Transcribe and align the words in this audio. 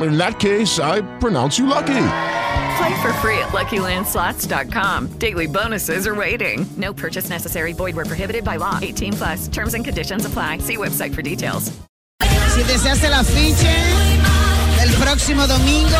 in 0.00 0.16
that 0.18 0.38
case, 0.38 0.78
I 0.78 1.02
pronounce 1.18 1.58
you 1.58 1.66
lucky. 1.66 2.06
Play 2.76 3.02
for 3.02 3.12
free 3.20 3.38
at 3.38 3.50
LuckyLandSlots.com. 3.52 5.18
Daily 5.18 5.46
bonuses 5.46 6.06
are 6.06 6.14
waiting. 6.14 6.66
No 6.76 6.92
purchase 6.92 7.28
necessary. 7.28 7.72
Void 7.72 7.96
were 7.96 8.04
prohibited 8.04 8.44
by 8.44 8.56
law. 8.56 8.78
18 8.80 9.12
plus. 9.12 9.48
Terms 9.48 9.74
and 9.74 9.84
conditions 9.84 10.24
apply. 10.24 10.58
See 10.58 10.76
website 10.76 11.14
for 11.14 11.22
details. 11.22 11.72
Si 12.54 12.62
deseas 12.64 13.02
el 13.02 13.14
afiche 13.14 13.72
el 14.82 14.92
próximo 14.94 15.46
domingo, 15.46 15.96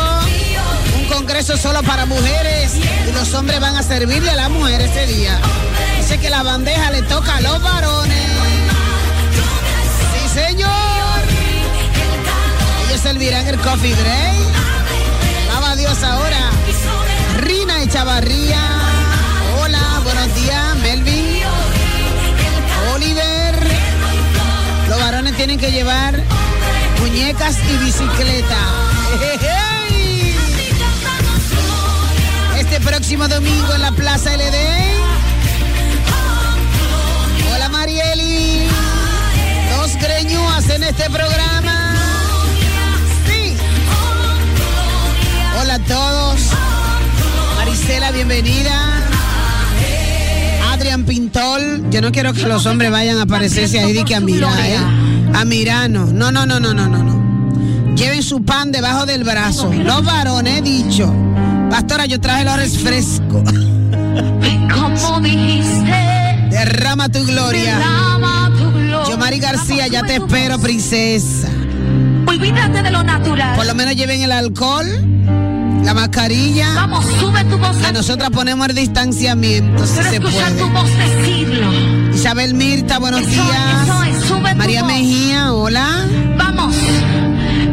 un 0.97 1.05
congreso 1.05 1.57
solo 1.57 1.81
para 1.83 2.05
mujeres 2.05 2.75
y 3.07 3.11
los 3.13 3.33
hombres 3.33 3.59
van 3.59 3.75
a 3.75 3.81
servirle 3.81 4.29
a 4.29 4.35
la 4.35 4.49
mujer 4.49 4.81
ese 4.81 5.07
día. 5.07 5.39
Dice 5.97 6.19
que 6.19 6.29
la 6.29 6.43
bandeja 6.43 6.91
le 6.91 7.01
toca 7.03 7.37
a 7.37 7.41
los 7.41 7.61
varones. 7.63 8.29
Sí, 10.13 10.29
señor 10.29 10.92
servirán 13.03 13.45
el 13.47 13.59
coffee 13.59 13.93
break. 13.93 15.51
Alaba 15.51 15.75
Dios 15.75 16.01
ahora. 16.03 16.51
Rina 17.41 17.83
Echavarría. 17.83 18.61
Hola, 19.59 19.99
buenos 20.05 20.33
días, 20.35 20.75
Melvin. 20.77 21.41
Oliver. 22.95 23.55
Los 24.87 24.99
varones 25.01 25.35
tienen 25.35 25.59
que 25.59 25.69
llevar 25.71 26.17
muñecas 27.01 27.57
y 27.69 27.77
bicicleta. 27.83 28.57
Este 32.57 32.79
próximo 32.79 33.27
domingo 33.27 33.73
en 33.73 33.81
la 33.81 33.91
Plaza 33.91 34.31
LD. 34.37 34.57
Hola 37.53 37.67
Marieli. 37.67 38.65
Dos 39.75 39.93
greñúas 39.97 40.69
en 40.69 40.83
este 40.83 41.09
programa. 41.09 41.62
Hola 45.63 45.75
a 45.75 45.79
todos. 45.79 46.41
Marisela, 47.55 48.11
bienvenida. 48.11 49.01
Adrián 50.73 51.05
Pintol. 51.05 51.89
Yo 51.89 52.01
no 52.01 52.11
quiero 52.11 52.33
que 52.33 52.45
los 52.45 52.65
hombres 52.65 52.91
vayan 52.91 53.17
a 53.17 53.25
parecerse 53.25 53.79
ahí 53.79 53.97
y 53.97 54.03
que 54.03 54.13
a 54.13 54.19
mirar, 54.19 54.59
¿eh? 54.59 54.77
A 55.33 55.45
mirar, 55.45 55.89
no. 55.89 56.07
No, 56.07 56.33
no, 56.33 56.45
no, 56.45 56.59
no, 56.59 56.73
no, 56.73 56.89
no. 56.89 57.95
Lleven 57.95 58.23
su 58.23 58.43
pan 58.43 58.73
debajo 58.73 59.05
del 59.05 59.23
brazo. 59.23 59.71
Los 59.71 60.03
varones, 60.03 60.59
he 60.59 60.61
dicho. 60.61 61.13
Pastora, 61.69 62.07
yo 62.07 62.19
traje 62.19 62.43
los 62.43 62.57
refrescos. 62.57 63.43
Como 64.69 65.21
dijiste. 65.21 65.95
Derrama 66.49 67.07
tu 67.07 67.23
gloria. 67.25 67.77
Derrama 67.77 68.51
tu 68.57 68.69
gloria. 68.69 69.09
Yo, 69.09 69.17
Mari 69.17 69.39
García, 69.39 69.87
ya 69.87 70.03
te 70.03 70.15
espero, 70.15 70.59
princesa. 70.59 71.47
Olvídate 72.27 72.83
de 72.83 72.91
lo 72.91 73.01
natural. 73.01 73.55
Por 73.55 73.65
lo 73.65 73.73
menos 73.75 73.95
lleven 73.95 74.23
el 74.23 74.33
alcohol 74.33 75.13
la 75.83 75.93
mascarilla. 75.93 76.73
Vamos, 76.75 77.05
sube 77.19 77.43
tu 77.45 77.57
voz. 77.57 77.83
A 77.83 77.91
nosotras 77.91 78.29
ponemos 78.29 78.67
el 78.69 78.75
distanciamiento, 78.75 79.85
si 79.85 80.01
se 80.03 80.21
puede. 80.21 80.51
tu 80.57 80.69
voz 80.69 80.89
decirlo. 80.97 81.71
Isabel 82.13 82.53
Mirta, 82.53 82.99
buenos 82.99 83.21
eso, 83.21 83.29
días. 83.31 83.83
Eso 83.83 84.03
es, 84.03 84.25
sube 84.25 84.55
María 84.55 84.81
tu 84.81 84.85
Mejía, 84.87 85.53
hola. 85.53 86.05
Vamos, 86.37 86.75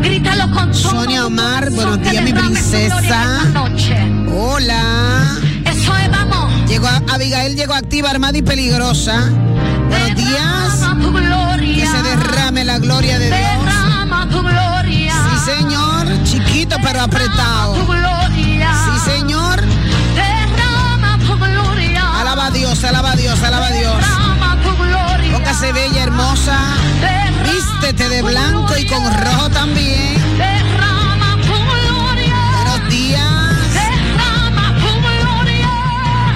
grítalo 0.02 0.50
con 0.52 0.72
todo 0.72 0.90
Sonia 0.90 1.26
Omar, 1.26 1.70
buenos 1.70 2.00
días, 2.02 2.24
mi 2.24 2.32
princesa. 2.32 3.40
Hola. 4.34 5.38
Eso 5.64 5.96
es, 5.96 6.10
vamos. 6.10 6.68
Llegó 6.68 6.86
a, 6.86 7.02
Abigail 7.14 7.56
llegó 7.56 7.74
activa, 7.74 8.10
armada 8.10 8.36
y 8.38 8.42
peligrosa. 8.42 9.30
Buenos 9.88 10.16
días. 10.16 10.80
Tu 11.00 11.12
gloria. 11.12 11.74
Que 11.74 11.86
se 11.86 12.02
derrame 12.02 12.64
la 12.64 12.78
gloria 12.78 13.18
de 13.18 13.26
Dios. 13.26 13.40
Derrama 13.40 14.28
tu 14.28 14.40
gloria. 14.40 14.69
Señor. 15.44 16.06
Chiquito 16.24 16.76
pero 16.82 17.00
apretado. 17.02 17.74
Sí, 17.74 19.10
Señor. 19.10 19.62
Alaba 22.20 22.46
a 22.46 22.50
Dios, 22.50 22.84
alaba 22.84 23.12
a 23.12 23.16
Dios, 23.16 23.42
alaba 23.42 23.66
a 23.66 23.72
Dios. 23.72 24.04
Póngase 25.32 25.72
bella, 25.72 26.02
hermosa. 26.02 26.58
Vístete 27.44 28.08
de 28.08 28.22
blanco 28.22 28.76
y 28.76 28.86
con 28.86 29.02
rojo 29.02 29.50
también. 29.50 30.16
Buenos 32.62 32.88
días. 32.88 33.24
Gloria. 35.32 35.70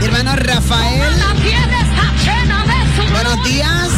Hermano 0.02 0.36
Rafael. 0.36 1.14
Buenos 3.12 3.44
días. 3.44 3.90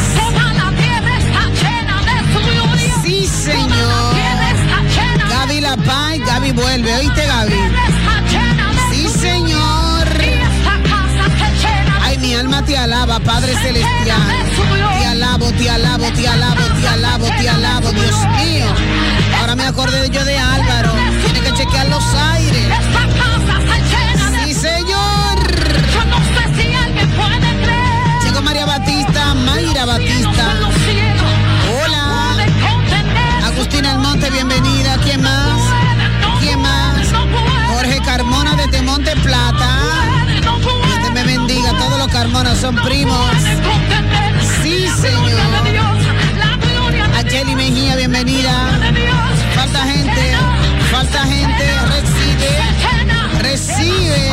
Gaby 5.87 6.51
vuelve, 6.51 6.93
¿oíste 6.95 7.25
Gaby? 7.25 7.55
Sí, 8.91 9.07
Señor. 9.07 10.07
Ay, 12.01 12.17
mi 12.17 12.35
alma 12.35 12.61
te 12.63 12.77
alaba, 12.77 13.19
Padre 13.19 13.53
Celestial. 13.55 14.21
Te 14.99 15.05
alabo, 15.05 15.49
te 15.53 15.69
alabo, 15.69 16.11
te 16.11 16.27
alabo, 16.27 16.61
te 16.81 16.87
alabo, 16.87 17.27
te 17.27 17.49
alabo, 17.49 17.91
Dios 17.91 18.15
mío. 18.35 18.65
Ahora 19.39 19.55
me 19.55 19.65
acordé 19.65 20.09
yo 20.09 20.23
de 20.25 20.37
Álvaro. 20.37 20.91
Tiene 21.23 21.39
que 21.39 21.53
chequear 21.53 21.87
los 21.87 22.03
aires. 22.13 22.67
Sí, 24.43 24.53
Señor. 24.53 24.87
Yo. 24.89 26.07
Llegó 28.25 28.41
María 28.41 28.65
Batista, 28.65 29.33
Mayra 29.33 29.85
Batista. 29.85 30.53
Hola. 31.81 32.45
Agustina 33.45 33.91
Almonte, 33.91 34.29
bienvenida. 34.29 34.76
Son 42.59 42.75
primos. 42.77 43.31
Sí, 44.63 44.87
Señor. 44.99 45.41
Acheli 47.15 47.55
Mejía, 47.55 47.95
bienvenida. 47.95 48.51
Falta 49.55 49.83
gente. 49.83 50.35
Falta 50.91 51.23
gente. 51.25 51.65
Recibe. 51.93 52.49
Recibe. 53.41 54.31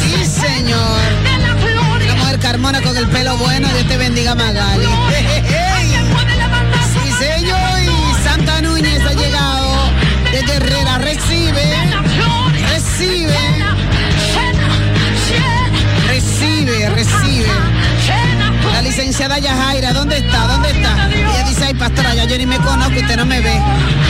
Sí, 0.00 0.24
Señor. 0.24 1.00
La 2.06 2.14
mujer 2.16 2.38
Carmona 2.40 2.80
con 2.82 2.96
el 2.96 3.06
pelo 3.08 3.36
bueno. 3.36 3.68
Dios 3.68 3.86
te 3.86 3.96
bendiga, 3.96 4.34
Magali. 4.34 4.86
Sí, 6.92 7.12
señor. 7.18 7.82
Y 7.82 8.24
Santa 8.24 8.60
Núñez 8.62 9.00
ha 9.06 9.12
llegado 9.12 9.90
de. 10.32 10.40
Recibe. 10.58 10.98
Recibe. 10.98 11.39
Recibe. 16.88 17.46
La 18.72 18.80
licenciada 18.82 19.38
Yajaira, 19.38 19.92
¿dónde 19.92 20.18
está? 20.18 20.46
¿Dónde 20.46 20.70
está? 20.70 21.08
Ella 21.10 21.44
dice, 21.46 21.64
ay, 21.66 21.74
pastora, 21.74 22.14
ya 22.14 22.24
yo 22.24 22.38
ni 22.38 22.46
me 22.46 22.56
conozco, 22.58 22.98
usted 22.98 23.16
no 23.16 23.26
me 23.26 23.40
ve. 23.40 23.60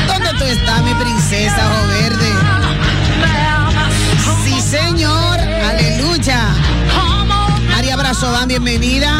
¿Dónde 0.06 0.30
tú 0.38 0.44
estás, 0.44 0.82
mi 0.82 0.94
princesa, 0.94 1.56
ojo 1.56 1.86
verde? 1.88 2.30
Sí, 4.44 4.60
señor. 4.60 5.38
Aleluya. 5.40 6.54
María 7.70 7.96
Brazován, 7.96 8.46
bienvenida. 8.46 9.18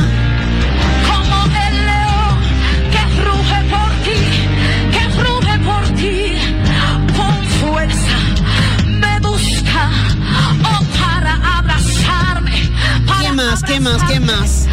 ¿Qué 13.81 13.89
más? 13.89 14.03
¿Qué 14.11 14.21
más? 14.21 14.67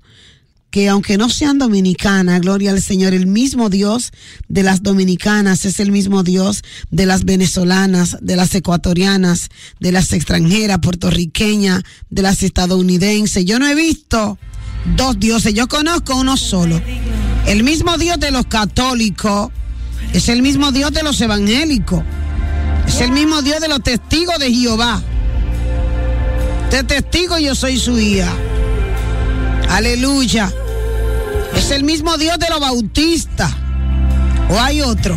que 0.70 0.88
aunque 0.88 1.18
no 1.18 1.28
sean 1.28 1.58
dominicanas, 1.58 2.40
gloria 2.40 2.70
al 2.70 2.80
Señor, 2.80 3.12
el 3.12 3.26
mismo 3.26 3.70
Dios 3.70 4.12
de 4.48 4.62
las 4.62 4.82
dominicanas 4.82 5.64
es 5.64 5.80
el 5.80 5.90
mismo 5.90 6.22
Dios 6.22 6.62
de 6.90 7.06
las 7.06 7.24
venezolanas, 7.24 8.18
de 8.20 8.36
las 8.36 8.54
ecuatorianas, 8.54 9.48
de 9.80 9.92
las 9.92 10.12
extranjeras, 10.12 10.78
puertorriqueñas, 10.78 11.82
de 12.08 12.22
las 12.22 12.42
estadounidenses. 12.42 13.44
Yo 13.44 13.58
no 13.58 13.66
he 13.66 13.74
visto 13.74 14.38
dos 14.96 15.18
dioses, 15.18 15.54
yo 15.54 15.66
conozco 15.66 16.16
uno 16.16 16.36
solo. 16.36 16.80
El 17.46 17.64
mismo 17.64 17.98
Dios 17.98 18.20
de 18.20 18.30
los 18.30 18.46
católicos 18.46 19.50
es 20.12 20.28
el 20.28 20.40
mismo 20.40 20.70
Dios 20.70 20.92
de 20.92 21.02
los 21.02 21.20
evangélicos. 21.20 22.04
Es 22.86 23.00
el 23.00 23.10
mismo 23.10 23.42
Dios 23.42 23.60
de 23.60 23.68
los 23.68 23.82
testigos 23.82 24.38
de 24.38 24.52
Jehová. 24.52 25.02
De 26.70 26.84
testigo 26.84 27.38
yo 27.38 27.56
soy 27.56 27.76
su 27.76 27.98
hija. 27.98 28.32
Aleluya. 29.68 30.52
Es 31.54 31.70
el 31.70 31.84
mismo 31.84 32.16
Dios 32.16 32.38
de 32.38 32.48
los 32.48 32.60
bautistas. 32.60 33.52
¿O 34.48 34.58
hay 34.60 34.82
otro? 34.82 35.16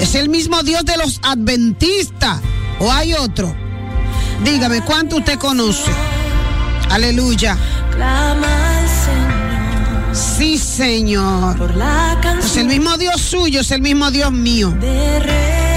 Es 0.00 0.14
el 0.14 0.28
mismo 0.28 0.62
Dios 0.62 0.84
de 0.84 0.96
los 0.96 1.20
adventistas. 1.22 2.40
¿O 2.80 2.90
hay 2.90 3.14
otro? 3.14 3.54
Dígame, 4.44 4.82
¿cuánto 4.82 5.16
usted 5.16 5.38
conoce? 5.38 5.90
Aleluya. 6.90 7.56
Sí, 10.12 10.58
Señor. 10.58 11.56
Es 12.44 12.56
el 12.56 12.66
mismo 12.66 12.96
Dios 12.98 13.20
suyo, 13.20 13.60
es 13.60 13.70
el 13.70 13.80
mismo 13.80 14.10
Dios 14.10 14.32
mío. 14.32 14.74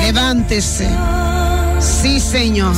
Levántese. 0.01 0.89
Sí, 1.85 2.19
Señor. 2.19 2.73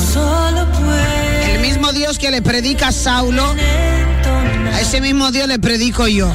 El 1.46 1.62
mismo 1.62 1.94
Dios 1.94 2.20
que 2.20 2.30
le 2.30 2.42
predica 2.42 2.90
a 2.90 2.92
Saulo. 2.92 3.56
A 4.74 4.82
ese 4.82 5.00
mismo 5.00 5.32
Dios 5.32 5.48
le 5.48 5.60
predico 5.60 6.08
yo. 6.08 6.32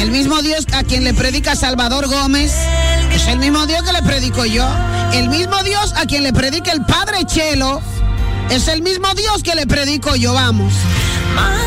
El 0.00 0.10
mismo 0.10 0.42
Dios 0.42 0.66
a 0.72 0.82
quien 0.82 1.04
le 1.04 1.14
predica 1.14 1.54
Salvador 1.54 2.08
Gómez. 2.08 2.52
Es 3.12 3.28
el 3.28 3.38
mismo 3.38 3.66
Dios 3.66 3.82
que 3.82 3.92
le 3.92 4.02
predico 4.02 4.44
yo. 4.44 4.68
El 5.12 5.28
mismo 5.28 5.62
Dios 5.62 5.94
a 5.96 6.06
quien 6.06 6.24
le 6.24 6.32
predica 6.32 6.72
el 6.72 6.84
Padre 6.84 7.24
Chelo. 7.24 7.80
Es 8.50 8.66
el 8.68 8.82
mismo 8.82 9.14
Dios 9.14 9.42
que 9.42 9.54
le 9.54 9.66
predico 9.66 10.16
yo. 10.16 10.34
Vamos. 10.34 10.72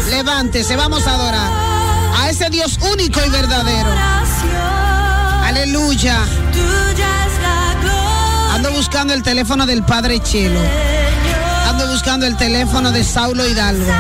Levántese, 0.10 0.76
vamos 0.76 1.08
a 1.08 1.16
adorar. 1.16 1.52
A 2.18 2.30
ese 2.30 2.50
Dios 2.50 2.78
único 2.92 3.22
y 3.26 3.30
verdadero. 3.30 3.90
Aleluya. 5.46 6.20
Ando 8.80 8.88
buscando 8.88 9.14
el 9.14 9.24
teléfono 9.24 9.66
del 9.66 9.84
Padre 9.84 10.22
Chelo. 10.24 10.62
Ando 11.68 11.86
buscando 11.88 12.26
el 12.26 12.38
teléfono 12.38 12.94
de 12.94 13.04
Saulo 13.04 13.46
Hidalgo. 13.46 13.92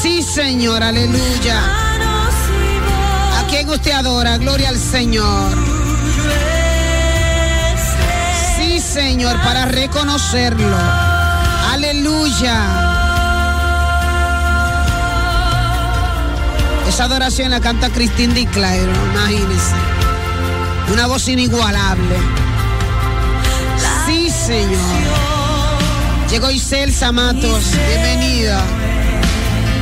Sí, 0.00 0.22
Señor, 0.22 0.82
aleluya. 0.82 1.60
¿A 3.38 3.46
quién 3.50 3.68
usted 3.68 3.90
adora? 3.90 4.38
Gloria 4.38 4.70
al 4.70 4.78
Señor. 4.78 5.50
Sí, 8.56 8.80
Señor, 8.80 9.36
para 9.42 9.66
reconocerlo. 9.66 10.78
Aleluya. 11.72 12.56
Esa 16.88 17.04
adoración 17.04 17.50
la 17.50 17.60
canta 17.60 17.90
Cristín 17.90 18.32
Di 18.32 18.46
Clairo, 18.46 18.92
imagínense. 19.12 19.74
Una 20.90 21.06
voz 21.06 21.28
inigualable. 21.28 22.16
Señor. 24.46 24.80
Llegó 26.28 26.50
Iselsa 26.50 27.12
Matos, 27.12 27.64
bienvenida. 27.86 28.60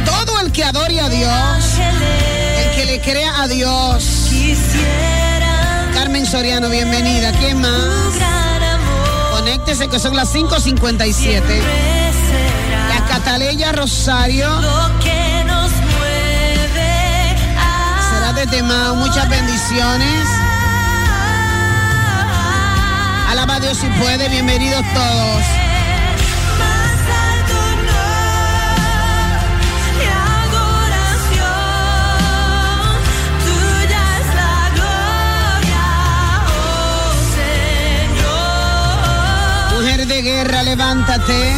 Todo 0.04 0.38
el 0.40 0.52
que 0.52 0.64
adore 0.64 1.00
a 1.00 1.08
Dios, 1.08 1.64
el 2.58 2.70
que 2.76 2.84
le 2.84 3.00
crea 3.00 3.42
a 3.42 3.48
Dios. 3.48 4.30
Carmen 5.94 6.26
Soriano, 6.26 6.68
bienvenida. 6.68 7.32
¿Quién 7.32 7.58
más? 7.60 7.70
Conéctese 9.32 9.88
que 9.88 9.98
son 9.98 10.14
las 10.14 10.34
5.57. 10.34 11.42
La 12.90 13.06
Cataleya 13.06 13.72
Rosario. 13.72 14.60
Será 18.10 18.32
desde 18.34 18.62
Mao. 18.62 18.96
Muchas 18.96 19.26
bendiciones. 19.31 20.40
Dios 23.60 23.76
si 23.76 23.86
puede. 24.00 24.29
Bienvenidos 24.29 24.84
todos. 24.94 25.44
Mujer 39.74 40.06
de 40.06 40.22
guerra, 40.22 40.62
levántate. 40.62 41.55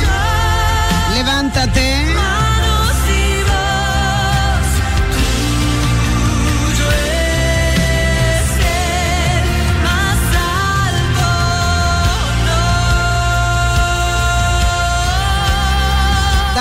Levántate. 1.15 2.32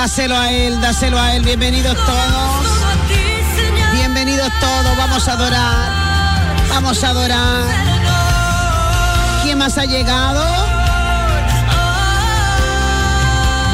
Dáselo 0.02 0.36
a 0.36 0.52
él, 0.52 0.82
dáselo 0.82 1.20
a 1.20 1.36
él. 1.36 1.44
Bienvenidos 1.44 1.96
todos. 1.96 2.66
Bienvenidos 3.94 4.50
todos. 4.60 4.98
Vamos 4.98 5.28
a 5.28 5.34
adorar. 5.34 5.90
Vamos 6.70 7.04
a 7.04 7.10
adorar. 7.10 7.64
¿Quién 9.44 9.60
más 9.60 9.78
ha 9.78 9.86
llegado? 9.86 10.44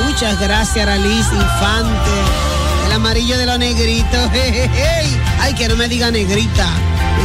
Muchas 0.03 0.37
gracias, 0.41 0.85
Aralis 0.85 1.27
Infante. 1.31 2.11
El 2.87 2.91
amarillo 2.91 3.37
de 3.37 3.45
los 3.45 3.57
negritos. 3.57 4.29
Ay, 5.39 5.53
que 5.53 5.69
no 5.69 5.77
me 5.77 5.87
diga 5.87 6.11
negrita. 6.11 6.67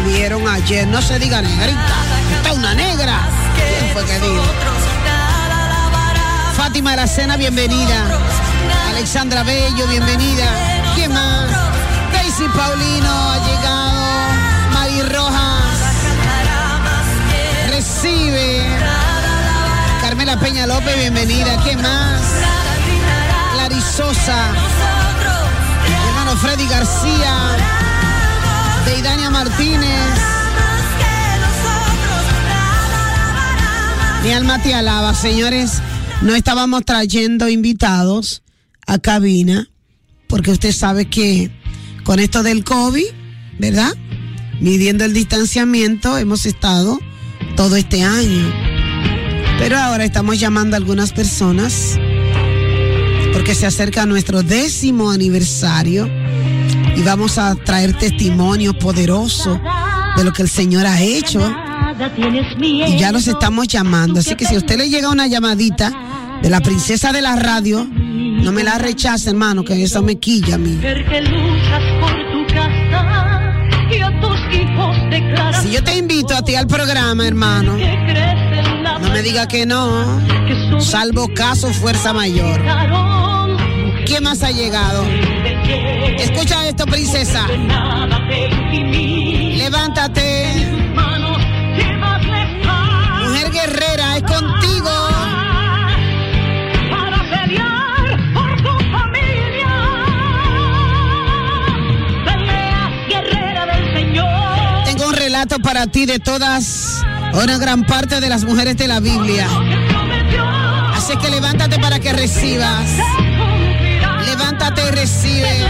Me 0.06 0.48
ayer. 0.48 0.86
No 0.86 1.02
se 1.02 1.18
diga 1.18 1.42
negrita. 1.42 1.96
Está 2.36 2.52
una 2.52 2.72
negra. 2.72 3.18
¿Quién 3.56 3.92
fue 3.94 4.04
que 4.04 4.20
dijo? 4.20 4.44
Fátima 6.56 6.92
Aracena, 6.92 7.36
bienvenida. 7.36 8.06
Alexandra 9.02 9.42
Bello, 9.42 9.88
bienvenida. 9.88 10.46
¿Quién 10.94 11.12
más? 11.12 11.50
Daisy 12.12 12.44
Paulino 12.56 13.10
ha 13.10 13.38
llegado. 13.48 14.72
Mari 14.72 15.02
Rojas. 15.02 15.78
Recibe. 17.68 18.64
Carmela 20.02 20.38
Peña 20.38 20.68
López, 20.68 20.96
bienvenida. 20.96 21.60
¿Quién 21.64 21.82
más? 21.82 22.22
Clarisosa. 23.54 24.52
Mi 25.88 26.08
hermano 26.08 26.36
Freddy 26.36 26.68
García. 26.68 27.34
Deidania 28.86 29.30
Martínez. 29.30 30.14
Mi 34.22 34.32
alma 34.32 34.62
te 34.62 34.72
alaba, 34.72 35.12
señores. 35.12 35.82
No 36.20 36.36
estábamos 36.36 36.84
trayendo 36.84 37.48
invitados 37.48 38.42
a 38.86 38.98
cabina 38.98 39.68
porque 40.28 40.50
usted 40.50 40.72
sabe 40.72 41.06
que 41.06 41.50
con 42.04 42.18
esto 42.18 42.42
del 42.42 42.64
COVID, 42.64 43.04
¿verdad? 43.58 43.92
Midiendo 44.60 45.04
el 45.04 45.12
distanciamiento, 45.12 46.16
hemos 46.16 46.46
estado 46.46 46.98
todo 47.56 47.76
este 47.76 48.02
año. 48.02 48.50
Pero 49.58 49.78
ahora 49.78 50.04
estamos 50.04 50.40
llamando 50.40 50.74
a 50.74 50.78
algunas 50.78 51.12
personas 51.12 51.98
porque 53.32 53.54
se 53.54 53.66
acerca 53.66 54.06
nuestro 54.06 54.42
décimo 54.42 55.10
aniversario 55.10 56.08
y 56.96 57.02
vamos 57.02 57.38
a 57.38 57.54
traer 57.54 57.96
testimonio 57.96 58.72
poderoso 58.78 59.60
de 60.16 60.24
lo 60.24 60.32
que 60.32 60.42
el 60.42 60.48
Señor 60.48 60.86
ha 60.86 61.00
hecho. 61.00 61.40
Y 62.60 62.98
ya 62.98 63.12
los 63.12 63.28
estamos 63.28 63.68
llamando. 63.68 64.20
Así 64.20 64.34
que 64.34 64.46
si 64.46 64.54
a 64.54 64.58
usted 64.58 64.78
le 64.78 64.88
llega 64.88 65.10
una 65.10 65.26
llamadita 65.26 65.92
de 66.42 66.50
la 66.50 66.60
princesa 66.60 67.12
de 67.12 67.22
la 67.22 67.36
radio, 67.36 67.86
no 67.88 68.52
me 68.52 68.64
la 68.64 68.78
rechace, 68.78 69.30
hermano, 69.30 69.64
que 69.64 69.80
eso 69.82 70.02
me 70.02 70.16
quilla 70.16 70.56
a 70.56 70.58
mí. 70.58 70.78
Si 75.62 75.70
yo 75.70 75.84
te 75.84 75.96
invito 75.96 76.34
a 76.34 76.42
ti 76.42 76.56
al 76.56 76.66
programa, 76.66 77.26
hermano, 77.26 77.76
no 79.00 79.08
me 79.10 79.22
diga 79.22 79.46
que 79.46 79.64
no. 79.66 80.20
Salvo 80.80 81.28
caso 81.34 81.72
fuerza 81.72 82.12
mayor. 82.12 82.60
¿Quién 84.04 84.24
más 84.24 84.42
ha 84.42 84.50
llegado? 84.50 85.04
Escucha 86.18 86.66
esto, 86.68 86.84
princesa. 86.86 87.46
Levántate. 89.56 90.81
Relato 105.42 105.58
para 105.60 105.88
ti 105.88 106.06
de 106.06 106.20
todas, 106.20 107.02
una 107.32 107.58
gran 107.58 107.84
parte 107.84 108.20
de 108.20 108.28
las 108.28 108.44
mujeres 108.44 108.76
de 108.76 108.86
la 108.86 109.00
Biblia. 109.00 109.48
Así 110.94 111.16
que 111.16 111.30
levántate 111.30 111.80
para 111.80 111.98
que 111.98 112.12
recibas. 112.12 112.86
Levántate 114.24 114.82
y 114.86 114.90
recibe. 114.92 115.66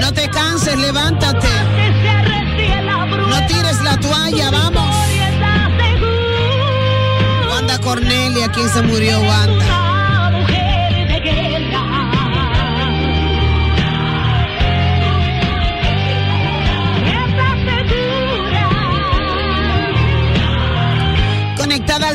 No 0.00 0.12
te 0.14 0.26
canses, 0.30 0.78
levántate. 0.78 1.48
No 3.28 3.46
tires 3.46 3.82
la 3.82 3.98
toalla, 3.98 4.50
vamos. 4.50 4.96
Wanda 7.50 7.78
Cornelia, 7.78 8.48
¿quién 8.52 8.70
se 8.70 8.80
murió, 8.80 9.20
Wanda? 9.20 9.91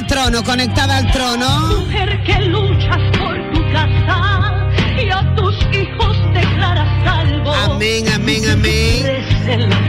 Trono, 0.08 0.44
conectada 0.44 0.98
al 0.98 1.12
trono. 1.12 1.80
Mujer 1.80 2.24
que 2.24 2.40
luchas 2.46 3.02
por 3.20 3.36
tu 3.52 3.62
casa 3.74 4.70
y 4.98 5.10
a 5.10 5.36
tus 5.36 5.56
hijos 5.74 6.18
declaras 6.34 6.88
salvo. 7.04 7.54
Amén, 7.54 8.06
amén, 8.14 8.42
amén. 8.50 9.26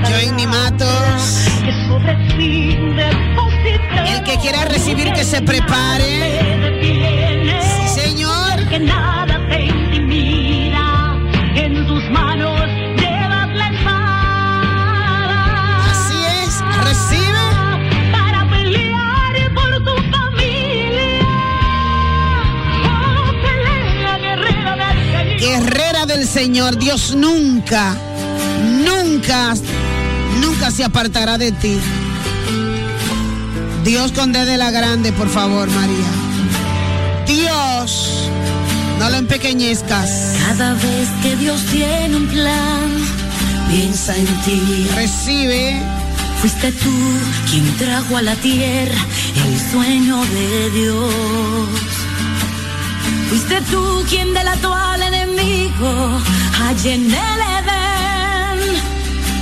Join 0.05 0.51
Matos. 0.51 1.49
El 4.07 4.23
que 4.25 4.37
quiera 4.39 4.65
recibir 4.65 5.13
que 5.13 5.25
se 5.25 5.41
prepare. 5.41 5.78
Dios 26.79 27.15
nunca, 27.15 27.97
nunca, 28.85 29.55
nunca 30.41 30.71
se 30.71 30.85
apartará 30.85 31.37
de 31.37 31.53
ti. 31.53 31.79
Dios 33.85 34.13
con 34.13 34.33
D 34.33 34.45
de 34.45 34.57
la 34.57 34.71
grande, 34.71 35.13
por 35.13 35.29
favor, 35.29 35.69
María. 35.71 36.11
Dios, 37.27 38.31
no 38.99 39.11
lo 39.11 39.17
empequeñezcas. 39.17 40.35
Cada 40.47 40.75
vez 40.75 41.09
que 41.23 41.37
Dios 41.37 41.61
tiene 41.73 42.17
un 42.17 42.27
plan, 42.29 42.91
piensa 43.71 44.17
en 44.17 44.27
ti. 44.43 44.89
Recibe. 44.95 45.81
Fuiste 46.41 46.71
tú 46.71 46.95
quien 47.51 47.77
trajo 47.77 48.17
a 48.17 48.23
la 48.23 48.37
tierra 48.37 49.01
el 49.47 49.71
sueño 49.73 50.25
de 50.25 50.71
Dios. 50.71 51.15
Fuiste 53.29 53.61
tú 53.71 54.05
quien 54.09 54.33
delató 54.33 54.73
al 54.73 55.03
enemigo 55.03 56.21
allá 56.67 56.95
en 56.95 57.05
el 57.07 57.41
Edén. 57.57 58.81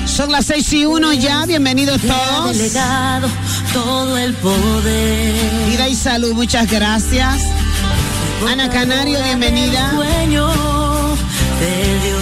Son 0.06 0.32
las 0.32 0.46
seis 0.46 0.72
y 0.72 0.86
uno 0.86 1.12
ya, 1.12 1.46
bienvenidos 1.46 2.00
todos. 2.00 2.56
delegado 2.56 3.28
todo 3.72 4.16
el 4.16 4.32
poder. 4.34 5.34
Vida 5.68 5.88
y 5.88 5.94
salud, 5.94 6.32
muchas 6.32 6.70
gracias. 6.70 7.42
Ana 8.48 8.68
Canario, 8.70 9.22
bienvenida. 9.22 9.92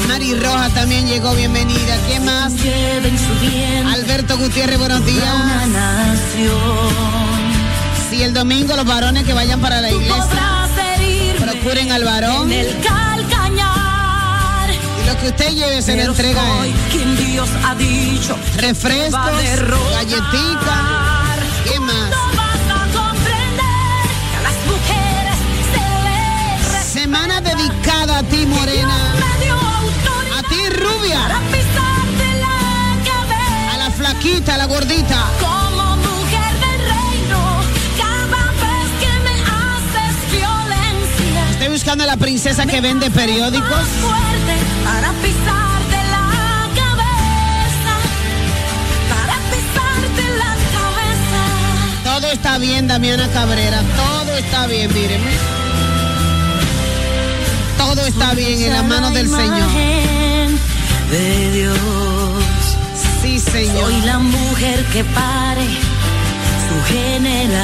Mari 0.08 0.34
Roja 0.34 0.68
también 0.70 1.06
llegó, 1.06 1.34
bienvenida. 1.34 1.96
¿Quién 2.06 2.24
más? 2.24 2.52
Alberto 3.92 4.38
Gutiérrez, 4.38 4.78
buenos 4.78 5.04
días. 5.04 5.26
Si 8.10 8.22
el 8.22 8.32
domingo 8.32 8.74
los 8.76 8.84
varones 8.86 9.24
que 9.24 9.32
vayan 9.32 9.60
para 9.60 9.80
la 9.80 9.90
iglesia, 9.90 10.68
procuren 11.38 11.92
al 11.92 12.04
varón 12.04 12.52
en 12.52 12.60
el 12.60 12.80
que 15.24 15.30
usted 15.30 15.54
lleve 15.54 15.80
se 15.80 15.96
le 15.96 16.02
entrega 16.02 16.42
a 16.42 16.58
soy 16.58 16.68
él. 16.68 16.74
quien 16.92 17.16
Dios 17.16 17.48
ha 17.64 17.74
dicho 17.76 18.36
Refrescos, 18.58 19.32
galletitas. 19.92 20.80
¿Qué 21.64 21.80
más? 21.80 22.10
No 22.10 22.26
vas 22.36 22.60
a 22.68 22.84
comprender 22.92 24.04
que 24.30 24.36
a 24.36 24.42
las 24.42 24.58
mujeres 24.68 25.38
se 25.72 25.84
les 26.04 26.84
Semana 26.84 27.40
dedicada 27.40 28.18
a 28.18 28.22
ti, 28.22 28.44
Morena. 28.44 28.96
A 30.36 30.42
ti, 30.42 30.68
rubia. 30.68 31.20
la 31.28 31.40
A 33.72 33.76
la 33.78 33.90
flaquita, 33.90 34.54
a 34.56 34.58
la 34.58 34.66
gordita. 34.66 35.24
como 35.40 35.96
mujer 35.96 36.52
del 36.64 36.80
reino. 36.92 37.40
Cada 37.96 38.42
vez 38.62 38.88
que 39.00 39.12
me 39.24 39.34
haces 39.56 40.14
violencia. 40.32 41.50
Estoy 41.52 41.68
buscando 41.68 42.04
a 42.04 42.08
la 42.08 42.16
princesa 42.18 42.66
que 42.66 42.80
vende 42.82 43.10
periódicos. 43.10 43.86
Está 52.34 52.58
bien, 52.58 52.88
Damiana 52.88 53.28
Cabrera. 53.28 53.80
Todo 53.96 54.36
está 54.36 54.66
bien, 54.66 54.92
mírenme. 54.92 55.30
Todo 57.78 58.04
está 58.06 58.34
bien 58.34 58.60
en 58.60 58.72
las 58.72 58.84
manos 58.84 59.14
del 59.14 59.28
Señor. 59.28 59.70
De 61.10 61.50
Dios. 61.52 61.78
Sí, 63.22 63.38
Señor. 63.38 63.84
Soy 63.84 64.00
la 64.02 64.18
mujer 64.18 64.84
que 64.92 65.04
pare 65.04 65.66
su 66.66 66.92
generación. 66.92 67.54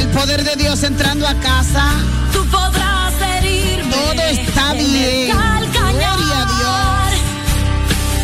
El 0.00 0.08
poder 0.08 0.42
de 0.42 0.56
Dios 0.56 0.82
entrando 0.82 1.28
a 1.28 1.34
casa. 1.34 1.92
Tú 2.32 2.44
podrás 2.46 3.14
herirme. 3.36 3.92
Todo 3.92 4.22
está 4.22 4.72
bien. 4.72 5.30
Gloria 5.30 6.42
a 6.42 7.10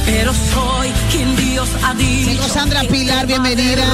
Pero 0.07 0.33
soy 0.53 0.91
quien 1.13 1.37
Dios 1.37 1.69
ha 1.85 1.95
dicho. 1.95 2.49
Sandra 2.49 2.83
Pilar, 2.83 3.27
bienvenida. 3.27 3.85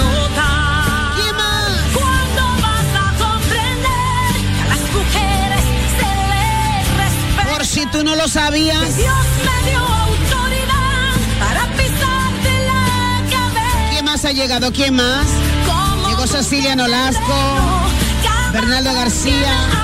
Tú 7.93 8.05
no 8.05 8.15
lo 8.15 8.29
sabías. 8.29 8.97
Dios 8.97 9.15
me 9.45 9.71
dio 9.71 9.79
autoridad 9.79 11.15
para 11.39 11.67
pisarte 11.77 12.67
la 12.67 13.23
cabeza. 13.31 13.91
¿Quién 13.91 14.05
más 14.05 14.25
ha 14.25 14.33
llegado? 14.33 14.73
¿Quién 14.73 14.95
más? 14.95 15.27
Como 15.67 16.09
Llegó 16.09 16.27
Cecilia 16.27 16.75
Nolasco, 16.77 17.35
Bernardo 18.53 18.93
García. 18.95 19.78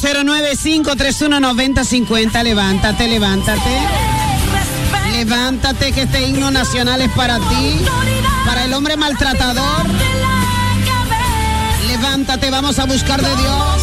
709-531-9050. 0.00 2.42
Levántate, 2.42 3.08
levántate. 3.08 3.80
Levántate 5.12 5.92
que 5.92 6.02
este 6.02 6.26
himno 6.26 6.50
nacional 6.50 7.00
es 7.00 7.10
para 7.12 7.38
ti, 7.38 7.80
para 8.44 8.64
el 8.64 8.74
hombre 8.74 8.96
maltratador. 8.96 9.86
Levántate, 11.88 12.50
vamos 12.50 12.78
a 12.78 12.84
buscar 12.84 13.22
de 13.22 13.34
Dios. 13.36 13.82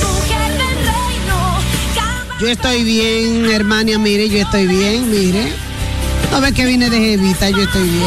Yo 2.39 2.50
estoy 2.50 2.84
bien, 2.84 3.50
hermana, 3.50 3.98
mire, 3.98 4.29
yo 4.29 4.39
estoy 4.39 4.67
bien, 4.67 5.10
mire. 5.10 5.53
No 6.32 6.41
ve 6.41 6.51
que 6.51 6.65
vine 6.65 6.89
de 6.89 7.00
Jevita, 7.00 7.50
yo 7.50 7.62
estoy 7.62 7.89
bien. 7.89 8.03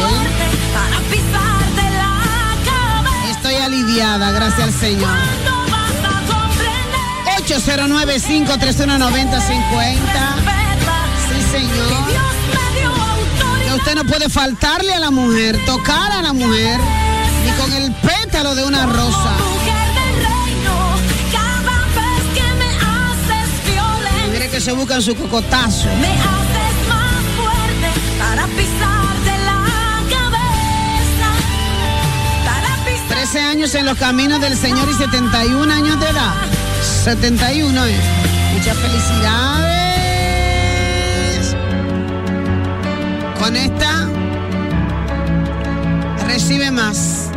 Estoy 3.31 3.55
aliviada, 3.55 4.31
gracias 4.31 4.61
al 4.61 4.73
Señor. 4.73 5.46
809-531-9050. 7.57 9.97
Sí, 11.27 11.41
señor. 11.51 11.91
Que 13.65 13.73
usted 13.73 13.95
no 13.95 14.05
puede 14.05 14.29
faltarle 14.29 14.93
a 14.93 14.99
la 14.99 15.09
mujer, 15.09 15.57
tocar 15.65 16.11
a 16.11 16.21
la 16.21 16.33
mujer, 16.33 16.79
ni 17.43 17.49
con 17.53 17.73
el 17.73 17.91
pétalo 17.93 18.53
de 18.53 18.63
una 18.63 18.85
rosa. 18.85 19.33
Mire 24.31 24.49
que 24.49 24.61
se 24.61 24.71
buscan 24.73 25.01
su 25.01 25.15
cocotazo. 25.15 25.87
me 25.99 26.07
haces 26.07 26.87
más 26.87 27.23
fuerte 27.37 27.89
para 28.19 28.45
pisarte 28.45 29.35
la 29.45 29.63
cabeza. 30.13 31.29
Para 32.45 32.75
pisar 32.85 33.07
13 33.07 33.39
años 33.39 33.73
en 33.73 33.85
los 33.87 33.97
caminos 33.97 34.39
del 34.41 34.55
Señor 34.55 34.87
y 34.89 34.93
71 34.93 35.73
años 35.73 35.99
de 35.99 36.07
edad. 36.07 36.35
71, 37.07 37.85
¿eh? 37.85 37.95
Muchas 38.53 38.75
felicidades. 38.79 39.77
Con 43.39 43.55
esta, 43.55 44.09
recibe 46.27 46.69
más. 46.69 47.29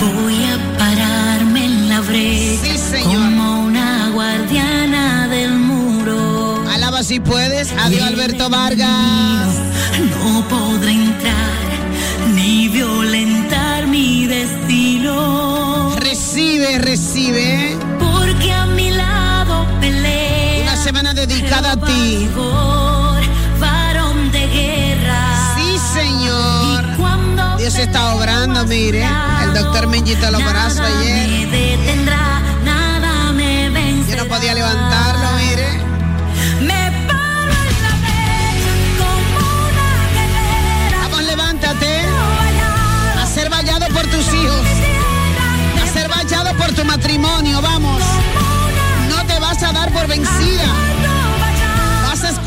Voy 0.00 0.34
a 0.46 0.58
pararme 0.78 1.66
en 1.66 1.88
la 1.88 2.00
brecha 2.00 2.76
Sí, 2.76 3.04
como 3.04 3.60
una 3.66 4.10
guardiana 4.10 5.28
del 5.28 5.52
muro. 5.52 6.64
Alaba 6.68 7.04
si 7.04 7.20
puedes. 7.20 7.70
Adiós, 7.70 8.02
Alberto 8.02 8.50
Vargas. 8.50 9.46
No 10.10 10.48
podré 10.48 10.90
entrar 10.90 11.66
ni 12.34 12.66
violentar 12.68 13.86
mi 13.86 14.26
destino. 14.26 15.94
Recibe, 16.00 16.78
recibe. 16.78 17.75
Dedicada 21.62 21.72
a 21.72 21.76
ti. 21.76 22.28
Varón 23.60 24.30
de 24.32 24.46
guerra. 24.46 25.56
Sí, 25.56 25.78
Señor. 25.92 26.84
Y 26.84 26.96
cuando 26.96 27.56
Dios 27.56 27.74
está 27.76 28.14
obrando, 28.14 28.64
mire. 28.66 29.06
El 29.42 29.54
doctor 29.54 29.86
me 29.86 29.98
inyectó 29.98 30.30
los 30.30 30.44
brazos 30.44 30.80
ayer. 30.80 31.48
Yo 34.08 34.16
no 34.16 34.24
podía 34.26 34.54
levantarlo, 34.54 35.32
mire. 35.38 35.86
Por 43.92 44.06
tus 44.08 44.34
hijos. 44.34 44.66
A 45.82 45.86
ser 45.86 46.08
vallado 46.08 46.54
por 46.58 46.70
tu 46.72 46.84
matrimonio. 46.84 47.62
Vamos. 47.62 48.02
No 49.08 49.24
te 49.24 49.38
vas 49.38 49.62
a 49.62 49.72
dar 49.72 49.90
por 49.90 50.06
vencida. 50.06 50.95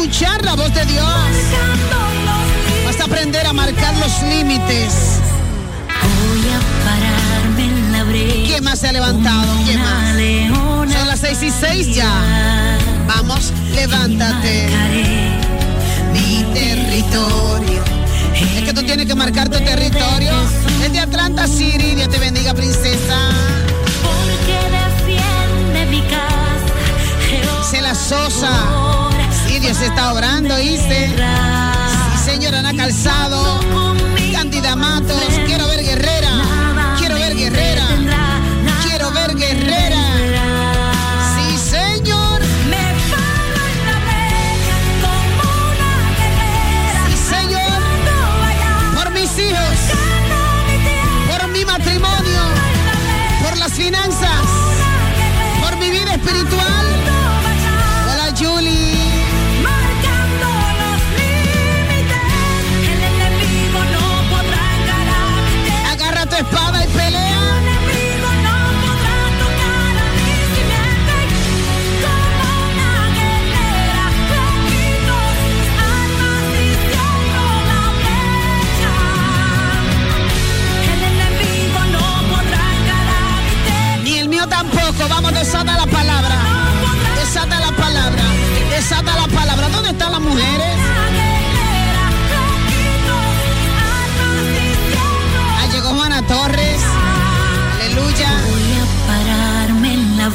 Escuchar 0.02 0.46
la 0.46 0.56
voz 0.56 0.74
de 0.74 0.86
Dios. 0.86 1.06
Vas 2.86 3.02
a 3.02 3.04
aprender 3.04 3.46
a 3.46 3.52
marcar 3.52 3.94
los 3.98 4.22
límites. 4.22 5.20
Voy 6.22 6.40
a 6.54 6.60
pararme 6.86 7.66
en 7.66 7.92
la 7.92 8.04
brecha. 8.06 8.46
¿Quién 8.46 8.64
más 8.64 8.80
se 8.80 8.88
ha 8.88 8.92
levantado? 8.94 9.54
¿Quién 9.66 9.82
más? 9.82 10.94
Son 10.94 11.06
las 11.06 11.20
seis 11.20 11.44
y 11.44 11.52
seis 11.52 11.94
ya. 11.94 12.10
Vamos, 13.08 13.52
levántate. 13.76 14.70
Mi 16.14 16.46
territorio. 16.54 17.84
Es 18.56 18.64
que 18.64 18.74
tú 18.74 18.82
tienes 18.84 19.06
que 19.06 19.16
marcar 19.16 19.50
tu 19.50 19.60
territorio. 19.60 20.32
Es 20.82 20.94
de 20.94 21.00
Atlanta 21.02 21.46
City. 21.46 21.96
Dios 21.96 22.08
te 22.08 22.20
bendiga, 22.20 22.54
princesa. 22.54 23.18
Porque 24.02 24.56
defiende 25.04 25.86
mi 25.88 26.02
casa. 26.04 27.60
Dice 27.60 27.82
la 27.82 27.94
Sosa. 27.94 28.99
Sí, 29.60 29.66
Dios 29.66 29.82
está 29.82 30.14
obrando, 30.14 30.56
dice. 30.56 31.10
Sí, 31.10 32.32
señora 32.32 32.60
Ana 32.60 32.74
Calzado. 32.74 33.60
Cándida 34.32 34.76
Matos. 34.78 35.22
Quiero 35.46 35.68
ver 35.68 35.84
guerrera. 35.84 36.30
Quiero 36.98 37.16
ver 37.16 37.36
guerrera. 37.36 37.86
Quiero 38.84 39.12
ver 39.12 39.36
guerrera. 39.36 40.02
Sí, 41.36 41.58
señor. 41.58 42.42
Sí, 47.06 47.18
señor. 47.18 47.82
Por 48.96 49.12
mis 49.12 49.38
hijos. 49.40 49.78
Por 51.30 51.48
mi 51.50 51.66
matrimonio. 51.66 52.42
Por 53.44 53.58
las 53.58 53.74
finanzas. 53.74 54.19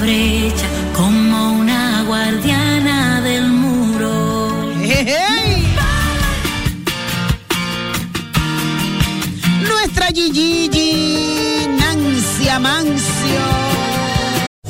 Brecha 0.04 0.66
como 0.94 1.60
una 1.60 2.04
guardiana 2.06 3.22
del 3.22 3.48
muro. 3.48 4.50
Hey, 4.82 5.04
hey. 5.04 5.64
Nuestra 9.66 10.08
Gigi, 10.12 11.66
Nancy 11.68 12.48
Amancio. 12.48 13.46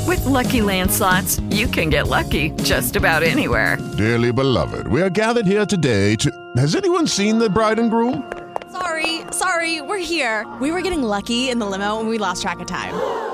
With 0.06 0.24
Lucky 0.24 0.62
Land 0.62 0.92
slots, 0.92 1.40
you 1.50 1.66
can 1.66 1.90
get 1.90 2.06
lucky 2.06 2.50
just 2.62 2.94
about 2.94 3.24
anywhere. 3.24 3.76
Dearly 3.96 4.32
beloved, 4.32 4.86
we 4.86 5.02
are 5.02 5.10
gathered 5.10 5.46
here 5.46 5.66
today 5.66 6.14
to. 6.16 6.30
Has 6.56 6.76
anyone 6.76 7.08
seen 7.08 7.38
the 7.38 7.50
bride 7.50 7.80
and 7.80 7.90
groom? 7.90 8.22
Sorry, 8.70 9.22
sorry, 9.32 9.80
we're 9.80 9.98
here. 9.98 10.46
We 10.60 10.70
were 10.70 10.82
getting 10.82 11.02
lucky 11.02 11.50
in 11.50 11.58
the 11.58 11.66
limo 11.66 11.98
and 11.98 12.08
we 12.08 12.18
lost 12.18 12.42
track 12.42 12.60
of 12.60 12.66
time. 12.66 13.33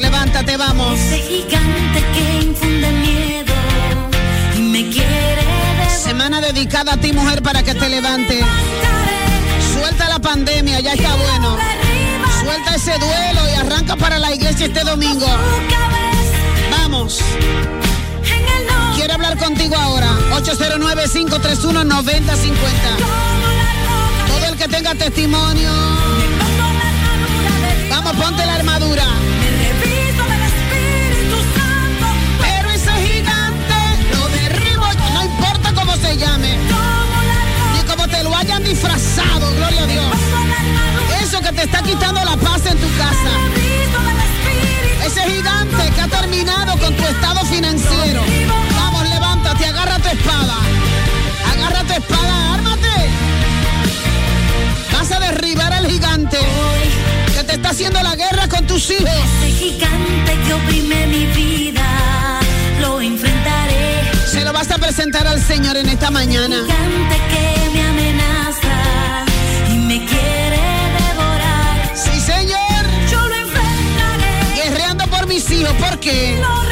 Levántate, 0.00 0.56
vamos. 0.56 0.98
Ese 0.98 1.18
gigante 1.18 2.02
que 2.14 2.46
infunde 2.46 2.90
miedo 2.92 3.52
y 4.56 4.60
me 4.60 4.88
quiere 4.90 5.36
devorar. 5.36 5.90
Semana 5.90 6.40
dedicada 6.40 6.94
a 6.94 6.96
ti, 6.96 7.12
mujer, 7.12 7.42
para 7.42 7.62
que 7.62 7.74
te 7.74 7.88
levantes. 7.88 8.42
Suelta 9.74 10.08
la 10.08 10.18
pandemia, 10.18 10.80
ya 10.80 10.94
está 10.94 11.14
bueno. 11.14 11.58
Suelta 12.42 12.74
ese 12.74 12.98
duelo 12.98 13.48
y 13.50 13.54
arranca 13.54 13.94
para 13.96 14.18
la 14.18 14.34
iglesia 14.34 14.66
este 14.66 14.82
domingo. 14.82 15.26
Vamos. 16.70 17.20
Quiero 18.96 19.14
hablar 19.14 19.36
contigo 19.36 19.76
ahora. 19.76 20.08
809-531-9050. 20.36 22.52
Todo 24.28 24.46
el 24.48 24.56
que 24.56 24.68
tenga 24.68 24.94
testimonio. 24.94 25.70
Vamos, 27.90 28.16
ponte 28.16 28.46
la 28.46 28.54
armadura. 28.54 29.04
Llame. 36.16 36.56
Ni 37.74 37.82
cómo 37.88 38.06
te 38.08 38.22
lo 38.22 38.34
hayan 38.36 38.62
disfrazado, 38.64 39.54
gloria 39.56 39.82
a 39.82 39.86
Dios. 39.86 40.16
Eso 41.22 41.40
que 41.40 41.52
te 41.52 41.62
está 41.62 41.82
quitando 41.82 42.22
la 42.24 42.36
paz 42.36 42.66
en 42.66 42.78
tu 42.78 42.88
casa. 42.96 43.32
Ese 45.06 45.22
gigante 45.30 45.90
que 45.94 46.00
ha 46.00 46.08
terminado 46.08 46.78
con 46.78 46.94
tu 46.94 47.02
estado 47.04 47.44
financiero. 47.46 48.22
Vamos, 48.76 49.08
levántate, 49.08 49.66
agarra 49.66 49.98
tu 49.98 50.08
espada. 50.08 50.56
Agarra 51.52 51.84
tu 51.84 51.92
espada, 51.92 52.54
ármate. 52.54 52.88
Vas 54.92 55.12
a 55.12 55.20
derribar 55.20 55.72
al 55.72 55.86
gigante 55.86 56.38
que 57.34 57.44
te 57.44 57.54
está 57.54 57.70
haciendo 57.70 58.02
la 58.02 58.14
guerra 58.16 58.48
con 58.48 58.66
tus 58.66 58.90
hijos. 58.90 59.10
Gigante 59.58 60.38
que 60.46 60.54
oprime 60.54 61.06
mi 61.06 61.26
vida. 61.26 61.81
Se 64.72 64.78
lo 64.78 64.80
vas 64.80 64.82
a 64.88 64.94
presentar 64.94 65.26
al 65.26 65.38
Señor 65.38 65.76
en 65.76 65.86
esta 65.86 66.10
mañana. 66.10 66.64
Que 67.28 67.68
me 67.74 67.82
amenaza 67.82 69.26
y 69.70 69.76
me 69.76 69.98
quiere 70.06 70.62
devorar. 71.10 71.92
Sí, 71.94 72.18
Señor. 72.18 72.58
Yo 73.10 73.20
lo 73.20 73.34
enfrentaré. 73.34 74.54
Guerreando 74.54 75.06
por 75.08 75.26
mis 75.26 75.50
hijos. 75.50 75.74
¿Por 75.74 76.00
qué? 76.00 76.38
Lo. 76.40 76.62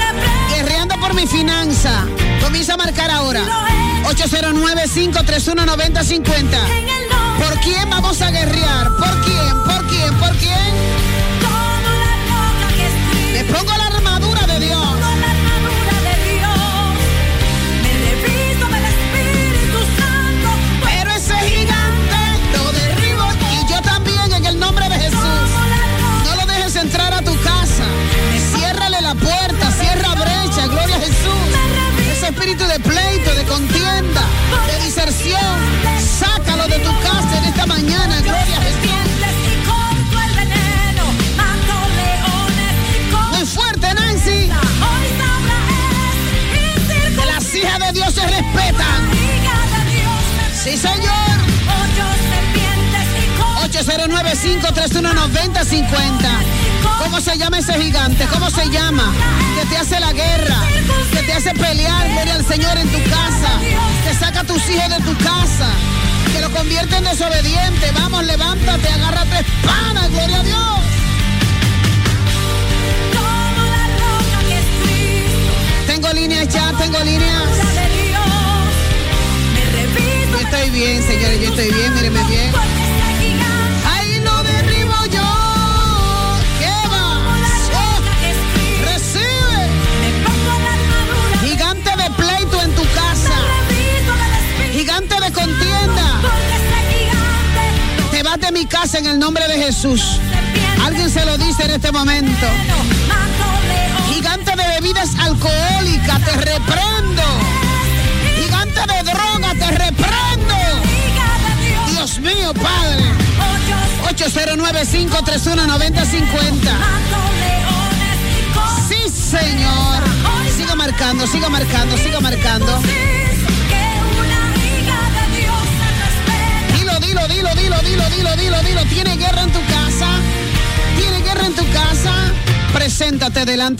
Guerreando 0.54 0.98
por 0.98 1.12
mi 1.12 1.26
finanza. 1.26 2.06
Comienza 2.42 2.72
a 2.74 2.78
marcar 2.78 3.10
ahora. 3.10 3.42
809-531-9050. 4.04 6.24
En 6.24 6.88
el 6.88 7.06
nombre 7.10 7.46
¿Por 7.46 7.60
quién 7.60 7.90
vamos 7.90 7.99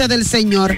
delante 0.00 0.08
del 0.08 0.24
Señor. 0.24 0.76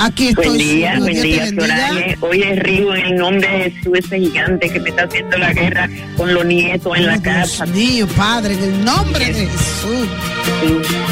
Aquí 0.00 0.28
estoy. 0.28 0.46
Buen 0.46 0.58
día, 0.58 0.98
buen 0.98 1.22
día. 1.22 1.46
Soraya. 1.48 2.16
Hoy 2.20 2.42
es 2.42 2.58
Río 2.60 2.94
en 2.94 3.06
el 3.06 3.16
nombre 3.16 3.46
de 3.48 3.70
Jesús, 3.70 3.98
ese 3.98 4.18
gigante 4.18 4.70
que 4.70 4.80
me 4.80 4.88
está 4.90 5.04
haciendo 5.04 5.36
la 5.36 5.52
guerra 5.52 5.88
con 6.16 6.32
los 6.32 6.44
nietos 6.46 6.96
en 6.96 7.06
la 7.06 7.16
Oh, 7.16 7.22
casa. 7.22 7.64
Dios 7.66 7.76
mío, 7.76 8.08
Padre, 8.16 8.54
en 8.54 8.62
el 8.64 8.84
nombre 8.84 9.26
de 9.26 9.46
Jesús. 9.46 10.08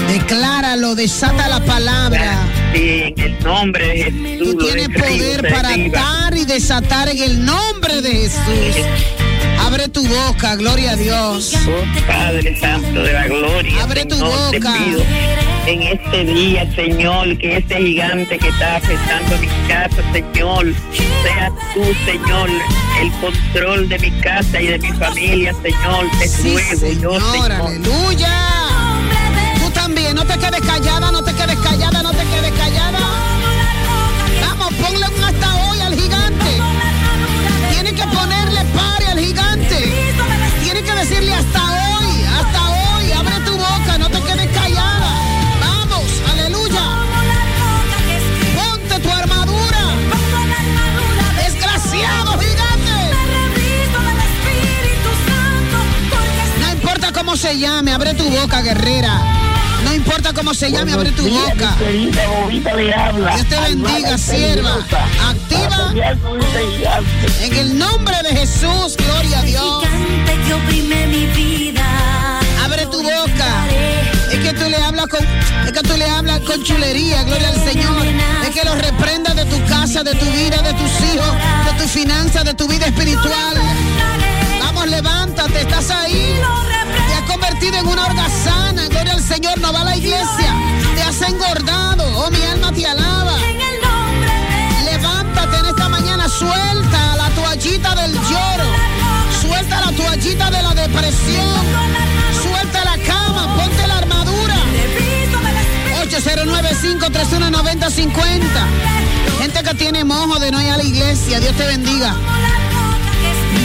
Decláralo, 0.09 0.95
desata 0.95 1.49
la 1.49 1.61
palabra. 1.65 2.39
Sí, 2.75 3.15
en 3.17 3.21
el 3.21 3.45
nombre 3.45 3.87
de 3.87 4.05
Jesús. 4.05 4.39
Tú 4.39 4.59
tienes 4.59 4.89
poder 4.89 5.53
para 5.53 5.69
atar 5.75 6.37
y 6.37 6.45
desatar 6.47 7.09
en 7.11 7.23
el 7.23 7.45
nombre 7.45 8.01
de 8.01 8.11
Jesús. 8.11 8.87
Abre 9.71 9.89
tu 9.89 10.05
boca, 10.05 10.57
gloria 10.57 10.93
a 10.93 10.97
Dios. 10.97 11.55
Oh, 11.69 12.07
Padre 12.07 12.59
Santo 12.59 13.03
de 13.03 13.13
la 13.13 13.27
Gloria. 13.29 13.83
Abre 13.85 14.05
tu 14.05 14.17
boca. 14.19 14.51
Te 14.51 14.59
pido 14.61 15.03
en 15.67 15.83
este 15.83 16.25
día, 16.25 16.75
Señor, 16.75 17.39
que 17.39 17.59
ese 17.59 17.77
gigante 17.77 18.37
que 18.37 18.49
está 18.49 18.77
afectando 18.77 19.39
mi 19.39 19.47
casa, 19.69 20.03
Señor, 20.13 20.67
sea 21.23 21.53
tú, 21.73 21.83
Señor, 22.05 22.51
el 23.01 23.13
control 23.21 23.89
de 23.89 23.99
mi 24.01 24.11
casa 24.21 24.61
y 24.61 24.67
de 24.67 24.79
mi 24.81 24.91
familia, 24.93 25.55
Señor. 25.63 26.07
Te 26.19 26.29
Sí, 26.29 26.53
ruego 26.55 26.71
yo, 26.73 26.77
Señor, 26.81 27.23
Señor. 27.33 27.53
aleluya. 27.53 28.33
Tú 29.63 29.71
también, 29.71 30.17
no 30.17 30.25
te 30.25 30.37
quedes 30.37 30.61
callada, 30.63 31.13
no 31.13 31.23
te 31.23 31.33
quedes 31.33 31.59
callada, 31.59 32.00
decirle 41.01 41.33
hasta 41.35 41.63
hoy, 41.63 42.25
hasta 42.25 42.71
hoy. 42.71 43.13
Abre 43.13 43.41
tu 43.45 43.53
boca, 43.57 43.99
no 43.99 44.09
te 44.11 44.21
quedes 44.21 44.49
callada. 44.49 45.11
Vamos, 45.61 46.07
aleluya. 46.31 46.83
Ponte 48.55 49.01
tu 49.01 49.11
armadura. 49.11 49.83
Desgraciado 51.43 52.39
gigante. 52.39 52.97
No 56.61 56.71
importa 56.73 57.13
cómo 57.13 57.37
se 57.37 57.59
llame, 57.59 57.93
abre 57.93 58.15
tu 58.15 58.25
boca, 58.25 58.61
guerrera. 58.61 59.23
No 59.85 59.95
importa 59.95 60.33
cómo 60.35 60.53
se 60.53 60.71
llame, 60.71 60.93
abre 60.93 61.13
tu 61.13 61.27
boca. 61.29 61.75
Dios 61.81 63.49
te 63.49 63.61
bendiga, 63.61 64.19
sierva. 64.19 64.77
En 67.43 67.55
el 67.55 67.79
nombre 67.79 68.17
de 68.23 68.37
Jesús, 68.37 68.97
gloria 68.97 69.39
a 69.41 69.43
Dios. 69.43 69.85
Gigante 69.85 70.39
que 70.47 70.55
oprime 70.55 71.07
mi 71.07 71.27
vida. 71.27 71.85
Abre 72.65 72.87
tu 72.87 73.03
boca. 73.03 73.67
Es 74.31 74.39
que 74.39 74.53
tú 74.53 74.69
le 74.69 74.77
hablas 74.77 75.07
con, 75.09 75.21
es 75.67 75.73
que 75.73 75.81
tú 75.81 75.97
le 75.97 76.05
hablas 76.05 76.41
con 76.41 76.63
chulería, 76.63 77.23
gloria 77.25 77.49
al 77.49 77.65
Señor. 77.65 78.07
Es 78.45 78.51
que 78.51 78.65
lo 78.65 78.75
reprendas 78.77 79.35
de 79.35 79.45
tu 79.47 79.65
casa, 79.67 80.03
de 80.03 80.15
tu 80.15 80.27
vida, 80.27 80.59
de 80.63 80.73
tus 80.75 80.93
hijos, 81.13 81.33
de 81.67 81.83
tu 81.83 81.89
finanzas, 81.89 82.45
de 82.45 82.55
tu 82.55 82.69
vida 82.69 82.87
espiritual. 82.87 83.57
Vamos, 84.61 84.87
levántate, 84.89 85.61
estás 85.61 85.91
ahí. 85.91 86.41
Te 87.09 87.15
has 87.15 87.23
convertido 87.31 87.79
en 87.79 87.87
una 87.87 88.07
holgazana, 88.07 88.87
gloria 88.89 89.15
al 89.15 89.23
Señor. 89.23 89.59
No 89.61 89.73
va 89.73 89.81
a 89.81 89.85
la 89.85 89.97
iglesia, 89.97 90.55
te 90.95 91.03
has 91.03 91.21
engordado. 91.23 92.05
Oh, 92.17 92.31
mi 92.31 92.43
alma 92.45 92.73
te 92.73 92.87
alaba. 92.87 93.37
Esta 95.71 95.89
mañana, 95.89 96.29
suelta 96.29 97.17
la 97.17 97.31
toallita 97.31 97.95
del 97.95 98.13
lloro, 98.13 98.69
suelta 99.41 99.81
la 99.81 99.91
toallita 99.93 100.51
de 100.51 100.63
la 100.63 100.75
depresión, 100.75 101.65
suelta 102.43 102.85
la 102.85 102.99
cama, 103.05 103.57
ponte 103.57 103.87
la 103.87 103.97
armadura. 103.99 104.57
809-531-9050. 106.11 108.43
Gente 109.39 109.63
que 109.63 109.75
tiene 109.75 110.05
mojo 110.05 110.41
de 110.41 110.51
no 110.51 110.61
ir 110.61 110.71
a 110.71 110.77
la 110.77 110.83
iglesia, 110.83 111.39
Dios 111.39 111.55
te 111.55 111.67
bendiga. 111.67 112.17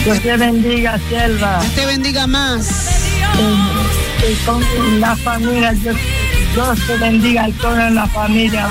Dios 0.04 0.22
te 0.22 0.38
bendiga, 0.38 1.00
Selva. 1.10 1.58
Dios 1.60 1.74
te 1.74 1.88
bendiga 1.88 2.28
más. 2.28 2.68
Y 4.30 4.36
con 4.46 4.62
la 5.02 5.16
familia, 5.16 5.72
Dios, 5.72 5.96
Dios 6.54 6.78
te 6.86 6.98
bendiga 6.98 7.46
a 7.46 7.50
toda 7.60 7.90
la 7.90 8.06
familia. 8.08 8.68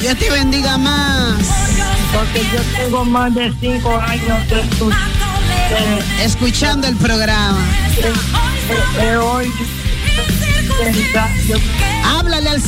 Dios 0.00 0.18
te 0.18 0.30
bendiga 0.30 0.76
más. 0.78 1.69
Porque 2.12 2.42
yo 2.52 2.60
tengo 2.76 3.04
más 3.04 3.34
de 3.34 3.52
cinco 3.60 3.96
años 3.96 4.48
de. 4.48 4.60
Escuchando 6.24 6.88
el 6.88 6.96
programa. 6.96 7.64
Eh, 9.00 9.16
hoy 9.16 9.52
Háblale 12.04 12.48
al 12.48 12.62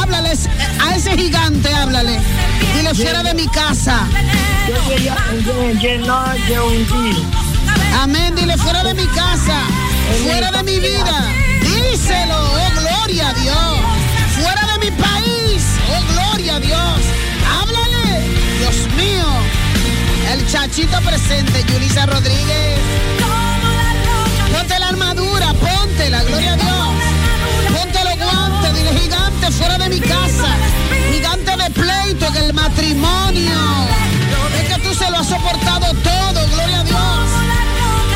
háblale 0.00 0.32
a 0.80 0.96
ese 0.96 1.16
gigante, 1.16 1.74
háblale. 1.74 2.20
Dile 2.76 2.94
fuera 2.94 3.22
de 3.22 3.34
mi 3.34 3.46
casa. 3.48 4.06
Amén, 8.00 8.34
dile 8.36 8.56
fuera 8.56 8.84
de 8.84 8.94
mi 8.94 9.06
casa, 9.06 9.56
fuera 10.22 10.50
de 10.52 10.62
mi 10.62 10.78
vida. 10.78 11.28
El 20.54 20.60
chachito 20.60 21.00
presente, 21.00 21.64
Yulisa 21.64 22.06
Rodríguez. 22.06 22.78
Ponte 24.52 24.78
la 24.78 24.88
armadura, 24.88 25.52
ponte 25.52 26.08
la 26.10 26.22
gloria 26.22 26.52
a 26.52 26.56
Dios. 26.56 27.76
Ponte 27.76 28.04
los 28.04 28.16
guantes, 28.16 28.74
dile 28.74 29.00
gigante 29.00 29.50
fuera 29.50 29.78
de 29.78 29.88
mi 29.88 29.98
casa. 29.98 30.48
Gigante 31.12 31.56
de 31.56 31.70
pleito 31.70 32.26
en 32.28 32.36
el 32.36 32.54
matrimonio. 32.54 33.58
Es 34.56 34.72
que 34.72 34.80
tú 34.80 34.94
se 34.94 35.10
lo 35.10 35.18
has 35.18 35.26
soportado 35.26 35.92
todo, 35.92 36.48
gloria 36.54 36.80
a 36.80 36.84
Dios. 36.84 37.30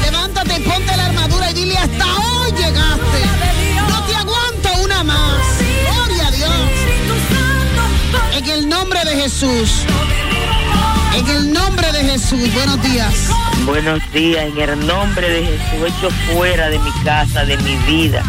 Levántate 0.05 0.61
ponte 0.61 0.97
la 0.97 1.07
armadura 1.07 1.51
y 1.51 1.55
dile 1.55 1.77
hasta 1.77 2.05
hoy 2.05 2.53
llegaste. 2.53 3.21
No 3.89 4.07
te 4.07 4.15
aguanto 4.15 4.85
una 4.85 5.03
más. 5.03 5.43
Gloria 5.91 6.29
a 6.29 6.31
Dios. 6.31 6.53
En 8.35 8.49
el 8.49 8.69
nombre 8.69 9.05
de 9.05 9.23
Jesús. 9.23 9.85
En 11.15 11.29
el 11.29 11.53
nombre 11.53 11.91
de 11.93 12.05
Jesús. 12.05 12.53
Buenos 12.55 12.83
días. 12.83 13.15
Buenos 13.65 14.01
días, 14.13 14.45
en 14.47 14.59
el 14.59 14.87
nombre 14.87 15.29
de 15.29 15.45
Jesús, 15.45 15.89
hecho 15.89 16.11
fuera 16.33 16.71
de 16.71 16.79
mi 16.79 16.91
casa, 17.05 17.45
de 17.45 17.57
mi 17.59 17.77
vida, 17.87 18.23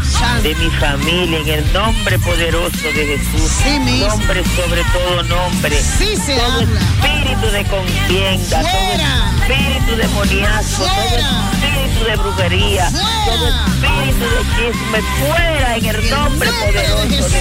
de 0.43 0.53
mi 0.55 0.69
familia, 0.71 1.39
en 1.39 1.47
el 1.47 1.73
nombre 1.73 2.19
poderoso 2.19 2.83
de 2.93 3.17
Jesús, 3.17 3.51
nombre 3.99 4.43
sobre 4.55 4.83
todo 4.91 5.23
nombre, 5.23 5.81
Sí 5.81 6.17
se 6.17 6.35
todo 6.35 6.51
habla. 6.51 6.79
espíritu 6.79 7.47
de 7.51 7.65
contienda, 7.65 8.61
todo 8.61 9.53
espíritu 9.53 9.95
demoníaco, 9.95 10.63
todo 10.77 11.58
espíritu 11.99 12.05
de 12.05 12.15
brujería, 12.17 12.89
todo 13.25 13.47
espíritu 13.47 14.25
de 14.25 14.41
chisme, 14.55 15.01
fuera 15.19 15.77
en 15.77 15.85
el 15.85 16.09
nombre 16.09 16.49
poderoso 16.51 17.03
de 17.03 17.15
Jesús. 17.15 17.31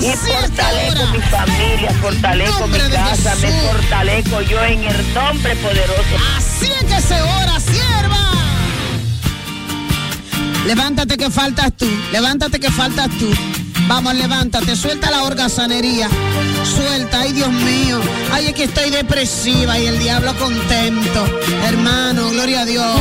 Y 0.00 0.12
fortalezco 0.12 1.06
mi 1.06 1.20
familia, 1.20 1.90
fortalezco 2.00 2.66
mi 2.68 2.78
casa, 2.78 3.34
me 3.36 3.50
fortalezco 3.62 4.42
yo 4.42 4.64
en 4.64 4.84
el 4.84 5.14
nombre 5.14 5.56
poderoso. 5.56 6.16
Así 6.36 6.66
es 6.66 6.84
que 6.84 7.00
se 7.00 7.20
ora, 7.20 7.60
sierva. 7.60 8.32
Levántate 10.66 11.16
que 11.16 11.30
faltas 11.30 11.72
tú, 11.76 11.86
levántate 12.12 12.60
que 12.60 12.70
faltas 12.70 13.08
tú. 13.18 13.30
Vamos, 13.88 14.14
levántate, 14.14 14.76
suelta 14.76 15.10
la 15.10 15.22
holgazanería. 15.22 16.10
Suelta, 16.76 17.20
ay 17.20 17.32
Dios 17.32 17.50
mío. 17.50 17.98
Ay, 18.30 18.48
es 18.48 18.52
que 18.52 18.64
estoy 18.64 18.90
depresiva 18.90 19.78
y 19.78 19.86
el 19.86 19.98
diablo 19.98 20.36
contento. 20.36 21.26
Hermano, 21.66 22.28
gloria 22.28 22.60
a 22.60 22.64
Dios. 22.66 23.00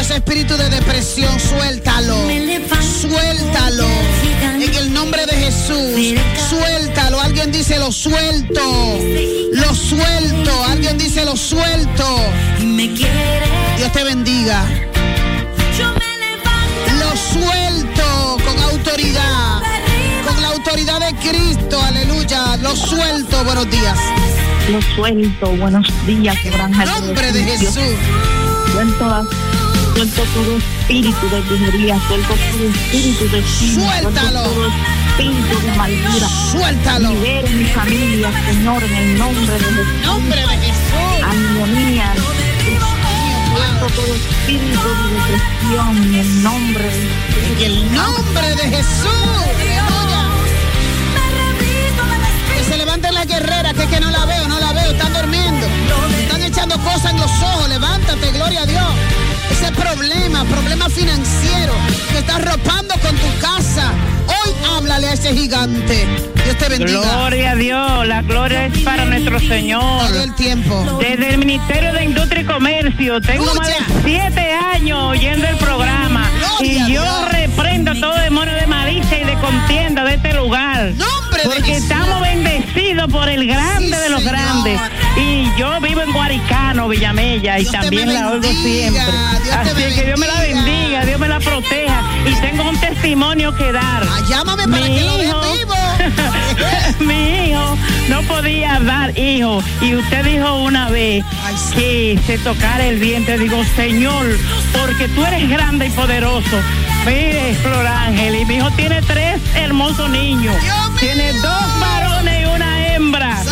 Ese 0.00 0.14
espíritu 0.14 0.56
de 0.56 0.70
depresión, 0.70 1.38
suéltalo. 1.40 2.14
Suéltalo. 3.00 3.88
En 4.60 4.74
el 4.74 4.94
nombre 4.94 5.26
de 5.26 5.32
Jesús. 5.32 6.20
Suéltalo. 6.48 7.20
Alguien 7.20 7.50
dice 7.50 7.80
lo 7.80 7.90
suelto. 7.90 8.62
Lo 9.54 9.74
suelto. 9.74 10.64
Alguien 10.68 10.98
dice 10.98 11.24
lo 11.24 11.36
suelto. 11.36 12.20
Dios 12.60 13.92
te 13.92 14.04
bendiga. 14.04 14.64
Lo 17.00 17.16
suelto 17.16 18.38
con 18.44 18.60
autoridad. 18.70 19.61
Con 20.32 20.42
la 20.42 20.48
autoridad 20.48 21.00
de 21.00 21.14
Cristo. 21.16 21.80
Aleluya. 21.82 22.56
Lo 22.58 22.74
suelto. 22.74 23.44
Buenos 23.44 23.70
días. 23.70 23.98
Lo 24.70 24.80
suelto, 24.94 25.46
buenos 25.56 25.86
días, 26.06 26.38
que 26.38 26.50
gran 26.50 26.72
En 26.72 26.88
nombre 26.88 27.32
de 27.32 27.42
Jesús. 27.42 27.74
Suelto, 28.72 29.28
suelto 29.94 30.22
todo 30.34 30.56
espíritu 30.56 31.28
de 31.28 31.40
brujería, 31.40 32.00
suelto 32.06 32.34
todo 32.34 32.68
espíritu 32.68 33.28
de 33.28 33.44
chisme, 33.44 33.84
Suéltalo. 33.84 34.44
suelto 34.44 34.50
todo 34.54 34.66
espíritu 34.68 35.66
de 35.66 35.76
maldura. 35.76 36.28
Suéltalo. 36.52 37.08
Libere 37.10 37.50
mi 37.50 37.64
familia, 37.66 38.30
Señor, 38.46 38.82
en 38.84 38.94
el 38.94 39.18
nombre 39.18 39.52
de 39.52 39.58
Jesús. 39.58 40.06
nombre 40.06 40.40
de 40.40 40.56
Jesús. 40.58 41.24
Armonía. 41.24 42.14
Suelto 43.52 43.86
todo 44.00 44.14
espíritu 44.14 44.88
de 44.88 45.04
depresión 45.14 45.96
en 45.96 46.14
el 46.14 46.42
nombre 46.42 46.84
de 46.84 46.90
Jesús. 46.90 47.60
En 47.60 47.72
el 47.72 47.94
nombre 47.94 48.48
de 48.54 48.76
Jesús. 48.76 50.01
Que 52.62 52.68
se 52.68 52.76
levanten 52.76 53.12
las 53.12 53.26
guerreras, 53.26 53.74
que 53.74 53.82
es 53.82 53.88
que 53.88 54.00
no 54.00 54.08
la 54.10 54.24
veo, 54.24 54.46
no 54.46 54.60
la 54.60 54.72
veo, 54.72 54.92
están 54.92 55.12
durmiendo. 55.12 55.66
Están 56.20 56.42
echando 56.42 56.78
cosas 56.78 57.10
en 57.10 57.16
los 57.16 57.30
ojos, 57.42 57.68
levántate, 57.68 58.30
gloria 58.30 58.62
a 58.62 58.66
Dios. 58.66 58.86
Ese 59.50 59.72
problema, 59.72 60.44
problema 60.44 60.88
financiero, 60.88 61.72
que 62.12 62.18
estás 62.18 62.36
arropando 62.36 62.94
con 63.00 63.16
tu 63.16 63.38
casa. 63.40 63.90
Hoy 64.28 64.52
háblale 64.76 65.08
a 65.08 65.12
ese 65.14 65.34
gigante. 65.34 66.06
Dios 66.44 66.56
te 66.56 66.68
bendiga. 66.68 67.00
Gloria 67.00 67.50
a 67.50 67.54
Dios, 67.56 68.06
la 68.06 68.22
gloria 68.22 68.66
es 68.66 68.78
para 68.78 69.06
nuestro 69.06 69.40
Señor. 69.40 70.06
Todo 70.08 70.22
el 70.22 70.34
tiempo. 70.36 70.98
Desde 71.00 71.30
el 71.30 71.38
Ministerio 71.38 71.92
de 71.92 72.04
Industria 72.04 72.42
y 72.42 72.44
Comercio, 72.44 73.20
tengo 73.20 73.52
más 73.56 73.66
de 73.66 73.74
siete 74.04 74.52
años 74.52 75.00
oyendo 75.02 75.48
el 75.48 75.56
programa. 75.56 76.30
y 76.60 76.92
yo 76.92 77.26
reprendo 77.28 77.92
todo 77.98 78.14
demonio 78.20 78.54
de 78.54 78.68
malicia 78.68 79.20
y 79.20 79.24
de 79.24 79.34
contienda 79.40 80.04
de 80.04 80.14
este 80.14 80.32
lugar. 80.34 80.92
porque 81.44 81.72
estamos 81.72 82.20
por 83.08 83.28
el 83.28 83.46
grande 83.46 83.98
de 83.98 84.08
los 84.10 84.22
grandes. 84.24 84.80
Y 85.16 85.50
yo 85.58 85.80
vivo 85.80 86.02
en 86.02 86.12
Guaricano, 86.12 86.88
Villamella, 86.88 87.58
y 87.58 87.66
también 87.66 88.12
la 88.12 88.30
oigo 88.30 88.48
siempre. 88.62 89.02
Así 89.52 89.94
que 89.94 90.04
Dios 90.04 90.18
me 90.18 90.26
la 90.26 90.40
bendiga, 90.40 91.04
Dios 91.04 91.18
me 91.18 91.28
la 91.28 91.40
proteja. 91.40 92.02
Y 92.26 92.34
tengo 92.40 92.68
un 92.68 92.78
testimonio 92.80 93.54
que 93.56 93.72
dar. 93.72 94.06
llámame 94.28 94.68
para 94.68 94.86
que 94.86 95.00
lo 95.00 95.18
vivo. 95.18 95.74
mi 97.00 97.50
hijo 97.50 97.76
no 98.08 98.22
podía 98.22 98.80
dar 98.80 99.16
hijo 99.18 99.62
y 99.80 99.94
usted 99.94 100.24
dijo 100.24 100.62
una 100.62 100.88
vez 100.90 101.24
que 101.74 102.18
se 102.26 102.38
tocara 102.38 102.86
el 102.86 102.98
vientre. 102.98 103.38
Digo, 103.38 103.62
Señor, 103.76 104.26
porque 104.72 105.08
tú 105.08 105.24
eres 105.24 105.48
grande 105.48 105.86
y 105.86 105.90
poderoso. 105.90 106.56
Mire, 107.06 107.54
Flor 107.62 107.86
Ángel, 107.86 108.36
y 108.36 108.44
mi 108.44 108.56
hijo 108.56 108.70
tiene 108.72 109.02
tres 109.02 109.40
hermosos 109.54 110.08
niños. 110.10 110.54
Tiene 111.00 111.32
dos 111.34 111.80
varones 111.80 112.01
hembra. 112.94 113.42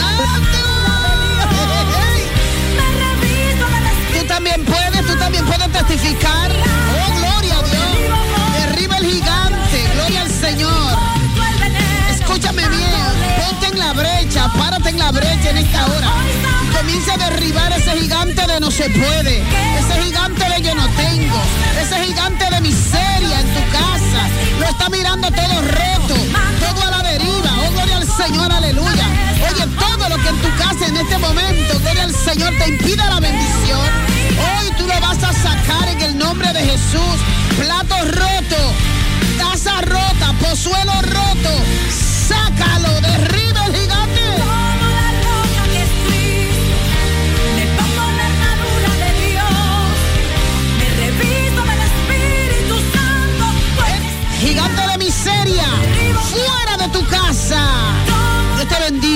Tú 4.18 4.26
también 4.26 4.64
puedes, 4.64 5.06
tú 5.06 5.16
también 5.18 5.44
puedes 5.46 5.72
testificar. 5.72 6.50
Oh, 6.50 7.18
gloria 7.18 7.58
a 7.58 7.62
Dios. 7.62 7.82
Derriba 8.58 8.96
el 8.98 9.06
gigante. 9.06 9.90
Gloria 9.94 10.22
al 10.22 10.30
Señor. 10.30 10.98
Escúchame 12.10 12.68
bien. 12.68 13.14
Ponte 13.38 13.66
en 13.66 13.78
la 13.78 13.92
brecha. 13.92 14.50
Párate 14.58 14.90
en 14.90 14.98
la 14.98 15.10
brecha 15.10 15.50
en 15.50 15.58
esta 15.58 15.86
hora. 15.86 16.08
Comienza 16.76 17.16
de 17.16 17.30
no 18.60 18.70
se 18.70 18.90
puede, 18.90 19.38
ese 19.78 20.02
gigante 20.02 20.44
de 20.44 20.62
yo 20.62 20.74
no 20.74 20.86
tengo, 20.88 21.40
ese 21.80 22.04
gigante 22.04 22.44
de 22.50 22.60
miseria 22.60 23.40
en 23.40 23.54
tu 23.54 23.72
casa, 23.72 24.28
lo 24.58 24.66
está 24.66 24.88
mirando 24.90 25.30
todo 25.30 25.62
roto, 25.62 26.14
todo 26.60 26.82
a 26.86 26.90
la 26.90 26.99
Señor, 28.26 28.52
aleluya. 28.52 29.06
Oye, 29.50 29.66
todo 29.78 30.08
lo 30.10 30.16
que 30.22 30.28
en 30.28 30.36
tu 30.42 30.48
casa 30.58 30.86
en 30.86 30.96
este 30.96 31.16
momento, 31.18 31.78
gloria 31.80 32.02
al 32.04 32.14
Señor, 32.14 32.52
te 32.58 32.68
impida 32.68 33.08
la 33.08 33.18
bendición. 33.18 33.80
Hoy 34.38 34.70
tú 34.76 34.86
lo 34.86 35.00
vas 35.00 35.22
a 35.24 35.32
sacar 35.32 35.88
en 35.88 36.02
el 36.02 36.18
nombre 36.18 36.52
de 36.52 36.60
Jesús. 36.60 37.16
Plato 37.58 37.96
roto, 38.04 38.74
taza 39.38 39.80
rota, 39.80 40.34
pozuelo 40.38 40.92
roto. 41.00 41.50
Sácalo, 42.28 43.00
derriba 43.00 43.39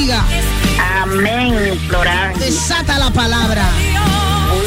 bendiga. 0.05 0.25
Amén, 1.03 1.79
Florán. 1.89 2.39
Desata 2.39 2.99
la 2.99 3.11
palabra. 3.11 3.65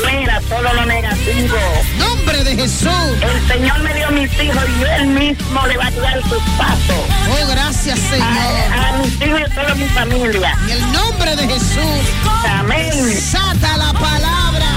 Fuera 0.01 0.41
todo 0.41 0.73
lo 0.73 0.85
negativo. 0.85 1.57
Nombre 1.97 2.43
de 2.43 2.55
Jesús. 2.55 2.89
El 3.21 3.47
Señor 3.47 3.79
me 3.79 3.93
dio 3.93 4.11
mis 4.11 4.31
hijos 4.41 4.63
y 4.79 4.83
él 4.83 5.07
mismo 5.07 5.67
le 5.67 5.77
va 5.77 5.87
a 5.87 5.91
guiar 5.91 6.21
sus 6.23 6.43
pasos. 6.57 7.03
Oh, 7.31 7.47
gracias, 7.49 7.99
Señor. 7.99 8.27
A, 8.27 8.89
a 8.89 8.97
mis 8.97 9.21
hijos 9.21 9.39
y 9.39 9.43
a 9.43 9.55
toda 9.55 9.75
mi 9.75 9.85
familia. 9.85 10.57
En 10.63 10.69
el 10.71 10.91
nombre 10.91 11.35
de 11.35 11.47
Jesús. 11.47 12.07
Amén. 12.49 12.91
Desata 12.91 13.77
la 13.77 13.93
palabra. 13.93 14.67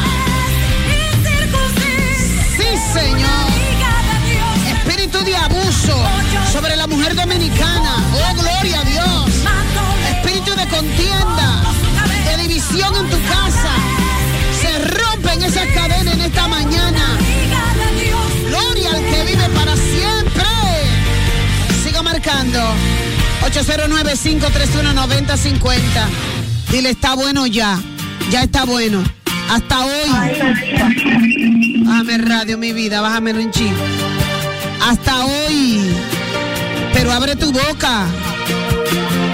Sí, 2.57 2.67
Señor. 2.93 3.51
Espíritu 4.77 5.25
de 5.25 5.37
abuso 5.37 5.97
sobre 6.53 6.77
la 6.77 6.87
mujer 6.87 7.15
dominicana. 7.15 7.97
Oh, 8.15 8.30
809-531-9050. 23.61 25.81
Dile, 26.71 26.91
está 26.91 27.15
bueno 27.15 27.47
ya. 27.47 27.79
Ya 28.31 28.43
está 28.45 28.65
bueno. 28.65 29.03
Hasta 29.51 29.85
hoy. 29.85 30.09
Bájame 31.85 32.19
radio, 32.19 32.57
mi 32.57 32.73
vida. 32.73 33.01
Bájame 33.03 33.33
un 33.33 33.51
chin. 33.51 33.75
Hasta 34.83 35.25
hoy. 35.27 35.95
Pero 36.95 37.13
abre 37.13 37.37
tu 37.37 37.53
boca. 37.53 38.07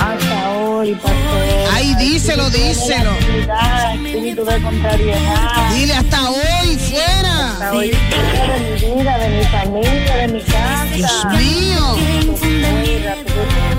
Hasta 0.01 0.51
hoy, 0.51 0.95
pastor. 0.95 1.71
Ay, 1.73 1.95
díselo, 1.97 2.51
díselo. 2.51 3.13
Dile, 5.75 5.95
hasta 5.95 6.31
hoy, 6.31 6.77
fuera. 6.79 7.51
Hasta 7.53 7.73
hoy, 7.73 7.93
fuera 7.93 8.59
de 8.59 8.61
mi 8.61 8.75
vida, 8.97 9.19
de 9.19 9.29
mi 9.29 9.45
familia, 9.45 10.17
de 10.17 10.29
mi 10.29 10.41
casa. 10.41 10.85
Dios 10.97 11.25
mío. 11.27 11.97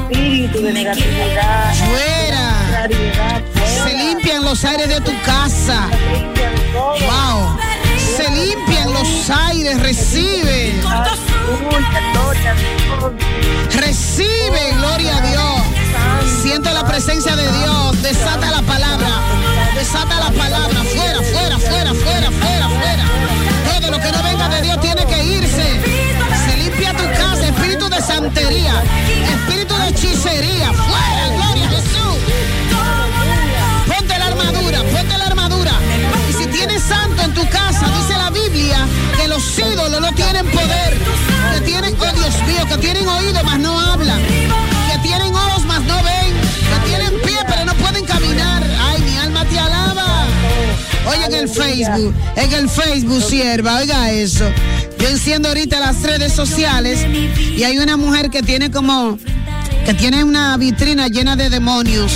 Espíritu 0.09 0.61
de 0.61 0.73
negatividad. 0.73 1.73
Fuera. 1.73 2.87
Se 3.83 3.93
limpian 3.93 4.43
los 4.43 4.63
aires 4.63 4.87
de 4.87 5.01
tu 5.01 5.11
casa. 5.23 5.89
Wow. 6.73 7.57
Se 8.15 8.29
limpian 8.31 8.93
los 8.93 9.29
aires. 9.29 9.79
Recibe. 9.81 10.75
Recibe, 13.71 14.71
gloria 14.77 15.17
a 15.17 15.21
Dios. 15.21 16.41
Siente 16.41 16.71
la 16.71 16.85
presencia 16.85 17.35
de 17.35 17.51
Dios. 17.59 18.01
Desata 18.01 18.49
la 18.49 18.61
palabra. 18.61 19.09
Desata 19.75 20.19
la 20.19 20.31
palabra. 20.31 20.83
Fuera, 20.83 21.21
fuera, 21.21 21.57
fuera, 21.57 21.93
fuera, 21.93 22.31
fuera, 22.31 22.69
fuera. 22.69 23.05
Todo 23.73 23.91
lo 23.91 23.99
que 23.99 24.11
no 24.11 24.23
venga 24.23 24.49
de 24.49 24.61
Dios 24.61 24.79
tiene 24.79 25.05
que 25.05 25.23
irse. 25.23 25.96
De 27.97 28.03
santería. 28.03 28.83
Espíritu 29.35 29.75
de 29.75 29.89
hechicería. 29.89 30.71
Fuera, 30.73 31.27
gloria 31.35 31.65
a 31.65 31.69
Jesús. 31.69 32.17
Ponte 33.87 34.19
la 34.19 34.25
armadura. 34.27 34.79
Ponte 34.83 35.17
la 35.17 35.25
armadura. 35.25 35.71
Y 36.29 36.33
si 36.33 36.45
tienes 36.47 36.83
santo 36.83 37.23
en 37.23 37.33
tu 37.33 37.47
casa, 37.49 37.85
dice 37.97 38.17
la 38.17 38.29
Biblia 38.29 38.87
que 39.17 39.27
los 39.27 39.57
ídolos 39.57 39.99
no 39.99 40.11
tienen 40.13 40.45
poder. 40.47 40.97
Que 41.53 41.61
tienen, 41.61 41.95
oh 41.99 42.45
Dios 42.47 42.65
que 42.69 42.77
tienen 42.77 43.07
oído, 43.07 43.43
mas 43.43 43.59
no 43.59 43.79
hablan. 43.79 44.21
Oye, 51.09 51.25
en 51.25 51.33
el 51.33 51.49
Facebook, 51.49 52.13
en 52.35 52.53
el 52.53 52.69
Facebook, 52.69 53.21
sierva, 53.21 53.77
oiga 53.77 54.11
eso. 54.11 54.45
Yo 54.99 55.07
enciendo 55.07 55.47
ahorita 55.49 55.79
las 55.79 56.01
redes 56.01 56.33
sociales 56.33 57.05
y 57.55 57.63
hay 57.63 57.77
una 57.77 57.97
mujer 57.97 58.29
que 58.29 58.41
tiene 58.41 58.71
como, 58.71 59.17
que 59.85 59.93
tiene 59.93 60.23
una 60.23 60.57
vitrina 60.57 61.07
llena 61.07 61.35
de 61.35 61.49
demonios. 61.49 62.11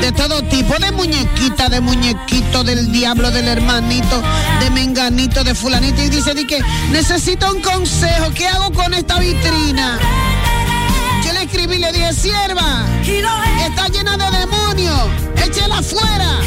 De 0.00 0.12
todo 0.12 0.42
tipo, 0.44 0.74
de 0.78 0.92
muñequita, 0.92 1.68
de 1.68 1.80
muñequito, 1.80 2.64
del 2.64 2.90
diablo, 2.90 3.30
del 3.30 3.46
hermanito, 3.48 4.22
de 4.60 4.70
menganito, 4.70 5.44
de 5.44 5.54
fulanito. 5.54 6.02
Y 6.02 6.08
dice, 6.08 6.32
di 6.34 6.46
que 6.46 6.58
necesito 6.90 7.52
un 7.52 7.60
consejo. 7.60 8.30
¿Qué 8.34 8.48
hago 8.48 8.72
con 8.72 8.94
esta 8.94 9.18
vitrina? 9.18 9.98
Yo 11.24 11.32
le 11.34 11.42
escribí 11.42 11.78
le 11.78 11.92
dije, 11.92 12.12
sierva, 12.14 12.86
está 13.66 13.88
llena 13.88 14.16
de 14.16 14.38
demonios. 14.38 15.10
Échela 15.44 15.78
afuera. 15.78 16.38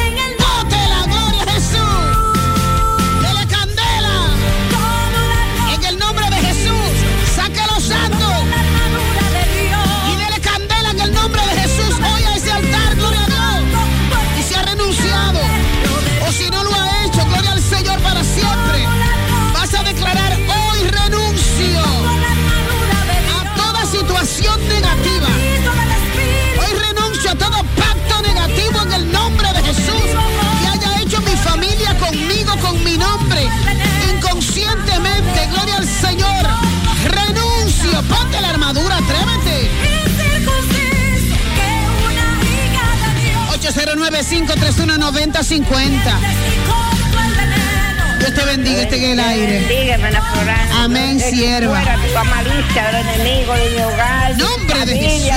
809-531-9050. 44.04 46.20
Dios 48.20 48.34
te 48.34 48.44
bendiga, 48.46 48.82
este 48.82 48.98
en 48.98 49.04
el 49.12 49.20
aire. 49.20 49.98
Amén, 50.76 51.20
sierva. 51.20 51.82
Fuera 51.82 51.98
toda 51.98 52.24
malicia 52.26 52.92
del 52.92 53.08
enemigo 53.08 53.54
de 53.54 53.70
mi 53.70 53.82
hogar. 53.82 54.38
Nombre 54.38 54.86
de 54.86 54.98
Jesús. 54.98 55.30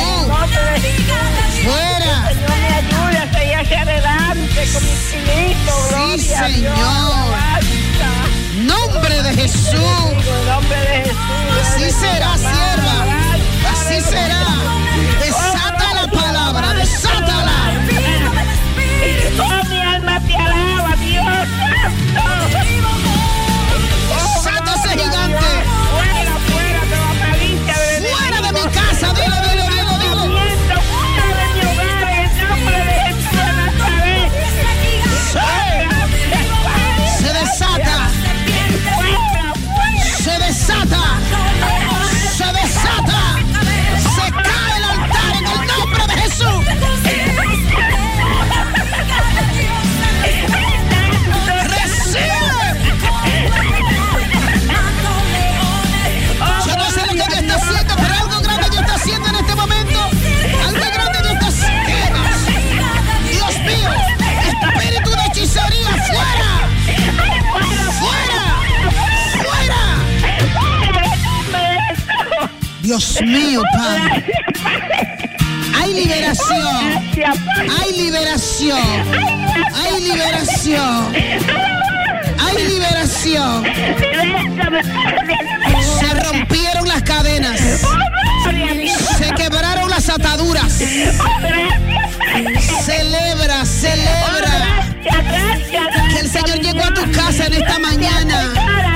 Fuera. 1.64 2.28
Que 2.28 2.34
Señor 2.90 3.22
me 3.22 3.54
hacia 3.54 3.82
adelante 3.82 4.66
con. 4.72 4.82
Sí, 6.18 6.24
Señor. 6.24 6.74
Nombre 8.64 9.22
de 9.22 9.34
Jesús. 9.34 9.74
Así 11.60 11.90
será, 11.92 12.36
sierva. 12.36 12.96
Así 13.70 14.00
será. 14.00 14.42
Desata 15.20 15.94
la 15.94 16.06
palabra. 16.10 16.74
Dios 72.96 73.20
mío, 73.20 73.62
Padre. 73.76 74.24
Hay 75.78 75.92
liberación. 75.92 76.66
Hay 77.78 77.92
liberación. 77.92 78.80
Hay 79.74 80.00
liberación. 80.00 81.14
Hay 82.40 82.66
liberación. 82.66 83.64
Se 85.98 86.14
rompieron 86.24 86.88
las 86.88 87.02
cadenas. 87.02 87.60
Se 89.18 89.30
quebraron 89.34 89.90
las 89.90 90.08
ataduras. 90.08 90.72
Celebra, 92.82 93.66
celebra. 93.66 94.88
Que 96.14 96.20
el 96.20 96.30
Señor 96.30 96.60
llegó 96.60 96.82
a 96.82 96.94
tu 96.94 97.12
casa 97.12 97.44
en 97.44 97.52
esta 97.52 97.78
mañana. 97.78 98.95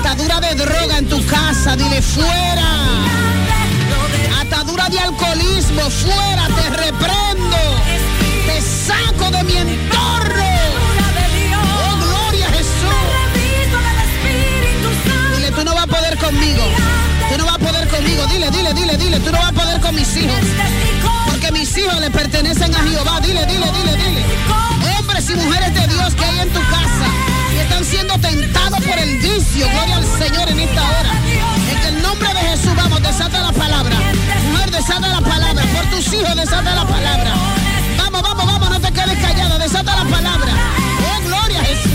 Atadura 0.00 0.40
de 0.40 0.54
droga 0.54 0.98
en 0.98 1.08
tu 1.08 1.24
casa, 1.26 1.74
dile 1.74 2.00
fuera. 2.00 2.68
Atadura 4.40 4.88
de 4.88 5.00
alcoholismo, 5.00 5.90
fuera, 5.90 6.46
te 6.46 6.70
reprendo. 6.70 7.56
Te 8.46 8.60
saco 8.60 9.30
de 9.30 9.42
mi 9.42 9.56
entorno. 9.56 10.44
Oh, 11.58 11.96
gloria 11.96 12.46
a 12.46 12.50
Jesús. 12.50 13.08
Dile, 15.36 15.50
tú 15.50 15.64
no 15.64 15.74
vas 15.74 15.84
a 15.84 15.86
poder 15.88 16.16
conmigo. 16.18 16.64
Tú 17.30 17.38
no 17.38 17.44
vas 17.44 17.56
a 17.56 17.58
poder 17.58 17.88
conmigo. 17.88 18.24
Dile, 18.26 18.50
dile, 18.50 18.74
dile, 18.74 18.96
dile. 18.96 19.20
Tú 19.20 19.32
no 19.32 19.38
vas 19.38 19.48
a 19.48 19.52
poder 19.52 19.80
con 19.80 19.94
mis 19.96 20.16
hijos. 20.16 20.38
Porque 21.26 21.50
mis 21.50 21.76
hijos 21.76 22.00
le 22.00 22.10
pertenecen 22.10 22.72
a 22.72 22.78
Jehová. 22.78 23.20
Dile, 23.20 23.44
dile, 23.46 23.66
dile, 23.72 23.96
dile. 23.96 24.24
Hombres 24.96 25.28
y 25.28 25.34
mujeres 25.34 25.74
de 25.74 25.86
Dios 25.88 26.14
que 26.14 26.24
hay 26.24 26.38
en 26.38 26.50
tu 26.50 26.60
casa 26.70 26.87
tentados 28.20 28.80
por 28.80 28.98
el 28.98 29.18
vicio. 29.18 29.66
Gloria 29.68 29.96
al 29.96 30.06
Señor 30.18 30.48
en 30.48 30.60
esta 30.60 30.82
hora. 30.82 31.12
En 31.70 31.94
el 31.94 32.02
nombre 32.02 32.28
de 32.28 32.40
Jesús, 32.40 32.74
vamos, 32.76 33.02
desata 33.02 33.40
la 33.40 33.52
palabra. 33.52 33.96
Mujer, 34.50 34.70
desata 34.70 35.08
la 35.08 35.20
palabra. 35.20 35.62
Por 35.74 35.84
tus 35.90 36.12
hijos, 36.12 36.36
desata 36.36 36.74
la 36.74 36.86
palabra. 36.86 37.32
Vamos, 37.96 38.22
vamos, 38.22 38.46
vamos, 38.46 38.70
no 38.70 38.80
te 38.80 38.92
quedes 38.92 39.18
callada. 39.18 39.58
Desata 39.58 39.96
la 39.96 40.10
palabra. 40.10 40.52
Oh, 41.08 41.22
gloria 41.26 41.60
a 41.60 41.64
Jesús. 41.64 41.92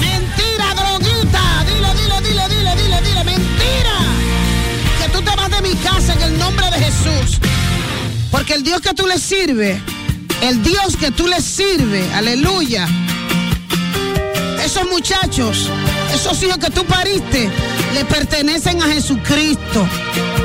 Mentira, 0.00 0.74
droguita. 0.74 1.64
Dile, 1.66 1.90
dile, 1.94 2.20
dile, 2.20 2.48
dile, 2.48 2.76
dile, 2.76 3.02
dile. 3.02 3.24
Mentira. 3.24 3.96
Que 5.00 5.08
tú 5.10 5.22
te 5.22 5.36
vas 5.36 5.50
de 5.50 5.60
mi 5.62 5.74
casa 5.76 6.12
en 6.14 6.22
el 6.22 6.38
nombre 6.38 6.70
de 6.70 6.78
Jesús. 6.78 7.38
Porque 8.30 8.54
el 8.54 8.62
Dios 8.64 8.80
que 8.80 8.92
tú 8.94 9.06
le 9.06 9.18
sirves, 9.18 9.80
el 10.42 10.62
Dios 10.62 10.96
que 10.96 11.10
tú 11.10 11.26
le 11.26 11.40
sirves, 11.40 12.12
aleluya, 12.14 12.86
Esos 14.64 14.88
muchachos, 14.90 15.68
esos 16.14 16.42
hijos 16.42 16.58
que 16.58 16.70
tú 16.70 16.84
pariste, 16.86 17.50
le 17.92 18.04
pertenecen 18.06 18.82
a 18.82 18.86
Jesucristo. 18.86 19.86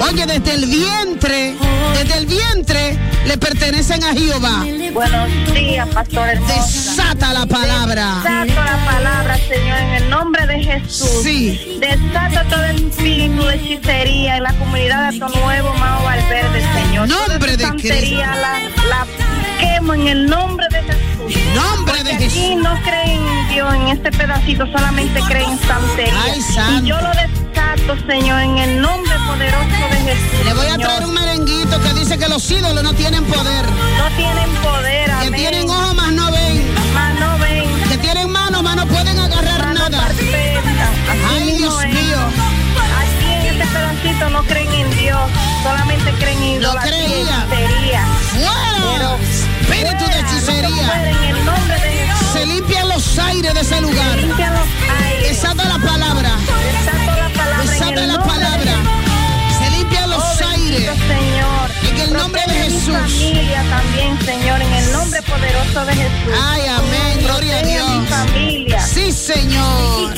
Oye, 0.01 0.25
desde 0.25 0.53
el 0.55 0.65
vientre, 0.65 1.55
desde 1.93 2.17
el 2.17 2.25
vientre, 2.25 2.97
le 3.25 3.37
pertenecen 3.37 4.03
a 4.03 4.13
Jehová. 4.13 4.65
Buenos 4.93 5.53
días, 5.53 5.87
pastor 5.89 6.29
hermosa. 6.29 6.65
Desata 6.65 7.33
la 7.33 7.45
palabra. 7.45 8.15
Desato 8.23 8.63
la 8.63 8.85
palabra, 8.85 9.37
Señor, 9.37 9.77
en 9.77 9.93
el 9.93 10.09
nombre 10.09 10.45
de 10.47 10.63
Jesús. 10.63 11.23
Sí. 11.23 11.79
Desata 11.79 12.43
todo 12.49 12.63
espíritu 12.65 13.43
de 13.43 13.55
hechicería 13.55 14.37
en 14.37 14.43
la 14.43 14.53
comunidad 14.53 15.11
de 15.11 15.17
Ato 15.17 15.39
Nuevo, 15.39 15.73
Mao 15.75 16.03
Valverde, 16.03 16.61
Señor. 16.73 17.07
Nombre 17.07 17.57
de 17.57 17.75
quemo 17.77 18.18
en 20.01 20.07
el 20.07 20.25
nombre 20.27 20.65
de 20.71 20.81
Jesús. 20.83 21.43
Nombre 21.55 22.03
de 22.03 22.09
Porque 22.11 22.23
Jesús. 22.29 22.39
Aquí 22.39 22.55
no 22.55 22.81
creen 22.83 23.27
en 23.27 23.49
Dios, 23.49 23.73
en 23.73 23.87
este 23.89 24.11
pedacito 24.11 24.65
solamente 24.67 25.19
creen 25.27 25.49
en 25.51 25.59
santería. 25.59 26.13
Ay, 26.23 26.41
santo. 26.41 26.85
Y 26.85 26.87
yo 26.89 26.97
lo 27.01 27.09
desato, 27.09 28.07
Señor, 28.07 28.41
en 28.41 28.57
el 28.57 28.81
nombre 28.81 29.13
poderoso 29.27 29.69
de 29.91 29.97
Jesús. 30.13 30.45
Le 30.45 30.53
voy 30.53 30.67
a 30.67 30.77
traer 30.77 31.05
un 31.05 31.13
merenguito 31.13 31.81
que 31.81 31.93
dice 31.93 32.17
que 32.17 32.27
los 32.29 32.49
ídolos 32.49 32.83
no 32.83 32.93
tienen 32.93 33.23
poder. 33.25 33.65
No 33.65 34.07
tienen 34.15 34.49
poder, 34.63 35.05
Que 35.05 35.27
amén. 35.27 35.33
tienen 35.35 35.69
ojos, 35.69 35.95
más 35.95 36.11
no 36.11 36.31
ven. 36.31 36.73
Más 36.93 37.19
no 37.19 37.37
ven. 37.39 37.65
Que 37.89 37.97
tienen 37.97 38.29
manos, 38.29 38.63
más 38.63 38.75
no 38.75 38.85
pueden 38.87 39.19
agarrar 39.19 39.59
Mano 39.59 39.89
nada. 39.89 40.07
Ay, 41.29 41.57
Dios 41.57 41.83
es. 41.83 41.89
mío. 41.93 42.17
Aquí 43.01 43.31
en 43.31 43.45
este 43.61 43.65
pedacito 43.67 44.29
no 44.29 44.43
creen 44.43 44.71
en 44.73 44.89
Dios, 44.97 45.19
solamente 45.63 46.11
creen 46.13 46.37
en 46.37 46.61
No 46.61 46.69
idolatría 46.69 46.97
y 46.97 47.11
creía. 47.11 47.45
hechicería. 47.51 48.05
Espíritu 49.69 50.05
de 50.05 50.19
hechicería. 50.19 51.13
Se 52.33 52.45
limpian 52.45 52.87
los 52.89 53.17
aires 53.19 53.53
de 53.53 53.61
ese 53.61 53.81
lugar. 53.81 54.17
Limpian 54.17 54.53
los 54.53 54.67
aires. 55.05 55.29
Desata 55.29 55.65
la 55.65 55.77
palabra. 55.79 56.31
Desata 57.61 58.05
la 58.07 58.23
palabra. 58.23 58.71
Se 59.59 59.69
limpian 59.77 60.09
los 60.09 60.23
Oh, 60.23 60.47
aires. 60.49 60.89
En 61.89 61.97
el 62.01 62.13
nombre 62.13 62.41
de 62.47 62.53
Jesús. 62.53 62.87
Mi 62.87 62.93
familia 62.95 63.63
también, 63.69 64.19
Señor, 64.25 64.61
en 64.61 64.73
el 64.73 64.91
nombre 64.91 65.21
poderoso 65.23 65.85
de 65.85 65.93
Jesús. 65.95 66.33
Ay, 66.51 66.61
amén. 66.67 67.19
Gloria 67.25 67.59
a 67.59 67.63
mi 67.63 67.71
Dios. 67.71 68.09
familia. 68.09 68.79
Sí, 68.81 69.11
Señor. 69.11 70.13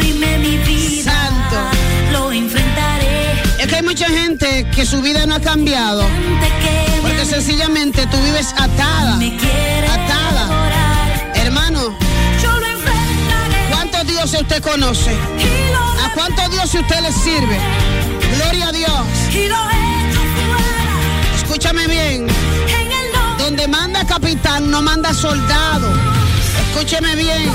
Mi. 0.00 1.02
Santo. 1.02 1.56
Lo 2.12 2.32
enfrentaré. 2.32 2.73
Mucha 3.94 4.08
gente 4.08 4.66
que 4.74 4.84
su 4.84 5.00
vida 5.02 5.24
no 5.24 5.36
ha 5.36 5.40
cambiado. 5.40 6.02
Porque 7.00 7.24
sencillamente 7.24 8.04
tú 8.08 8.16
vives 8.24 8.52
atada. 8.58 9.20
Atada. 9.88 11.30
Hermano. 11.36 11.96
¿cuántos 13.70 14.04
dioses 14.08 14.40
usted 14.40 14.60
conoce? 14.64 15.12
¿A 16.04 16.12
cuántos 16.12 16.50
dioses 16.50 16.80
usted 16.80 17.00
le 17.02 17.12
sirve? 17.12 17.56
Gloria 18.34 18.66
a 18.66 18.72
Dios. 18.72 19.06
Escúchame 21.36 21.86
bien. 21.86 22.26
Donde 23.38 23.68
manda 23.68 24.04
capitán, 24.04 24.72
no 24.72 24.82
manda 24.82 25.14
soldado. 25.14 25.88
Escúcheme 26.66 27.14
bien. 27.14 27.48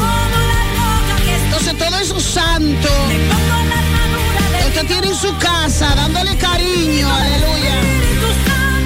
Entonces 1.43 1.77
todo 1.77 1.97
eso 1.97 2.17
santo 2.17 2.89
tiene 4.85 5.07
en 5.07 5.15
su 5.15 5.35
casa, 5.37 5.93
dándole 5.95 6.37
cariño, 6.37 7.07
aleluya. 7.13 7.75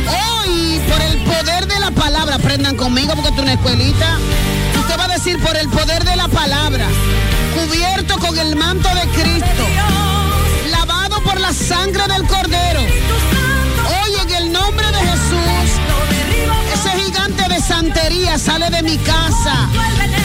Hoy, 0.07 0.81
por 0.89 1.01
el 1.01 1.17
poder 1.23 1.67
de 1.67 1.79
la 1.79 1.91
palabra, 1.91 2.35
aprendan 2.35 2.75
conmigo 2.75 3.13
porque 3.15 3.29
es 3.29 3.39
una 3.39 3.53
escuelita. 3.53 4.17
Usted 4.79 4.99
va 4.99 5.05
a 5.05 5.07
decir 5.09 5.39
por 5.39 5.55
el 5.55 5.69
poder 5.69 6.03
de 6.03 6.15
la 6.15 6.27
palabra, 6.27 6.87
cubierto 7.55 8.17
con 8.17 8.37
el 8.37 8.55
manto 8.55 8.89
de 8.95 9.01
Cristo, 9.09 9.63
lavado 10.71 11.21
por 11.21 11.39
la 11.39 11.53
sangre 11.53 12.07
del 12.07 12.25
Cordero. 12.27 12.81
Hoy 12.81 14.11
en 14.21 14.35
el 14.35 14.51
nombre 14.51 14.87
de 14.87 14.99
Jesús, 14.99 15.79
ese 16.73 17.03
gigante 17.03 17.47
de 17.49 17.61
santería 17.61 18.39
sale 18.39 18.69
de 18.69 18.81
mi 18.81 18.97
casa. 18.97 19.69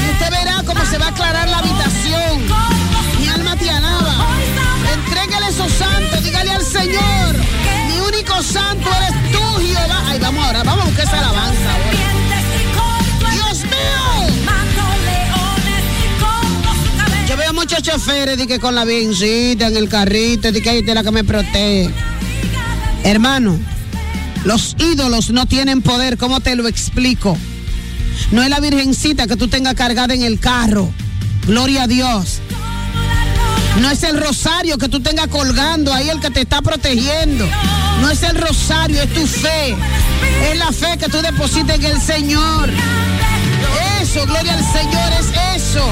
Y 0.07 0.12
usted 0.12 0.31
verá 0.31 0.62
cómo 0.64 0.85
se 0.87 0.99
va 0.99 1.07
a 1.07 1.11
aclarar 1.11 1.49
la 1.49 1.59
habitación. 1.59 2.47
Mi 3.19 3.29
alma 3.29 3.57
te 3.57 3.71
alaba. 3.71 4.38
Entrégale 5.07 5.49
esos 5.49 5.72
santos, 5.72 6.22
dígale 6.22 6.51
al 6.51 6.64
Señor. 6.64 7.36
Mi 7.88 8.01
único 8.01 8.42
santo 8.42 8.88
eres 8.96 9.32
tú, 9.32 9.38
Jehová. 9.61 10.03
Ay, 10.07 10.18
vamos 10.18 10.44
ahora, 10.44 10.62
vamos 10.62 10.84
a 10.84 10.88
buscar 10.88 11.07
esa 11.07 11.18
alabanza. 11.18 11.70
Dios 13.32 13.62
mío. 13.64 14.09
Yo 17.28 17.36
veo 17.36 17.53
muchos 17.53 17.82
choferes 17.82 18.38
de 18.38 18.59
con 18.59 18.74
la 18.74 18.84
virgencita 18.84 19.66
en 19.66 19.76
el 19.76 19.88
carrito, 19.88 20.51
de 20.51 20.62
que 20.62 20.70
ahí 20.70 20.78
está 20.78 20.94
la 20.94 21.03
que 21.03 21.11
me 21.11 21.24
protege. 21.24 21.90
Hermano, 23.05 23.59
los 24.44 24.76
ídolos 24.78 25.30
no 25.30 25.46
tienen 25.46 25.82
poder, 25.82 26.16
¿cómo 26.16 26.40
te 26.40 26.57
lo 26.57 26.66
explico? 26.66 27.36
No 28.32 28.42
es 28.42 28.49
la 28.49 28.61
virgencita 28.61 29.26
que 29.26 29.36
tú 29.36 29.49
tengas 29.49 29.74
cargada 29.74 30.14
en 30.14 30.22
el 30.22 30.40
carro. 30.40 30.90
Gloria 31.46 31.84
a 31.84 31.86
Dios. 31.86 32.40
No 33.81 33.91
es 33.91 34.03
el 34.03 34.20
rosario 34.20 34.76
que 34.76 34.89
tú 34.89 35.01
tengas 35.01 35.29
colgando 35.29 35.93
ahí 35.93 36.09
el 36.09 36.20
que 36.20 36.31
te 36.31 36.41
está 36.41 36.62
protegiendo. 36.62 37.49
No 38.01 38.11
es 38.11 38.22
el 38.22 38.37
rosario, 38.37 39.03
es 39.03 39.12
tu 39.14 39.26
fe. 39.26 39.76
Es 40.51 40.59
la 40.59 40.72
fe 40.72 40.99
que 40.99 41.09
tú 41.09 41.20
depositas 41.22 41.79
en 41.79 41.85
el 41.85 42.01
Señor. 42.01 42.70
Eso, 44.01 44.24
gloria 44.26 44.55
al 44.55 44.64
Señor, 44.72 45.12
es 45.20 45.62
eso. 45.62 45.85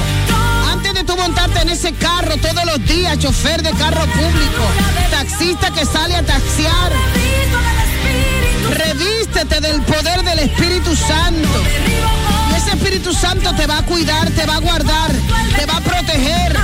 Antes 0.71 0.95
de 0.95 1.05
tú 1.05 1.17
montarte 1.17 1.61
en 1.63 1.71
ese 1.71 1.93
carro 1.93 2.37
todos 2.39 2.65
los 2.65 2.85
días, 2.87 3.19
chofer 3.19 3.63
de 3.63 3.71
carro 3.73 4.05
público, 4.07 4.65
taxista 5.11 5.71
que 5.71 5.85
sale 5.85 6.17
a 6.17 6.23
taxiar, 6.23 6.93
revístete 8.71 9.61
del 9.61 9.81
poder 9.83 10.23
del 10.23 10.39
Espíritu 10.41 10.95
Santo. 10.95 11.63
Y 12.51 12.57
ese 12.57 12.71
Espíritu 12.71 13.13
Santo 13.13 13.53
te 13.55 13.67
va 13.67 13.79
a 13.79 13.83
cuidar, 13.83 14.31
te 14.31 14.47
va 14.47 14.57
a 14.57 14.61
guardar, 14.61 15.13
te 15.57 15.67
va 15.67 15.77
a 15.77 15.81
proteger. 15.81 16.57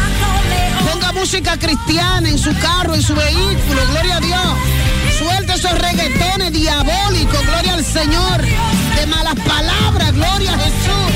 Ponga 0.91 1.13
música 1.13 1.57
cristiana 1.57 2.29
en 2.29 2.39
su 2.39 2.57
carro, 2.59 2.95
en 2.95 3.03
su 3.03 3.15
vehículo, 3.15 3.81
gloria 3.91 4.17
a 4.17 4.21
Dios. 4.21 4.57
Suelta 5.19 5.55
esos 5.55 5.79
reggaetones 5.79 6.53
diabólicos, 6.53 7.47
gloria 7.47 7.75
al 7.75 7.85
Señor. 7.85 8.41
De 8.97 9.07
malas 9.07 9.35
palabras, 9.47 10.13
gloria 10.13 10.55
a 10.55 10.59
Jesús. 10.59 11.13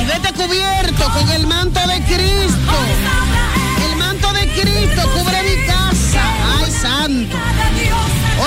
Y 0.00 0.04
vete 0.04 0.32
cubierto 0.34 1.10
con 1.12 1.28
el 1.30 1.46
manto 1.46 1.80
de 1.86 2.02
Cristo. 2.02 2.74
El 3.88 3.96
manto 3.96 4.32
de 4.32 4.48
Cristo 4.48 5.02
cubre 5.16 5.42
mi 5.42 5.66
casa. 5.66 6.22
Ay, 6.58 6.70
santo. 6.70 7.36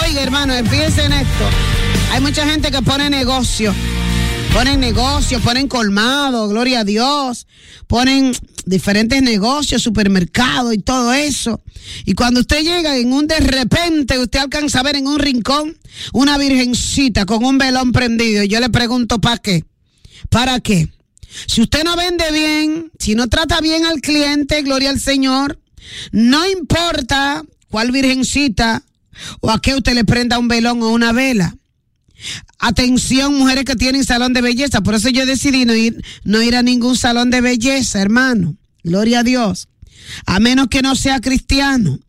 Oiga, 0.03 0.21
hermano, 0.21 0.53
empiecen 0.53 1.11
en 1.11 1.21
esto. 1.21 1.45
Hay 2.11 2.21
mucha 2.21 2.45
gente 2.45 2.71
que 2.71 2.81
pone 2.81 3.09
negocio. 3.09 3.73
Ponen 4.57 4.79
negocios, 4.79 5.39
ponen 5.43 5.67
colmado, 5.67 6.47
gloria 6.47 6.79
a 6.79 6.83
Dios. 6.83 7.45
Ponen 7.85 8.35
diferentes 8.65 9.21
negocios, 9.21 9.83
supermercados 9.83 10.73
y 10.73 10.79
todo 10.79 11.13
eso. 11.13 11.61
Y 12.05 12.15
cuando 12.15 12.39
usted 12.39 12.63
llega 12.63 12.97
en 12.97 13.13
un 13.13 13.27
de 13.27 13.39
repente, 13.39 14.17
usted 14.17 14.39
alcanza 14.39 14.79
a 14.79 14.83
ver 14.83 14.95
en 14.95 15.05
un 15.05 15.19
rincón 15.19 15.77
una 16.11 16.39
virgencita 16.39 17.27
con 17.27 17.45
un 17.45 17.59
velón 17.59 17.91
prendido. 17.91 18.41
Y 18.41 18.47
yo 18.47 18.59
le 18.59 18.69
pregunto, 18.69 19.21
¿para 19.21 19.37
qué? 19.37 19.63
¿Para 20.29 20.59
qué? 20.59 20.89
Si 21.45 21.61
usted 21.61 21.83
no 21.83 21.95
vende 21.95 22.31
bien, 22.31 22.91
si 22.97 23.13
no 23.13 23.27
trata 23.27 23.61
bien 23.61 23.85
al 23.85 24.01
cliente, 24.01 24.63
gloria 24.63 24.89
al 24.89 24.99
Señor, 24.99 25.59
no 26.11 26.49
importa 26.49 27.43
cuál 27.69 27.91
virgencita 27.91 28.81
o 29.39 29.51
a 29.51 29.61
qué 29.61 29.75
usted 29.75 29.93
le 29.93 30.03
prenda 30.03 30.39
un 30.39 30.47
velón 30.47 30.81
o 30.81 30.89
una 30.89 31.11
vela. 31.11 31.55
Atención, 32.59 33.36
mujeres 33.36 33.65
que 33.65 33.76
tienen 33.76 34.03
salón 34.03 34.34
de 34.34 34.41
belleza. 34.41 34.82
Por 34.82 34.95
eso 34.95 35.09
yo 35.09 35.26
decidí 35.26 35.65
no 35.65 35.76
ir, 35.76 36.03
no 36.24 36.41
ir 36.41 36.55
a 36.55 36.63
ningún 36.63 36.97
salón 36.97 37.30
de 37.30 37.41
belleza, 37.41 38.01
hermano. 38.01 38.55
Gloria 38.84 39.20
a 39.20 39.24
Dios. 39.24 39.68
A 40.26 40.39
menos 40.39 40.68
que 40.68 40.82
no 40.82 40.95
sea 40.95 41.20
cristiano. 41.20 41.99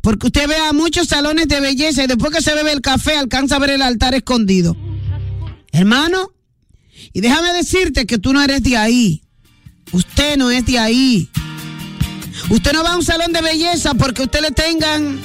Porque 0.00 0.28
usted 0.28 0.48
ve 0.48 0.56
a 0.56 0.72
muchos 0.72 1.08
salones 1.08 1.48
de 1.48 1.60
belleza 1.60 2.04
y 2.04 2.06
después 2.06 2.32
que 2.32 2.42
se 2.42 2.54
bebe 2.54 2.72
el 2.72 2.80
café 2.80 3.16
alcanza 3.16 3.56
a 3.56 3.58
ver 3.58 3.70
el 3.70 3.82
altar 3.82 4.14
escondido. 4.14 4.76
Hermano, 5.72 6.32
y 7.12 7.20
déjame 7.20 7.52
decirte 7.52 8.06
que 8.06 8.18
tú 8.18 8.32
no 8.32 8.42
eres 8.42 8.62
de 8.62 8.76
ahí. 8.76 9.22
Usted 9.92 10.36
no 10.36 10.50
es 10.50 10.64
de 10.64 10.78
ahí. 10.78 11.28
Usted 12.48 12.72
no 12.72 12.82
va 12.82 12.92
a 12.92 12.96
un 12.96 13.04
salón 13.04 13.32
de 13.32 13.42
belleza 13.42 13.94
porque 13.94 14.22
usted 14.22 14.40
le 14.40 14.50
tengan 14.50 15.20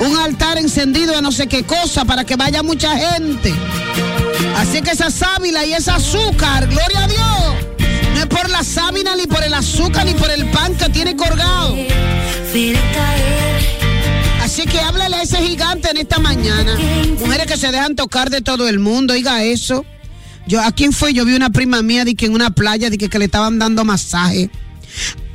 un 0.00 0.16
altar 0.18 0.58
encendido 0.58 1.16
a 1.16 1.20
no 1.20 1.32
sé 1.32 1.46
qué 1.46 1.64
cosa 1.64 2.04
para 2.04 2.24
que 2.24 2.36
vaya 2.36 2.62
mucha 2.62 2.96
gente. 2.96 3.54
Así 4.56 4.82
que 4.82 4.90
esa 4.90 5.10
sábila 5.10 5.64
y 5.64 5.72
ese 5.72 5.90
azúcar, 5.90 6.66
gloria 6.66 7.04
a 7.04 7.08
Dios, 7.08 7.88
no 8.14 8.20
es 8.20 8.26
por 8.26 8.48
la 8.50 8.62
sábila 8.64 9.16
ni 9.16 9.26
por 9.26 9.42
el 9.44 9.54
azúcar 9.54 10.06
ni 10.06 10.14
por 10.14 10.30
el 10.30 10.46
pan 10.50 10.74
que 10.76 10.88
tiene 10.88 11.16
colgado. 11.16 11.76
Así 14.42 14.64
que 14.64 14.80
háblale 14.80 15.16
a 15.16 15.22
ese 15.22 15.38
gigante 15.38 15.90
en 15.90 15.98
esta 15.98 16.18
mañana. 16.18 16.76
Mujeres 17.18 17.46
que 17.46 17.56
se 17.56 17.70
dejan 17.72 17.96
tocar 17.96 18.30
de 18.30 18.40
todo 18.40 18.68
el 18.68 18.78
mundo, 18.78 19.12
oiga 19.12 19.42
eso. 19.44 19.84
Yo, 20.46 20.62
¿a 20.62 20.70
quién 20.70 20.92
fue? 20.92 21.12
Yo 21.12 21.24
vi 21.24 21.34
una 21.34 21.50
prima 21.50 21.82
mía 21.82 22.04
de 22.04 22.14
que 22.14 22.26
en 22.26 22.34
una 22.34 22.50
playa 22.50 22.88
de 22.88 22.96
que, 22.96 23.08
que 23.08 23.18
le 23.18 23.24
estaban 23.24 23.58
dando 23.58 23.84
masaje. 23.84 24.48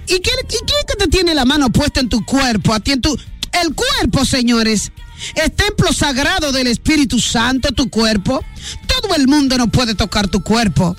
¿Y, 0.08 0.16
y 0.16 0.20
quién 0.20 0.36
es 0.40 0.86
que 0.88 0.96
te 0.98 1.08
tiene 1.08 1.36
la 1.36 1.46
mano 1.46 1.70
puesta 1.70 2.00
en 2.00 2.10
tu 2.10 2.26
cuerpo? 2.26 2.74
A 2.74 2.80
ti 2.80 2.94
en 2.94 3.02
tu, 3.02 3.20
el 3.54 3.74
cuerpo, 3.76 4.26
señores, 4.26 4.92
es 5.36 5.56
templo 5.56 5.94
sagrado 5.94 6.52
del 6.52 6.68
Espíritu 6.68 7.20
Santo, 7.20 7.72
tu 7.74 7.90
cuerpo. 7.90 8.44
Todo 8.88 9.16
el 9.16 9.28
mundo 9.28 9.58
no 9.58 9.68
puede 9.68 9.96
tocar 9.96 10.28
tu 10.28 10.42
cuerpo. 10.42 10.96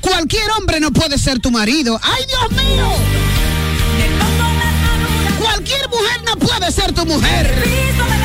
Cualquier 0.00 0.50
hombre 0.52 0.80
no 0.80 0.90
puede 0.92 1.18
ser 1.18 1.40
tu 1.40 1.50
marido. 1.50 2.00
¡Ay, 2.02 2.24
Dios 2.26 2.50
mío! 2.62 2.88
Cualquier 5.40 5.88
mujer 5.88 6.22
no 6.24 6.36
puede 6.36 6.72
ser 6.72 6.92
tu 6.92 7.04
mujer. 7.04 7.52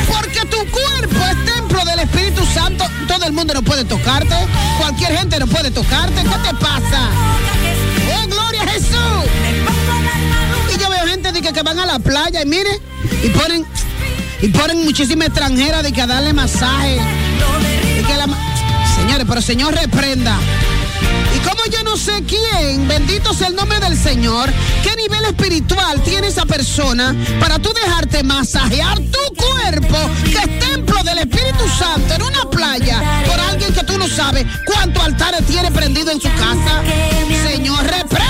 Porque 0.07 0.39
tu 0.45 0.57
cuerpo 0.71 1.19
es 1.25 1.53
templo 1.53 1.85
del 1.85 1.99
Espíritu 1.99 2.45
Santo. 2.53 2.85
Todo 3.07 3.25
el 3.25 3.33
mundo 3.33 3.53
no 3.53 3.61
puede 3.61 3.83
tocarte. 3.85 4.35
Cualquier 4.77 5.17
gente 5.17 5.39
no 5.39 5.47
puede 5.47 5.71
tocarte. 5.71 6.21
¿Qué 6.21 6.49
te 6.49 6.53
pasa? 6.55 7.09
¡Oh, 8.15 8.27
gloria 8.27 8.63
a 8.63 8.67
Jesús! 8.67 8.89
Y 10.73 10.79
yo 10.79 10.89
veo 10.89 11.07
gente 11.07 11.31
de 11.31 11.41
que, 11.41 11.51
que 11.51 11.63
van 11.63 11.79
a 11.79 11.85
la 11.85 11.99
playa 11.99 12.41
y 12.43 12.45
mire, 12.45 12.69
y 13.23 13.29
ponen, 13.29 13.65
y 14.41 14.47
ponen 14.49 14.83
muchísimas 14.83 15.27
extranjeras 15.27 15.83
de 15.83 15.91
que 15.91 16.01
a 16.01 16.07
darle 16.07 16.33
masaje. 16.33 16.99
Que 18.07 18.15
Señores, 18.95 19.25
pero 19.27 19.41
Señor 19.41 19.73
reprenda. 19.73 20.37
Y 21.35 21.39
como 21.39 21.65
yo 21.71 21.83
no 21.83 21.95
sé 21.95 22.23
quién, 22.27 22.87
bendito 22.87 23.33
sea 23.33 23.47
el 23.47 23.55
nombre 23.55 23.79
del 23.79 23.97
Señor, 23.97 24.51
qué 24.83 24.95
nivel 24.95 25.25
espiritual 25.25 26.01
tiene 26.03 26.27
esa 26.27 26.45
persona 26.45 27.15
para 27.39 27.59
tú 27.59 27.71
dejarte 27.73 28.23
masajear 28.23 28.99
tu 28.99 29.35
cuerpo, 29.35 29.97
que 30.25 30.37
es 30.37 30.59
templo 30.59 31.03
del 31.03 31.19
Espíritu 31.19 31.67
Santo, 31.77 32.13
en 32.15 32.23
una 32.23 32.49
playa, 32.49 33.23
por 33.25 33.39
alguien 33.39 33.73
que 33.73 33.83
tú 33.83 33.97
no 33.97 34.07
sabes 34.07 34.45
cuántos 34.65 35.03
altares 35.03 35.45
tiene 35.45 35.71
prendido 35.71 36.11
en 36.11 36.19
su 36.19 36.29
casa. 36.29 36.83
Señor, 37.47 37.83
reprenda. 37.83 38.28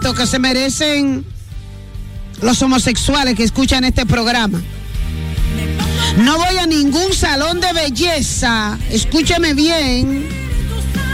Que 0.00 0.26
se 0.26 0.38
merecen 0.38 1.24
los 2.40 2.62
homosexuales 2.62 3.34
que 3.34 3.42
escuchan 3.42 3.84
este 3.84 4.06
programa. 4.06 4.60
No 6.18 6.36
voy 6.36 6.56
a 6.56 6.66
ningún 6.66 7.12
salón 7.12 7.60
de 7.60 7.72
belleza, 7.72 8.78
escúcheme 8.90 9.54
bien, 9.54 10.28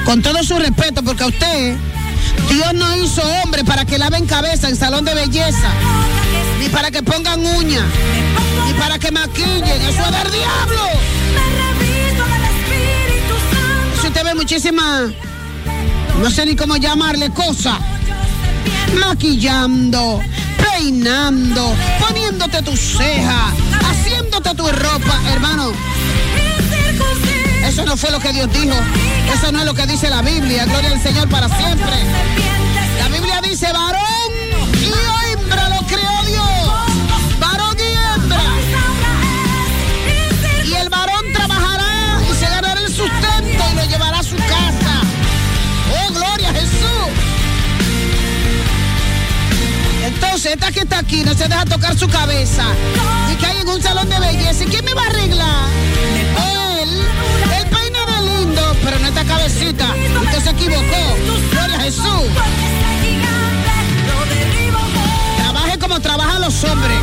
con 0.05 0.22
todo 0.22 0.45
su 0.45 0.59
respeto, 0.59 1.03
porque 1.03 1.24
a 1.24 1.26
usted, 1.26 1.76
Dios 2.51 2.74
no 2.74 2.97
hizo 2.97 3.22
hombre 3.43 3.64
para 3.64 3.85
que 3.85 3.99
laven 3.99 4.26
cabeza 4.26 4.68
en 4.68 4.76
salón 4.76 5.05
de 5.05 5.14
belleza, 5.14 5.70
ni 6.61 6.68
para 6.68 6.91
que 6.91 7.03
pongan 7.03 7.45
uñas, 7.45 7.85
ni 8.66 8.74
para 8.74 8.99
que 8.99 9.11
maquillen, 9.11 9.82
eso 9.82 10.03
es 10.03 10.22
del 10.22 10.32
diablo. 10.32 10.89
Si 14.01 14.07
usted 14.07 14.24
ve 14.24 14.35
muchísimas, 14.35 15.11
no 16.20 16.30
sé 16.30 16.47
ni 16.47 16.55
cómo 16.55 16.76
llamarle, 16.76 17.30
cosas, 17.30 17.78
maquillando, 18.95 20.20
peinando, 20.59 21.74
poniéndote 22.01 22.62
tus 22.62 22.80
cejas, 22.80 23.53
haciéndote 23.84 24.55
tu 24.55 24.66
ropa, 24.66 25.20
hermano. 25.32 25.72
Eso 27.66 27.84
no 27.84 27.97
fue 27.97 28.11
lo 28.11 28.20
que 28.20 28.32
Dios 28.32 28.53
dijo. 28.53 28.76
Eso 29.34 29.51
no 29.51 29.61
es 29.61 29.64
lo 29.64 29.74
que 29.74 29.86
dice 29.86 30.11
la 30.11 30.22
Biblia. 30.22 30.64
Gloria 30.66 30.90
al 30.90 31.03
Señor 31.03 31.28
para 31.28 31.49
siempre. 31.49 31.97
La 33.01 33.09
Biblia 33.09 33.40
dice 33.40 33.72
varón 33.72 34.13
Entonces, 50.25 50.53
esta 50.53 50.72
que 50.72 50.81
está 50.81 50.99
aquí 50.99 51.22
no 51.22 51.35
se 51.35 51.47
deja 51.47 51.64
tocar 51.64 51.97
su 51.97 52.09
cabeza. 52.09 52.64
Y 53.33 53.37
que 53.37 53.47
hay 53.47 53.59
en 53.59 53.68
un 53.68 53.81
salón 53.81 54.09
de 54.09 54.18
belleza. 54.18 54.64
¿Y 54.64 54.66
quién 54.66 54.85
me 54.85 54.95
va 54.95 55.03
a 55.03 55.07
arreglar? 55.07 55.68
Él. 56.81 56.89
Él 57.57 57.66
peina 57.68 58.07
de 58.07 58.41
lindo, 58.41 58.77
pero 58.83 58.99
no 58.99 59.09
esta 59.09 59.25
cabecita. 59.25 59.87
Usted 60.22 60.43
se 60.43 60.51
equivocó. 60.51 61.16
Gloria 61.53 61.77
a 61.77 61.81
Jesús. 61.81 62.25
Trabaje 65.37 65.79
como 65.79 66.01
trabajan 66.01 66.41
los 66.41 66.64
hombres. 66.64 66.99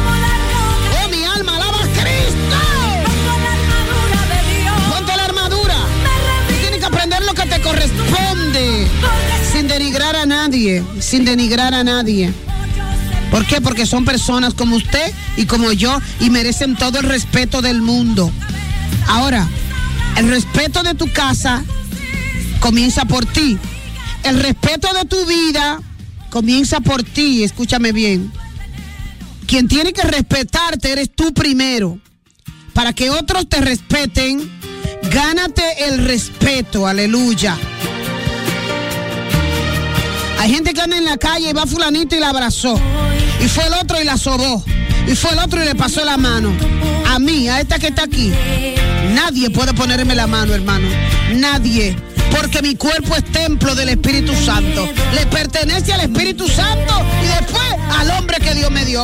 Oh, 1.04 1.10
mi 1.10 1.24
alma, 1.24 1.56
alaba 1.56 1.78
a 1.78 2.02
Cristo. 2.02 2.58
Ponte 4.90 5.16
la 5.16 5.24
armadura. 5.24 5.76
Tienes 6.60 6.80
que 6.80 6.86
aprender 6.86 7.24
lo 7.24 7.34
que 7.34 7.46
te 7.46 7.62
corresponde. 7.62 8.88
Sin 9.54 9.68
denigrar 9.68 10.16
a 10.16 10.26
nadie. 10.26 10.84
Sin 11.00 11.24
denigrar 11.24 11.74
a 11.74 11.84
nadie. 11.84 12.34
¿Por 13.32 13.46
qué? 13.46 13.62
Porque 13.62 13.86
son 13.86 14.04
personas 14.04 14.54
como 14.54 14.76
usted 14.76 15.14
y 15.38 15.46
como 15.46 15.72
yo 15.72 15.98
y 16.20 16.30
merecen 16.30 16.76
todo 16.76 17.00
el 17.00 17.06
respeto 17.06 17.62
del 17.62 17.82
mundo. 17.82 18.30
Ahora, 19.08 19.48
el 20.18 20.30
respeto 20.30 20.84
de 20.84 20.94
tu 20.94 21.12
casa 21.12 21.64
comienza 22.60 23.06
por 23.06 23.26
ti. 23.26 23.58
El 24.24 24.40
respeto 24.42 24.94
de 24.94 25.06
tu 25.06 25.26
vida 25.26 25.80
comienza 26.30 26.82
por 26.82 27.04
ti. 27.04 27.44
Escúchame 27.44 27.94
bien. 27.94 28.32
Quien 29.48 29.68
tiene 29.70 29.94
que 29.94 30.04
respetarte 30.04 30.92
eres 30.92 31.10
tú 31.16 31.34
primero. 31.34 32.00
Para 32.74 32.94
que 32.94 33.10
otros 33.10 33.48
te 33.48 33.62
respeten, 33.62 34.52
gánate 35.10 35.86
el 35.88 36.06
respeto. 36.06 36.86
Aleluya. 36.86 37.58
Hay 40.40 40.52
gente 40.52 40.74
que 40.74 40.82
anda 40.82 40.98
en 40.98 41.06
la 41.06 41.18
calle 41.18 41.50
y 41.50 41.54
va 41.54 41.66
fulanito 41.66 42.16
y 42.16 42.20
la 42.20 42.30
abrazó. 42.30 42.80
Y 43.42 43.48
fue 43.48 43.66
el 43.66 43.74
otro 43.74 44.00
y 44.00 44.04
la 44.04 44.18
sobó. 44.18 44.64
Y 45.08 45.16
fue 45.16 45.32
el 45.32 45.40
otro 45.40 45.62
y 45.62 45.66
le 45.66 45.76
pasó 45.76 46.06
la 46.06 46.18
mano. 46.18 46.54
A 47.08 47.20
mí, 47.20 47.50
a 47.50 47.60
esta 47.60 47.80
que 47.80 47.88
está 47.88 48.04
aquí. 48.04 48.32
Nadie 49.14 49.50
puede 49.50 49.74
ponerme 49.74 50.16
la 50.16 50.28
mano, 50.28 50.54
hermano. 50.54 50.88
Nadie. 51.34 51.96
Porque 52.30 52.62
mi 52.62 52.76
cuerpo 52.76 53.16
es 53.16 53.26
templo 53.26 53.76
del 53.76 53.90
Espíritu 53.90 54.34
Santo. 54.34 54.88
Le 55.14 55.26
pertenece 55.26 55.92
al 55.92 56.02
Espíritu 56.02 56.48
Santo 56.48 56.94
y 57.22 57.28
después 57.28 57.66
al 57.98 58.12
hombre 58.12 58.38
que 58.38 58.54
Dios 58.54 58.72
me 58.72 58.86
dio. 58.86 59.04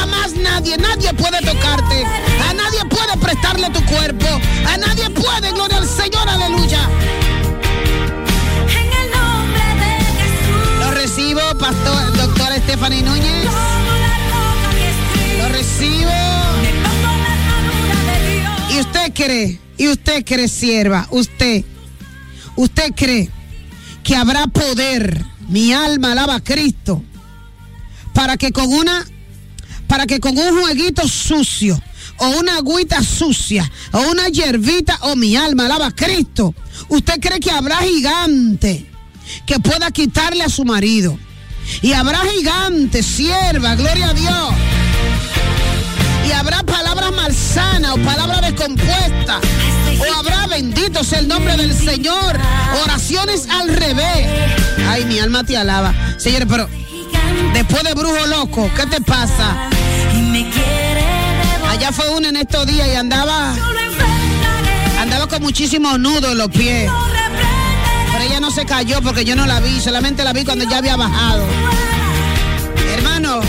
A 0.00 0.06
más 0.06 0.32
nadie, 0.34 0.76
nadie 0.76 1.12
puede 1.14 1.40
tocarte. 1.40 2.04
A 2.48 2.54
nadie 2.54 2.84
puede 2.88 3.16
prestarle 3.18 3.70
tu 3.70 3.84
cuerpo. 3.86 4.26
A 4.68 4.76
nadie 4.76 5.10
puede, 5.10 5.50
gloria 5.52 5.78
al 5.78 5.88
Señor, 5.88 6.28
aleluya. 6.28 6.88
Lo 10.78 10.90
recibo, 10.92 11.40
pastor, 11.58 12.15
Stephanie 12.66 13.02
Núñez. 13.02 13.44
Lo 15.38 15.48
recibo. 15.50 16.10
Y 18.70 18.80
usted 18.80 19.14
cree, 19.14 19.60
y 19.78 19.88
usted 19.88 20.24
cree, 20.24 20.48
sierva, 20.48 21.06
usted, 21.12 21.64
usted 22.56 22.92
cree 22.96 23.30
que 24.02 24.16
habrá 24.16 24.48
poder, 24.48 25.24
mi 25.48 25.72
alma 25.72 26.10
alaba 26.10 26.34
a 26.34 26.40
Cristo, 26.40 27.04
para 28.12 28.36
que 28.36 28.50
con 28.50 28.72
una, 28.72 29.06
para 29.86 30.06
que 30.06 30.18
con 30.18 30.36
un 30.36 30.60
jueguito 30.60 31.06
sucio, 31.06 31.80
o 32.18 32.28
una 32.30 32.56
agüita 32.56 33.00
sucia, 33.04 33.70
o 33.92 34.00
una 34.10 34.26
hierbita, 34.26 34.98
o 35.02 35.14
mi 35.14 35.36
alma 35.36 35.66
alaba 35.66 35.86
a 35.86 35.94
Cristo, 35.94 36.52
usted 36.88 37.20
cree 37.20 37.38
que 37.38 37.52
habrá 37.52 37.76
gigante 37.76 38.90
que 39.46 39.60
pueda 39.60 39.92
quitarle 39.92 40.42
a 40.42 40.48
su 40.48 40.64
marido. 40.64 41.16
Y 41.82 41.92
habrá 41.92 42.20
gigante, 42.20 43.02
sierva, 43.02 43.74
gloria 43.74 44.08
a 44.10 44.14
Dios. 44.14 44.54
Y 46.26 46.32
habrá 46.32 46.62
palabras 46.62 47.12
malsanas 47.12 47.92
o 47.92 47.98
palabras 47.98 48.40
descompuestas. 48.42 49.40
O 50.00 50.18
habrá 50.18 50.46
bendito 50.46 51.04
sea 51.04 51.20
el 51.20 51.28
nombre 51.28 51.56
del 51.56 51.72
Señor. 51.72 52.38
Oraciones 52.82 53.48
al 53.48 53.68
revés. 53.68 54.28
Ay, 54.88 55.04
mi 55.04 55.18
alma 55.18 55.44
te 55.44 55.56
alaba. 55.56 55.94
Señores, 56.18 56.48
pero 56.50 56.68
después 57.52 57.82
de 57.84 57.94
brujo 57.94 58.26
loco, 58.26 58.70
¿qué 58.74 58.86
te 58.86 59.00
pasa? 59.00 59.68
Allá 61.68 61.92
fue 61.92 62.08
uno 62.10 62.28
en 62.28 62.36
estos 62.36 62.66
días 62.66 62.88
y 62.88 62.94
andaba. 62.94 63.54
Andaba 65.00 65.26
con 65.28 65.42
muchísimos 65.42 65.98
nudos 65.98 66.32
en 66.32 66.38
los 66.38 66.48
pies. 66.48 66.90
No 68.46 68.52
se 68.52 68.64
cayó 68.64 69.02
porque 69.02 69.24
yo 69.24 69.34
no 69.34 69.44
la 69.44 69.58
vi, 69.58 69.80
solamente 69.80 70.22
la 70.22 70.32
vi 70.32 70.44
cuando 70.44 70.64
ya 70.70 70.78
había 70.78 70.94
bajado. 70.94 71.42
Hermano, 72.94 73.40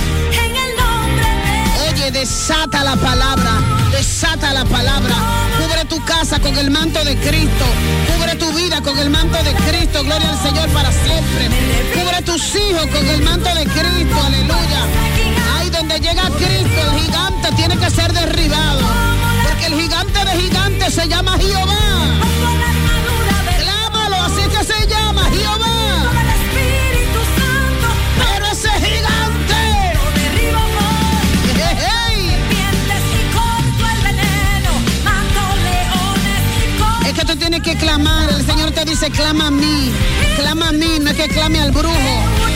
oye 1.87 2.09
desata 2.09 2.83
la 2.83 2.95
palabra, 2.95 3.61
desata 3.91 4.53
la 4.53 4.65
palabra. 4.65 5.13
Cubre 5.59 5.85
tu 5.85 6.03
casa 6.03 6.39
con 6.39 6.57
el 6.57 6.71
manto 6.71 7.05
de 7.05 7.15
Cristo. 7.15 7.65
Cubre 8.11 8.33
tu 8.37 8.51
vida 8.53 8.81
con 8.81 8.97
el 8.97 9.11
manto 9.11 9.37
de 9.43 9.53
Cristo. 9.69 10.03
Gloria 10.03 10.31
al 10.31 10.41
Señor 10.41 10.67
para 10.69 10.91
siempre. 10.91 11.47
Cubre 11.93 12.23
tus 12.23 12.55
hijos 12.55 12.87
con 12.87 13.07
el 13.07 13.21
manto 13.21 13.53
de 13.53 13.65
Cristo. 13.65 14.15
Aleluya. 14.25 14.81
Ahí 15.59 15.69
donde 15.69 15.99
llega 15.99 16.23
Cristo, 16.23 16.91
el 16.91 17.01
gigante 17.01 17.51
tiene 17.55 17.77
que 17.77 17.91
ser 17.91 18.11
derribado. 18.13 18.81
Porque 19.47 19.67
el 19.67 19.79
gigante 19.79 20.25
de 20.25 20.41
gigantes 20.41 20.95
se 20.95 21.07
llama 21.07 21.37
Jehová. 21.37 22.76
Se 24.67 24.87
llama 24.87 25.23
Jehová. 25.31 26.11
Pero 28.19 28.45
ese 28.51 28.69
gigante. 28.69 29.55
Es 37.05 37.13
que 37.13 37.25
tú 37.25 37.35
tienes 37.37 37.61
que 37.61 37.75
clamar. 37.77 38.29
El 38.29 38.45
Señor 38.45 38.71
te 38.71 38.83
dice, 38.83 39.09
clama 39.09 39.47
a 39.47 39.51
mí. 39.51 39.91
Clama 40.35 40.69
a 40.69 40.71
mí. 40.73 40.99
No 40.99 41.09
es 41.11 41.15
que 41.15 41.27
clame 41.29 41.61
al 41.61 41.71
brujo. 41.71 41.95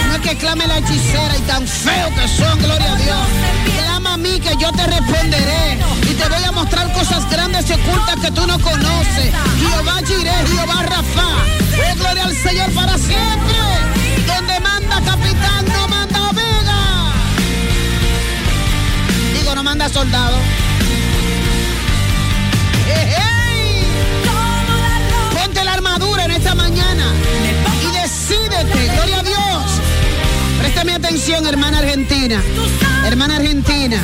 No 0.07 0.15
es 0.15 0.21
que 0.21 0.35
clame 0.35 0.65
a 0.65 0.67
la 0.67 0.77
hechicera. 0.79 1.37
Y 1.37 1.41
tan 1.41 1.65
feo 1.65 2.09
que 2.15 2.27
son, 2.27 2.59
gloria 2.59 2.93
a 2.93 2.95
Dios. 2.97 3.27
Clama 3.77 4.00
mí 4.21 4.39
que 4.39 4.55
yo 4.57 4.71
te 4.71 4.85
responderé. 4.85 5.79
Y 6.09 6.13
te 6.13 6.29
voy 6.29 6.43
a 6.43 6.51
mostrar 6.51 6.91
cosas 6.93 7.29
grandes 7.29 7.69
y 7.69 7.73
ocultas 7.73 8.19
que 8.21 8.31
tú 8.31 8.45
no 8.45 8.59
conoces. 8.59 9.31
Jehová 9.59 9.99
Jireh, 10.05 10.45
Jehová 10.47 10.83
Rafa. 10.83 11.27
Oh, 11.91 11.95
gloria 11.97 12.23
al 12.25 12.35
Señor 12.35 12.71
para 12.71 12.97
siempre. 12.97 13.57
Donde 14.27 14.59
manda 14.59 15.01
capitán, 15.01 15.65
no 15.73 15.87
manda 15.87 16.29
omega. 16.29 17.13
Digo, 19.33 19.55
no 19.55 19.63
manda 19.63 19.89
soldado. 19.89 20.37
¡Ey, 22.87 23.15
ey! 23.17 23.85
Ponte 25.33 25.63
la 25.63 25.73
armadura 25.73 26.25
en 26.25 26.31
esta 26.31 26.53
mañana 26.55 27.05
y 27.81 27.91
decídete, 28.01 28.95
gloria 28.95 29.19
a 29.19 29.23
Dios. 29.23 29.40
Préstame 30.81 31.07
atención, 31.07 31.45
hermana 31.45 31.77
argentina, 31.77 32.41
hermana 33.05 33.35
argentina, 33.35 34.01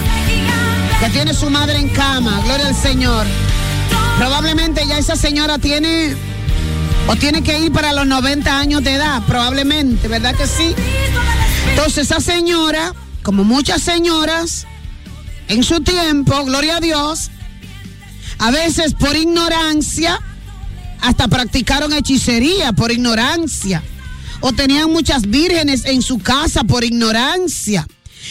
que 1.00 1.10
tiene 1.10 1.34
su 1.34 1.50
madre 1.50 1.80
en 1.80 1.90
cama, 1.90 2.40
gloria 2.46 2.68
al 2.68 2.76
Señor. 2.76 3.26
Probablemente 4.20 4.86
ya 4.86 5.00
esa 5.00 5.16
señora 5.16 5.58
tiene 5.58 6.16
o 7.08 7.16
tiene 7.16 7.42
que 7.42 7.58
ir 7.62 7.72
para 7.72 7.94
los 7.94 8.06
90 8.06 8.60
años 8.60 8.84
de 8.84 8.94
edad, 8.94 9.24
probablemente, 9.26 10.08
¿verdad 10.08 10.36
que 10.36 10.46
sí? 10.46 10.76
Entonces 11.72 12.12
esa 12.12 12.20
señora, 12.20 12.94
como 13.24 13.44
muchas 13.44 13.82
señoras, 13.82 14.68
en 15.48 15.64
su 15.64 15.82
tiempo, 15.82 16.46
gloria 16.46 16.76
a 16.76 16.80
Dios, 16.80 17.32
a 18.38 18.52
veces 18.52 18.94
por 18.94 19.16
ignorancia, 19.16 20.22
hasta 21.02 21.28
practicaron 21.28 21.92
hechicería 21.92 22.72
por 22.72 22.92
ignorancia. 22.92 23.82
O 24.42 24.54
tenían 24.54 24.92
muchas 24.92 25.28
vírgenes 25.28 25.86
en 25.86 26.02
su 26.02 26.20
casa 26.20 26.64
por 26.64 26.84
ignorancia. 26.84 27.88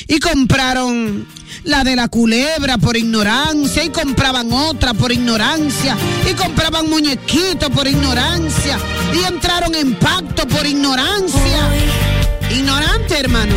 Y 0.08 0.18
compraron 0.18 1.26
la 1.64 1.84
de 1.84 1.96
la 1.96 2.08
culebra 2.08 2.78
por 2.78 2.96
ignorancia. 2.96 3.84
Y 3.84 3.90
compraban 3.90 4.52
otra 4.52 4.94
por 4.94 5.12
ignorancia. 5.12 5.96
Y 6.30 6.34
compraban 6.34 6.88
muñequitos 6.88 7.70
por 7.70 7.86
ignorancia. 7.86 8.78
Y 9.14 9.26
entraron 9.26 9.74
en 9.74 9.94
pacto 9.94 10.46
por 10.46 10.66
ignorancia. 10.66 11.68
Ignorante, 12.50 13.18
hermano. 13.18 13.54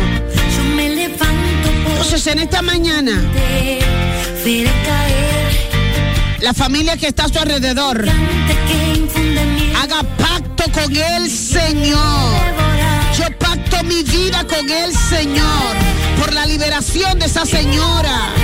Yo 0.56 0.74
me 0.74 0.90
levanto 0.90 1.70
por 1.84 1.92
Entonces 1.92 2.26
en 2.26 2.38
esta 2.40 2.62
mañana, 2.62 3.12
la 6.40 6.54
familia 6.54 6.96
que 6.96 7.06
está 7.06 7.24
a 7.24 7.28
su 7.28 7.38
alrededor, 7.38 8.04
haga 9.80 10.02
pacto 10.18 10.64
con 10.72 10.94
el 10.94 11.30
Señor. 11.30 12.32
Yo 13.18 13.24
pacto 13.38 13.82
mi 13.84 14.02
vida 14.02 14.44
con 14.46 14.68
el 14.68 14.94
Señor 14.94 15.74
por 16.18 16.32
la 16.34 16.44
liberación 16.46 17.18
de 17.18 17.26
esa 17.26 17.46
señora. 17.46 18.34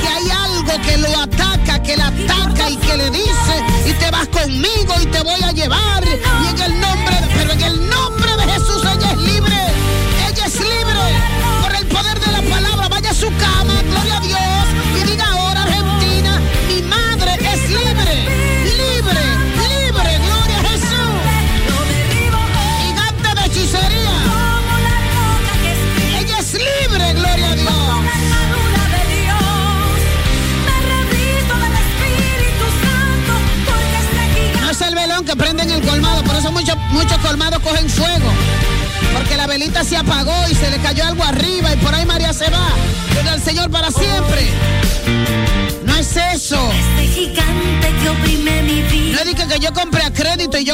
Que 0.00 0.08
hay 0.08 0.30
algo 0.30 0.72
que 0.82 0.98
lo 0.98 1.20
ataca, 1.20 1.82
que 1.82 1.96
la 1.96 2.08
ataca 2.08 2.70
y 2.70 2.76
que 2.76 2.96
le 2.96 3.10
dice, 3.10 3.54
y 3.86 3.92
te 3.92 4.10
vas 4.10 4.26
conmigo 4.28 4.94
y 5.00 5.06
te 5.06 5.22
voy 5.22 5.42
a 5.42 5.52
llevar. 5.52 6.02
Y 6.04 6.48
en 6.48 6.60
el 6.60 6.80
nombre, 6.80 7.16
pero 7.36 7.52
en 7.52 7.60
el 7.60 7.88
nombre 7.88 8.21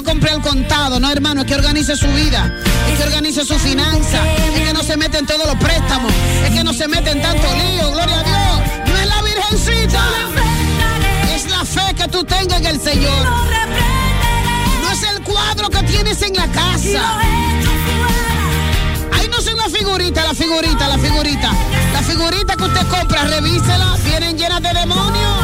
compré 0.09 0.31
al 0.31 0.41
contado. 0.41 0.99
No, 0.99 1.11
hermano, 1.11 1.43
es 1.43 1.47
que 1.47 1.55
organice 1.55 1.95
su 1.95 2.07
vida. 2.09 2.51
Es 2.91 2.99
que 2.99 3.05
organice 3.05 3.45
su 3.45 3.59
finanza. 3.59 4.19
Es 4.55 4.67
que 4.67 4.73
no 4.73 4.83
se 4.83 4.97
mete 4.97 5.19
en 5.19 5.27
todos 5.27 5.47
los 5.47 5.57
préstamos. 5.57 6.11
Es 6.45 6.51
que 6.51 6.65
no 6.65 6.73
se 6.73 6.89
mete 6.89 7.11
en 7.11 7.21
tanto 7.21 7.47
lío. 7.55 7.91
Gloria 7.93 8.21
a 8.21 8.23
Dios. 8.23 8.89
No 8.89 8.97
es 8.97 9.07
la 9.07 9.23
virgencita. 9.23 10.03
Es 11.35 11.51
la 11.51 11.63
fe 11.63 11.95
que 11.95 12.09
tú 12.09 12.25
tengas 12.25 12.59
en 12.61 12.67
el 12.67 12.81
Señor. 12.81 13.27
No 14.83 14.91
es 14.91 15.03
el 15.03 15.23
cuadro 15.23 15.69
que 15.69 15.83
tienes 15.83 16.23
en 16.23 16.35
la 16.35 16.47
casa. 16.47 17.19
Ahí 19.13 19.29
no 19.29 19.43
son 19.43 19.59
la 19.59 19.69
figurita, 19.69 20.25
la 20.25 20.33
figurita, 20.33 20.89
la 20.89 20.99
figurita. 20.99 21.53
La 21.93 22.03
figurita 22.03 22.57
que 22.57 22.65
usted 22.65 22.87
compra, 22.89 23.25
revísela. 23.25 23.95
Vienen 24.07 24.39
llenas 24.39 24.63
de 24.63 24.73
demonios. 24.73 25.37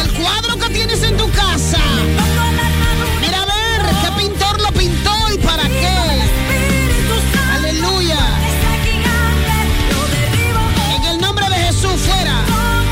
El 0.00 0.12
cuadro 0.12 0.56
que 0.58 0.72
tienes 0.72 1.02
en 1.02 1.16
tu 1.16 1.28
casa. 1.32 1.78
Qué 4.02 4.10
pintor 4.16 4.60
lo 4.60 4.68
pintó 4.72 5.12
y 5.32 5.38
para 5.38 5.64
qué. 5.64 5.96
Aleluya. 7.54 8.18
En 10.96 11.04
el 11.04 11.20
nombre 11.20 11.48
de 11.48 11.56
Jesús 11.56 12.00
fuera. 12.00 12.36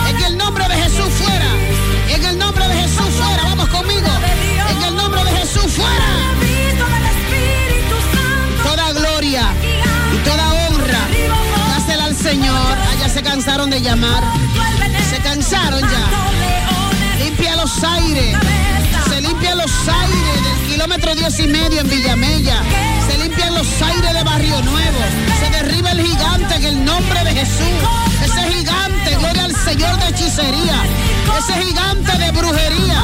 En 0.09 0.25
el 0.25 0.39
nombre 0.39 0.69
de 0.69 0.75
Jesús 0.75 1.11
fuera. 1.21 1.51
En 2.09 2.25
el 2.25 2.39
nombre 2.39 2.67
de 2.69 2.75
Jesús 2.75 3.11
fuera. 3.21 3.43
Vamos 3.45 3.69
conmigo. 3.69 4.09
En 4.71 4.83
el 4.83 4.97
nombre 4.97 5.25
de 5.25 5.31
Jesús 5.31 5.73
fuera. 5.73 6.09
Toda 8.63 8.93
gloria 8.93 9.45
y 10.15 10.29
toda 10.29 10.53
honra. 10.55 11.01
Dásela 11.75 12.05
al 12.05 12.17
Señor. 12.17 12.79
Allá 12.93 13.09
se 13.09 13.23
cansaron 13.23 13.71
de 13.71 13.81
llamar. 13.81 14.23
Se 15.11 15.19
cansaron 15.21 15.81
ya. 15.81 16.58
Limpia 17.69 17.85
los 17.85 18.01
aires. 18.01 18.37
Se 19.11 19.21
limpian 19.21 19.59
los 19.59 19.71
aires 19.89 20.43
del 20.43 20.73
kilómetro 20.73 21.15
diez 21.15 21.39
y 21.39 21.47
medio 21.49 21.81
en 21.81 21.91
Villamella. 21.91 22.63
Se 23.07 23.19
limpian 23.19 23.55
los 23.55 23.67
aires 23.83 24.15
de 24.15 24.23
Barrio 24.23 24.63
Nuevo. 24.63 24.99
Se 25.39 25.51
derriba 25.51 25.93
el 25.93 26.01
gigante 26.01 26.55
en 26.55 26.65
el 26.65 26.85
nombre 26.85 27.25
de 27.25 27.33
Jesús. 27.33 27.79
Ese 28.25 28.53
gigante, 28.53 29.17
gloria 29.17 29.45
al 29.45 29.55
Señor 29.55 29.99
de 29.99 30.09
hechicería. 30.09 30.83
Ese 31.39 31.63
gigante 31.63 32.17
de 32.17 32.31
brujería. 32.31 33.03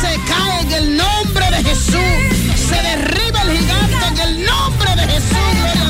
Se 0.00 0.18
cae 0.26 0.60
en 0.62 0.72
el 0.72 0.96
nombre 0.96 1.50
de 1.50 1.62
Jesús. 1.62 2.56
Se 2.56 2.82
derriba 2.82 3.42
el 3.42 3.58
gigante 3.58 4.06
en 4.06 4.18
el 4.18 4.46
nombre 4.46 4.96
de 4.96 5.12
Jesús. 5.12 5.89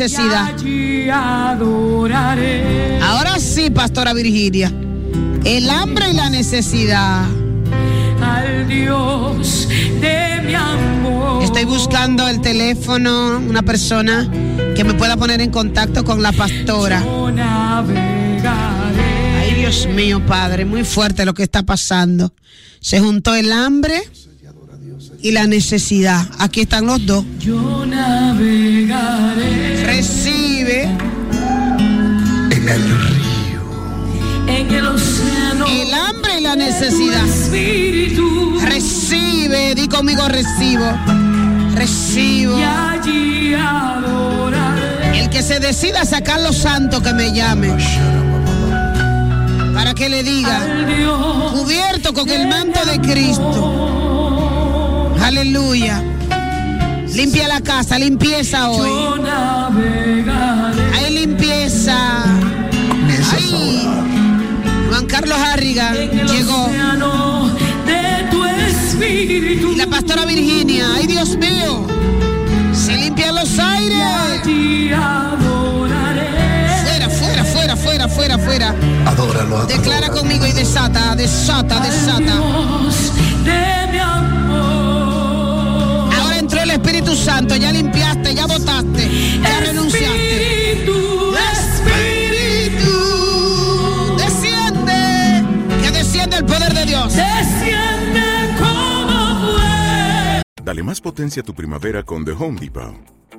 Necesidad. 0.00 0.56
Ahora 3.02 3.38
sí, 3.38 3.70
Pastora 3.70 4.12
Virginia. 4.14 4.72
El 5.44 5.68
hambre 5.68 6.10
y 6.10 6.14
la 6.14 6.30
necesidad. 6.30 7.26
Al 8.22 8.68
Dios 8.68 9.68
de 10.00 10.40
mi 10.46 10.54
amor. 10.54 11.42
Estoy 11.42 11.64
buscando 11.64 12.28
el 12.28 12.40
teléfono, 12.40 13.38
una 13.38 13.62
persona 13.62 14.30
que 14.74 14.84
me 14.84 14.94
pueda 14.94 15.16
poner 15.16 15.40
en 15.40 15.50
contacto 15.50 16.04
con 16.04 16.22
la 16.22 16.32
pastora. 16.32 17.02
Ay, 19.38 19.54
Dios 19.54 19.86
mío, 19.86 20.24
Padre, 20.26 20.64
muy 20.64 20.84
fuerte 20.84 21.24
lo 21.24 21.34
que 21.34 21.42
está 21.42 21.62
pasando. 21.62 22.32
Se 22.80 23.00
juntó 23.00 23.34
el 23.34 23.52
hambre 23.52 24.02
y 25.22 25.32
la 25.32 25.46
necesidad. 25.46 26.26
Aquí 26.38 26.62
están 26.62 26.86
los 26.86 27.04
dos. 27.04 27.24
Yo 27.38 27.84
navegaré 27.86 29.49
Recibe 30.00 30.84
en 30.84 32.68
el 32.70 32.82
río. 32.82 33.60
En 34.46 34.74
el 34.74 34.86
océano. 34.86 35.66
el 35.66 35.92
hambre 35.92 36.38
y 36.38 36.40
la 36.40 36.56
necesidad. 36.56 37.26
Espíritu. 37.26 38.58
Recibe, 38.62 39.74
di 39.74 39.88
conmigo 39.88 40.26
recibo. 40.26 40.86
Recibo. 41.74 42.58
Y 42.58 42.62
allí 42.62 43.52
adoraré. 43.52 45.20
El 45.20 45.28
que 45.28 45.42
se 45.42 45.60
decida 45.60 46.00
a 46.00 46.06
sacar 46.06 46.40
los 46.40 46.56
santos 46.56 47.02
que 47.02 47.12
me 47.12 47.34
llame. 47.34 47.68
Para 49.74 49.92
que 49.92 50.08
le 50.08 50.22
diga, 50.22 50.62
cubierto 51.52 52.14
con 52.14 52.30
el 52.30 52.48
manto 52.48 52.82
de 52.86 53.02
Cristo. 53.02 55.12
Aleluya. 55.20 56.02
Limpia 57.14 57.48
la 57.48 57.60
casa, 57.60 57.98
limpieza 57.98 58.70
hoy. 58.70 58.90
Hay 60.94 61.14
limpieza. 61.14 62.24
Ay, 63.32 63.88
Juan 64.88 65.06
Carlos 65.06 65.38
Harrigan 65.38 65.94
llegó. 66.26 66.70
Y 69.02 69.76
la 69.76 69.86
pastora 69.86 70.24
Virginia, 70.24 70.86
ay 70.96 71.06
Dios 71.06 71.36
mío, 71.36 71.86
se 72.72 72.96
limpian 72.96 73.34
los 73.34 73.58
aires. 73.58 73.98
Fuera, 76.84 77.08
fuera, 77.08 77.44
fuera, 77.44 77.76
fuera, 77.76 78.08
fuera, 78.08 78.38
fuera. 78.38 78.74
Adóralo, 79.06 79.66
Declara 79.66 80.10
conmigo 80.10 80.46
y 80.46 80.52
desata, 80.52 81.14
desata, 81.16 81.80
desata. 81.80 82.34
Santo, 87.20 87.54
ya 87.56 87.70
limpiaste, 87.70 88.34
ya 88.34 88.46
votaste, 88.46 89.08
ya 89.42 89.60
renunciaste. 89.60 90.72
Espíritu, 90.72 91.34
Espíritu, 91.52 92.96
desciende, 94.16 95.44
que 95.82 95.90
desciende 95.90 96.36
el 96.38 96.44
poder 96.46 96.72
de 96.72 96.86
Dios. 96.86 97.14
desciende 97.14 98.22
como 98.58 99.40
fuego. 99.40 100.42
Dale 100.64 100.82
más 100.82 101.00
potencia 101.00 101.42
a 101.42 101.44
tu 101.44 101.54
primavera 101.54 102.02
con 102.02 102.24
The 102.24 102.32
Home 102.32 102.58
Depot. 102.58 103.19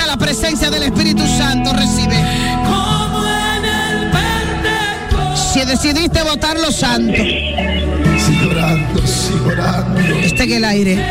Está 0.00 0.12
la 0.12 0.16
presencia 0.16 0.70
del 0.70 0.84
Espíritu 0.84 1.26
Santo, 1.26 1.74
recibe. 1.74 2.16
Como 2.64 3.22
en 3.28 3.64
el 3.66 4.10
Pentecostés. 4.10 5.52
Si 5.52 5.60
decidiste 5.66 6.22
votar 6.22 6.58
los 6.58 6.74
santos, 6.74 7.18
Sigo 7.18 8.50
orando, 8.50 9.06
sigo 9.06 9.48
orando. 9.48 10.00
está 10.22 10.44
en 10.44 10.52
el 10.52 10.64
aire, 10.64 11.04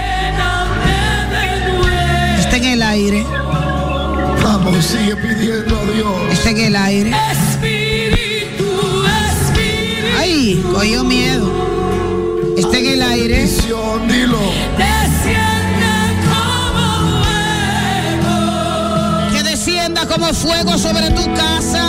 está 2.39 2.57
en 2.57 2.63
el 2.63 2.81
aire, 2.81 3.23
Vamos, 4.43 4.83
sigue 4.83 5.15
pidiendo 5.17 5.79
a 5.79 5.85
Dios. 5.93 6.31
está 6.33 6.49
en 6.49 6.57
el 6.57 6.75
aire. 6.75 7.11
Espíritu, 7.31 8.65
Espíritu. 9.29 10.17
Ay, 10.17 10.63
cogió 10.73 11.03
miedo. 11.03 11.51
Está 12.57 12.79
en 12.79 12.85
el 12.87 13.01
aire. 13.03 13.45
Dilo. 14.07 14.39
Fuego 20.27 20.77
sobre 20.77 21.09
tu 21.11 21.23
casa. 21.33 21.88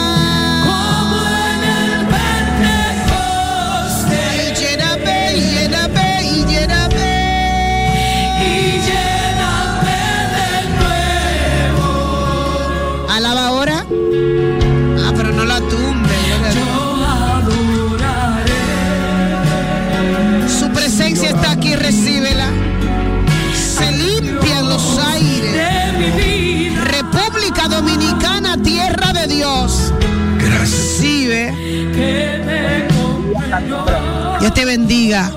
Dios 34.40 34.54
te 34.54 34.64
bendiga. 34.64 35.30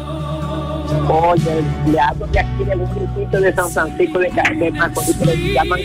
Oye, 1.10 1.64
le 1.92 2.00
hablo 2.00 2.28
de 2.28 2.40
aquí 2.40 2.64
de 2.64 2.76
un 2.76 2.90
grupito 2.96 3.40
de 3.40 3.54
San 3.54 3.70
Francisco 3.70 4.20
de, 4.20 4.30
de 4.30 4.72
Macorís 4.72 5.16
que 5.18 5.26
le 5.26 5.54
llaman 5.54 5.80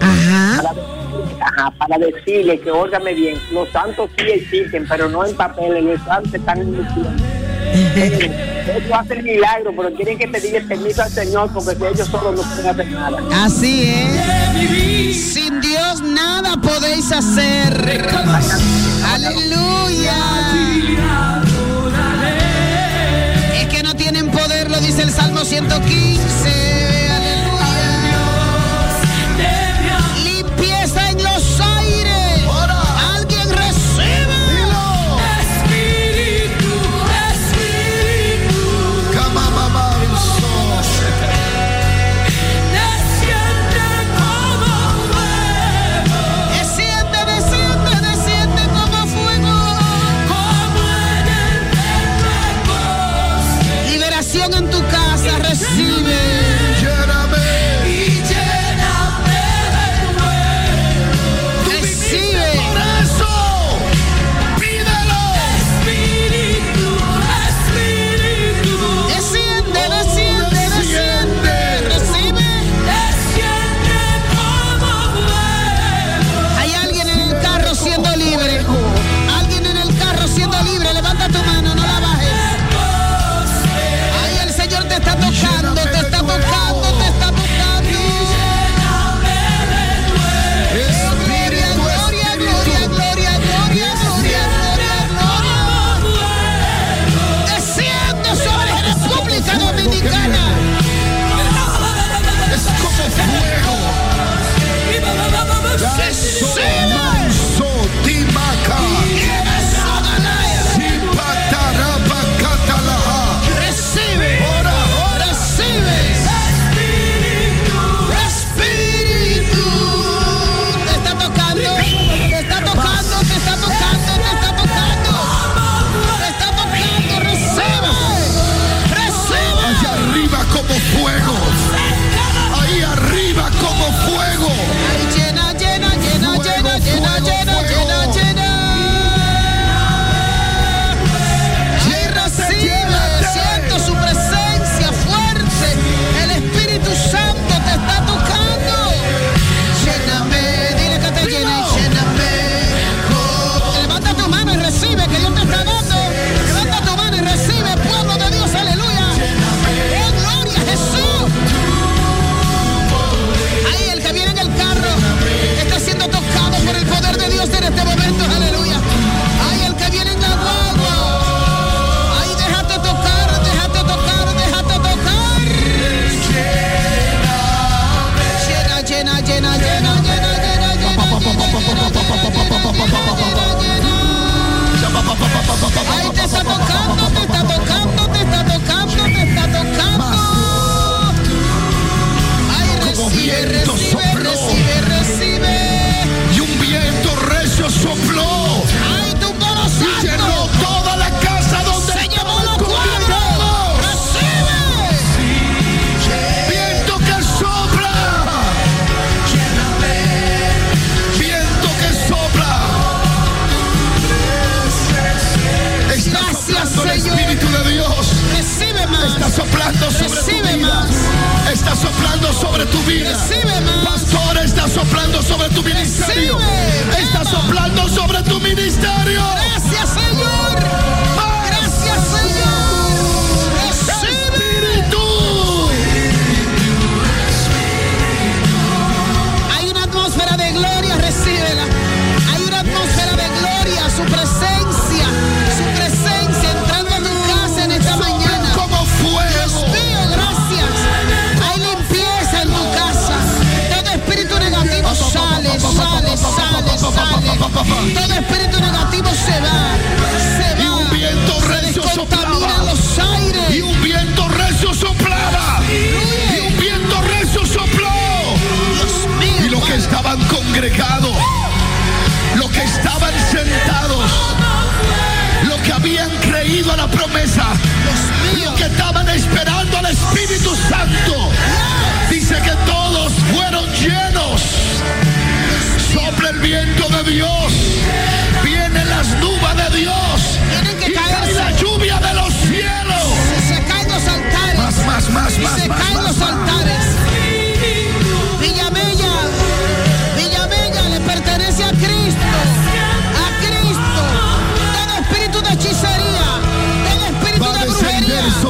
Ajá. 0.00 0.62
para, 0.62 1.46
ajá, 1.46 1.70
para 1.78 1.98
decirle 1.98 2.60
que 2.60 2.70
óigame 2.70 3.14
bien, 3.14 3.36
los 3.52 3.68
santos 3.70 4.10
sí 4.16 4.24
existen, 4.30 4.86
pero 4.88 5.08
no 5.08 5.24
en 5.26 5.34
papeles, 5.34 5.82
los 5.82 6.00
santos 6.02 6.34
están 6.34 6.60
en. 6.60 7.47
Ellos 8.68 8.92
hacen 8.92 9.24
milagros, 9.24 9.74
pero 9.76 9.90
tienen 9.92 10.18
que 10.18 10.28
pedirle 10.28 10.60
permiso 10.62 11.02
al 11.02 11.10
Señor 11.10 11.50
porque 11.52 11.74
si 11.74 11.84
ellos 11.84 12.08
solos 12.08 12.34
no 12.36 12.42
pueden 12.42 12.66
hacer 12.66 12.90
nada. 12.90 13.44
Así 13.44 13.82
es. 13.84 15.32
Sin 15.34 15.60
Dios 15.60 16.02
nada 16.02 16.56
podéis 16.60 17.10
hacer. 17.12 18.08
Aleluya. 19.14 20.16
Es 23.54 23.66
que 23.68 23.82
no 23.82 23.94
tienen 23.94 24.30
poder, 24.30 24.70
lo 24.70 24.78
dice 24.80 25.02
el 25.02 25.10
Salmo 25.10 25.44
115. 25.44 26.87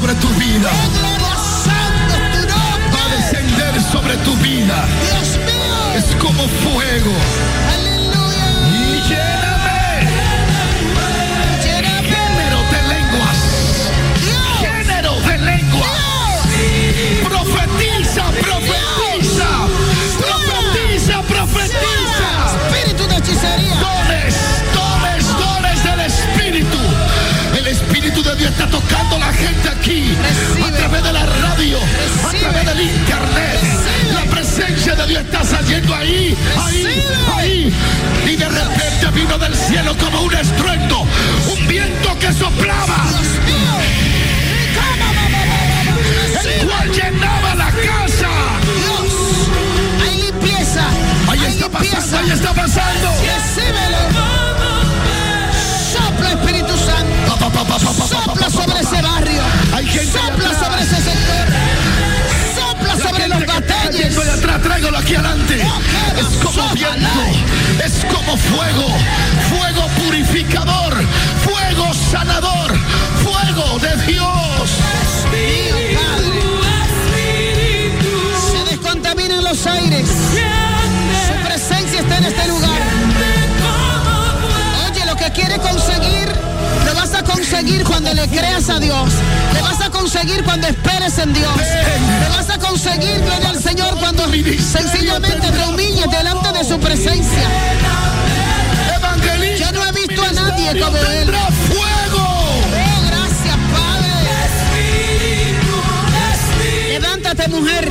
Sobre 0.00 0.14
tu 0.14 0.28
vida. 0.34 0.70
Va 2.94 3.04
a 3.04 3.16
descender 3.16 3.82
sobre 3.82 4.16
tu 4.18 4.36
vida. 4.36 4.86
Dios 5.02 5.38
mío. 5.44 5.94
Es 5.96 6.14
como 6.22 6.46
fuego. 6.62 7.87
Está 28.48 28.66
tocando 28.66 29.18
la 29.18 29.32
gente 29.32 29.68
aquí. 29.68 30.16
A 30.66 30.70
través 30.76 31.02
de 31.02 31.12
la 31.12 31.26
radio, 31.26 31.78
a 32.26 32.30
través 32.30 32.66
del 32.66 32.80
internet. 32.80 33.60
La 34.14 34.22
presencia 34.30 34.94
de 34.94 35.06
Dios 35.06 35.22
está 35.22 35.44
saliendo 35.44 35.94
ahí, 35.94 36.36
ahí, 36.58 37.04
ahí. 37.36 37.74
Y 38.26 38.36
de 38.36 38.48
repente 38.48 39.10
vino 39.14 39.38
del 39.38 39.54
cielo 39.54 39.94
como 39.98 40.22
un 40.22 40.34
estruendo. 40.34 41.06
Un 41.52 41.68
viento 41.68 42.18
que 42.18 42.32
soplaba. 42.32 43.04
El 46.44 46.66
cual 46.66 46.90
llenaba 46.92 47.54
la 47.54 47.70
casa. 47.70 48.28
Dios. 48.76 49.12
Hay 50.02 50.22
limpieza. 50.22 50.82
Ahí 51.28 51.38
Hay 51.40 51.46
está 51.52 51.68
limpieza. 51.68 51.96
pasando, 51.96 52.18
ahí 52.18 52.30
está 52.30 52.54
pasando. 52.54 53.08
Recíbelo. 53.20 54.37
Sopla 57.58 58.50
sobre 58.50 58.80
ese 58.80 59.02
barrio. 59.02 59.42
Sopla 60.12 60.54
sobre 60.60 60.82
ese 60.82 60.96
sector. 60.96 61.46
Sopla 62.54 62.94
La 62.94 63.02
sobre 63.02 63.28
los 63.28 63.46
batalles. 63.46 64.14
de 64.14 64.30
atrás, 64.30 64.62
tráigalo 64.62 64.98
aquí 64.98 65.16
adelante. 65.16 65.66
Es 66.16 66.44
como 66.44 66.68
viento, 66.72 67.20
es 67.84 68.04
como 68.04 68.36
fuego, 68.36 68.86
fuego 69.50 69.88
purificador, 70.04 70.94
fuego 71.42 71.92
sanador, 72.12 72.78
fuego 73.24 73.78
de 73.80 74.06
Dios. 74.06 74.70
Se 78.52 78.70
descontaminan 78.70 79.42
los 79.42 79.66
aires. 79.66 80.08
Su 81.26 81.46
presencia 81.46 82.00
está 82.00 82.18
en 82.18 82.24
este 82.24 82.46
lugar. 82.46 82.80
Oye, 84.90 85.04
lo 85.06 85.16
que 85.16 85.30
quiere 85.32 85.58
conseguir, 85.58 86.28
conseguir 87.28 87.84
cuando 87.84 88.12
le 88.14 88.26
creas 88.28 88.68
a 88.68 88.78
Dios. 88.78 89.10
Lo 89.54 89.62
vas 89.62 89.80
a 89.80 89.90
conseguir 89.90 90.42
cuando 90.44 90.66
esperes 90.66 91.18
en 91.18 91.32
Dios. 91.32 91.52
Lo 92.22 92.36
vas 92.36 92.50
a 92.50 92.58
conseguir, 92.58 93.20
gloria 93.20 93.50
al 93.50 93.62
Señor, 93.62 93.96
cuando 93.98 94.24
sencillamente 94.24 95.50
te 95.50 95.68
humilles 95.68 96.10
delante 96.10 96.52
de 96.58 96.64
su 96.64 96.78
presencia. 96.78 97.48
Yo 99.58 99.72
no 99.72 99.84
he 99.86 99.92
visto 99.92 100.22
a 100.22 100.32
nadie 100.32 100.80
como 100.80 100.96
Él. 100.96 101.32
Oh, 102.14 102.60
gracias, 103.08 103.56
Padre. 103.72 104.10
Levántate, 106.88 107.48
mujer. 107.48 107.88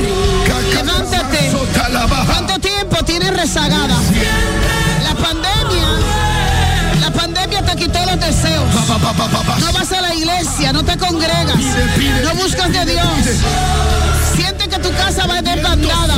Levántate. 0.74 1.52
¿Cuánto 2.26 2.58
tiempo 2.58 3.04
tienes 3.04 3.36
rezagada? 3.36 3.96
La 5.04 5.14
pandemia. 5.14 5.57
La 7.78 7.84
quitó 7.84 7.98
los 8.06 8.18
deseos. 8.18 8.64
No 9.60 9.72
vas 9.72 9.92
a 9.92 10.00
la 10.00 10.14
iglesia, 10.14 10.72
no 10.72 10.84
te 10.84 10.96
congregas. 10.96 11.56
No 12.24 12.34
buscas 12.34 12.72
de 12.72 12.84
Dios. 12.86 13.06
Siente 14.34 14.68
que 14.68 14.78
tu 14.78 14.90
casa 14.94 15.26
va 15.26 15.40
desbandada. 15.40 16.16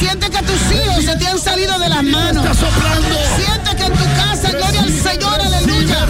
Siente 0.00 0.28
que 0.30 0.42
tus 0.42 0.60
hijos 0.72 1.04
se 1.04 1.16
te 1.16 1.28
han 1.28 1.38
salido 1.38 1.78
de 1.78 1.88
las 1.88 2.02
manos. 2.02 2.44
Siente 3.36 3.76
que 3.76 3.84
en 3.84 3.92
tu 3.92 4.04
casa, 4.16 4.50
gloria 4.50 4.80
al 4.82 4.92
Señor, 4.92 5.40
aleluya. 5.40 6.06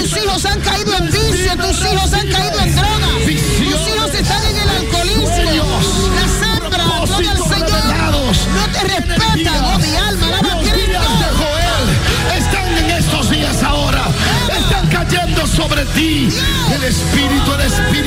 Tus 0.00 0.16
hijos 0.16 0.44
han 0.46 0.60
caído 0.60 0.96
en 0.96 1.06
vicio, 1.06 1.56
tus 1.56 1.80
hijos 1.80 2.12
han 2.14 2.28
caído 2.28 2.60
en 2.60 2.76
droga. 2.76 3.08
Tus 3.24 3.88
hijos 3.88 4.14
están 4.14 4.42
en 4.46 4.56
el 4.56 4.68
alcoholismo. 4.70 5.80
Las 6.14 6.64
hembras, 6.64 7.08
gloria 7.08 7.30
al 7.30 7.36
Señor, 7.36 7.84
no 8.54 8.64
te 8.72 8.80
respetan. 8.84 9.64
Oh, 9.64 9.78
El 15.96 16.84
Espíritu, 16.84 17.52
el 17.52 17.60
Espíritu. 17.60 18.03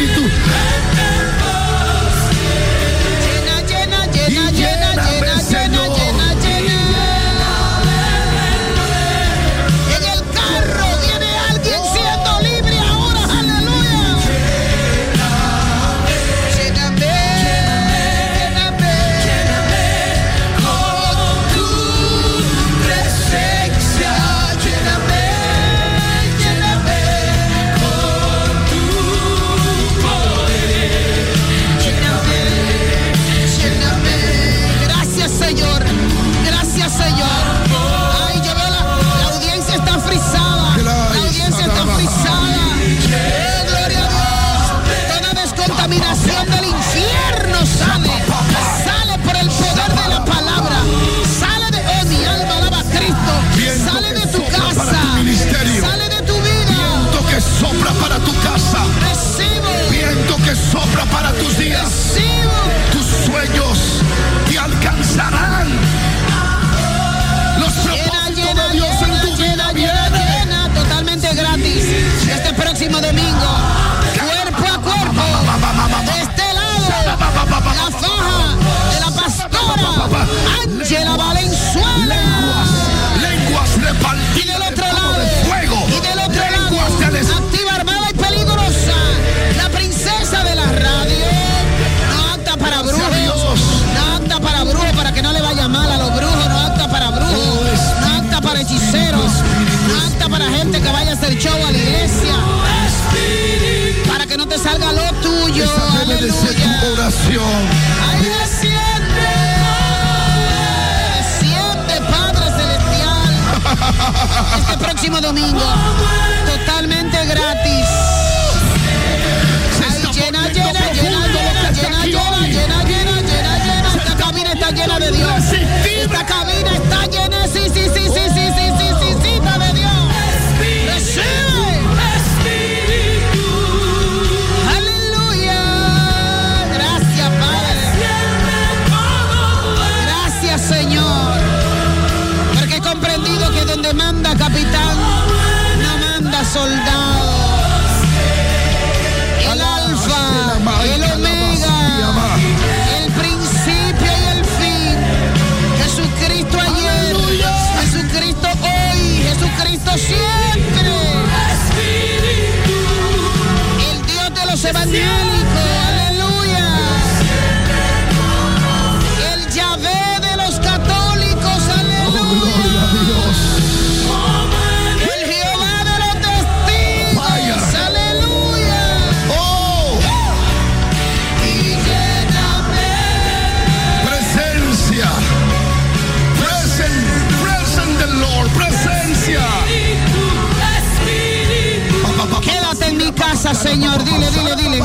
Casa, 193.47 193.69
Señor. 193.69 194.03
Dile, 194.03 194.29
dile, 194.31 194.55
dile. 194.55 194.83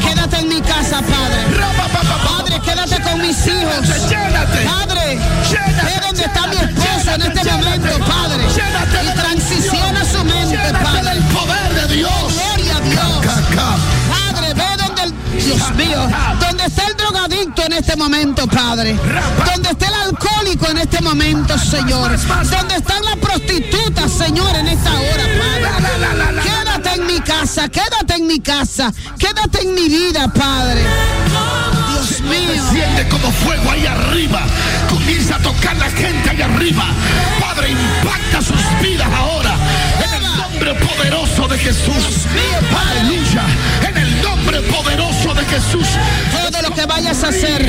Quédate 0.00 0.36
en 0.38 0.48
mi 0.48 0.60
casa, 0.60 1.00
Padre. 1.02 1.40
Padre, 2.24 2.60
quédate 2.60 3.02
con 3.02 3.20
mis 3.20 3.46
hijos. 3.46 3.86
Padre, 4.64 5.18
ve 5.84 6.00
dónde 6.02 6.24
está 6.24 6.46
mi 6.46 6.56
esposo 6.56 7.14
en 7.14 7.22
este 7.22 7.50
momento, 7.52 7.98
Padre. 8.06 8.44
Y 9.02 9.18
transiciona 9.18 10.04
su 10.04 10.24
mente, 10.24 10.72
Padre. 10.82 11.12
El 11.12 11.22
poder 11.24 11.88
de 11.88 11.94
Dios. 11.94 12.34
Gloria 12.34 12.76
a 12.76 12.80
Dios. 12.80 13.26
Padre, 14.10 14.54
ve 14.54 14.76
donde 14.78 15.02
el 15.02 15.44
Dios 15.44 15.74
mío, 15.76 16.08
donde 16.40 16.64
está 16.64 16.86
el 16.86 16.96
drogadicto 16.96 17.62
en 17.62 17.72
este 17.72 17.96
momento, 17.96 18.46
Padre. 18.46 18.96
Donde 19.52 19.70
está 19.70 19.86
el 19.86 19.94
alcohólico 19.94 20.66
en 20.68 20.78
este 20.78 21.00
momento, 21.00 21.58
Señor. 21.58 22.16
Donde 22.50 22.74
están 22.76 23.04
las 23.04 23.16
prostitutas, 23.16 24.10
Señor, 24.10 24.54
en 24.56 24.68
esta 24.68 24.90
hora, 24.90 25.24
Padre. 25.38 26.59
Quédate 26.90 27.02
en 27.02 27.06
mi 27.06 27.20
casa, 27.20 27.68
quédate 27.68 28.14
en 28.16 28.26
mi 28.26 28.40
casa, 28.40 28.92
quédate 29.16 29.62
en 29.62 29.74
mi 29.74 29.88
vida, 29.88 30.26
Padre. 30.32 30.82
Dios 31.88 32.20
mío. 32.22 32.52
Desciende 32.52 33.08
como 33.08 33.30
fuego 33.30 33.70
ahí 33.70 33.86
arriba. 33.86 34.40
Comienza 34.88 35.36
a 35.36 35.38
tocar 35.38 35.76
la 35.76 35.88
gente 35.90 36.30
ahí 36.30 36.42
arriba. 36.42 36.84
Padre, 37.40 37.70
impacta 37.70 38.42
sus 38.42 38.82
vidas 38.82 39.08
ahora. 39.14 39.54
En 40.04 40.14
el 40.14 40.36
nombre 40.36 40.74
poderoso 40.74 41.46
de 41.46 41.58
Jesús. 41.58 42.26
Aleluya. 42.90 43.44
En 43.88 43.96
el 43.96 44.22
nombre 44.22 44.60
poderoso 44.62 44.90
de 44.90 45.09
Jesús. 45.50 45.86
Todo 46.30 46.62
lo 46.62 46.74
que 46.74 46.86
vayas 46.86 47.24
a 47.24 47.28
hacer, 47.28 47.68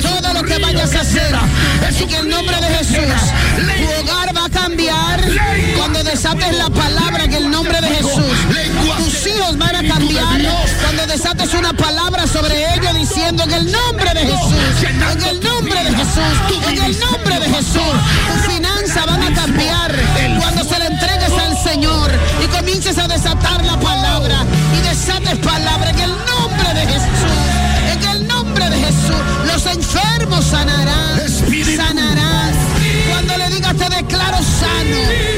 todo 0.00 0.34
lo 0.34 0.42
que 0.44 0.58
vayas 0.58 0.94
a 0.94 1.00
hacer, 1.00 1.34
en 1.98 2.10
el 2.14 2.28
nombre 2.28 2.56
de 2.60 2.66
Jesús, 2.76 2.96
tu 2.96 4.00
hogar 4.00 4.36
va 4.36 4.44
a 4.44 4.48
cambiar 4.48 5.20
cuando 5.76 6.02
desates 6.04 6.56
la 6.56 6.70
palabra 6.70 7.24
en 7.24 7.32
el 7.32 7.50
nombre 7.50 7.80
de 7.80 7.88
Jesús. 7.88 8.36
Tus 8.98 9.26
hijos 9.26 9.58
van 9.58 9.74
a 9.74 9.94
cambiar 9.94 10.40
cuando 10.80 11.06
desates 11.08 11.54
una 11.54 11.72
palabra 11.72 12.24
sobre 12.26 12.74
ellos 12.74 12.94
diciendo 12.94 13.42
en 13.44 13.52
el 13.52 13.72
nombre 13.72 14.14
de 14.14 14.20
Jesús, 14.20 14.54
en 14.88 15.22
el 15.24 15.40
nombre 15.42 15.84
de 15.84 15.90
Jesús, 15.90 16.68
en 16.68 16.84
el 16.84 17.00
nombre 17.00 17.40
de 17.40 17.46
Jesús. 17.46 17.94
Tus 18.32 18.54
finanzas 18.54 19.06
van 19.06 19.22
a 19.22 19.34
cambiar 19.34 19.92
cuando 20.40 20.62
se 20.62 20.78
le 20.78 20.86
entregues 20.86 21.32
al 21.32 21.58
Señor 21.64 22.10
y 22.44 22.46
comiences 22.46 22.96
a 22.98 23.08
desatar 23.08 23.64
la 23.64 23.78
palabra 23.80 24.44
y 24.78 24.88
desates 24.88 25.38
palabra 25.38 25.90
en 25.90 25.98
el 25.98 26.10
nombre 26.10 26.31
de 26.74 26.86
Jesús. 26.86 27.32
En 27.92 28.04
el 28.08 28.28
nombre 28.28 28.68
de 28.70 28.76
Jesús, 28.76 29.22
los 29.46 29.66
enfermos 29.66 30.44
sanarán, 30.44 31.20
sanarán. 31.76 32.52
Cuando 33.10 33.36
le 33.36 33.48
digas 33.50 33.76
te 33.76 33.88
declaro 33.88 34.38
sano, 34.38 35.31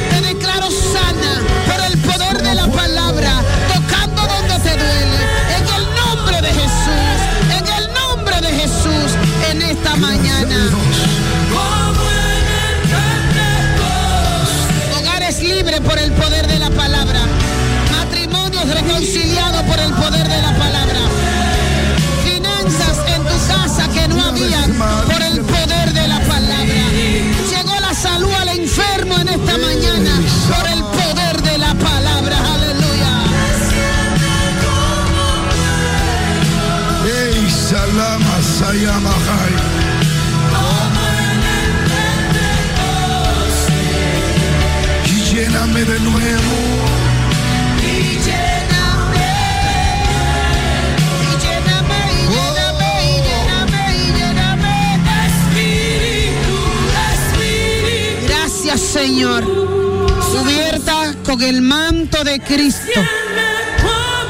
Señor. 58.95 59.43
Cubierta 60.33 61.15
con 61.25 61.43
el 61.43 61.63
manto 61.63 62.23
de 62.23 62.39
Cristo. 62.41 63.01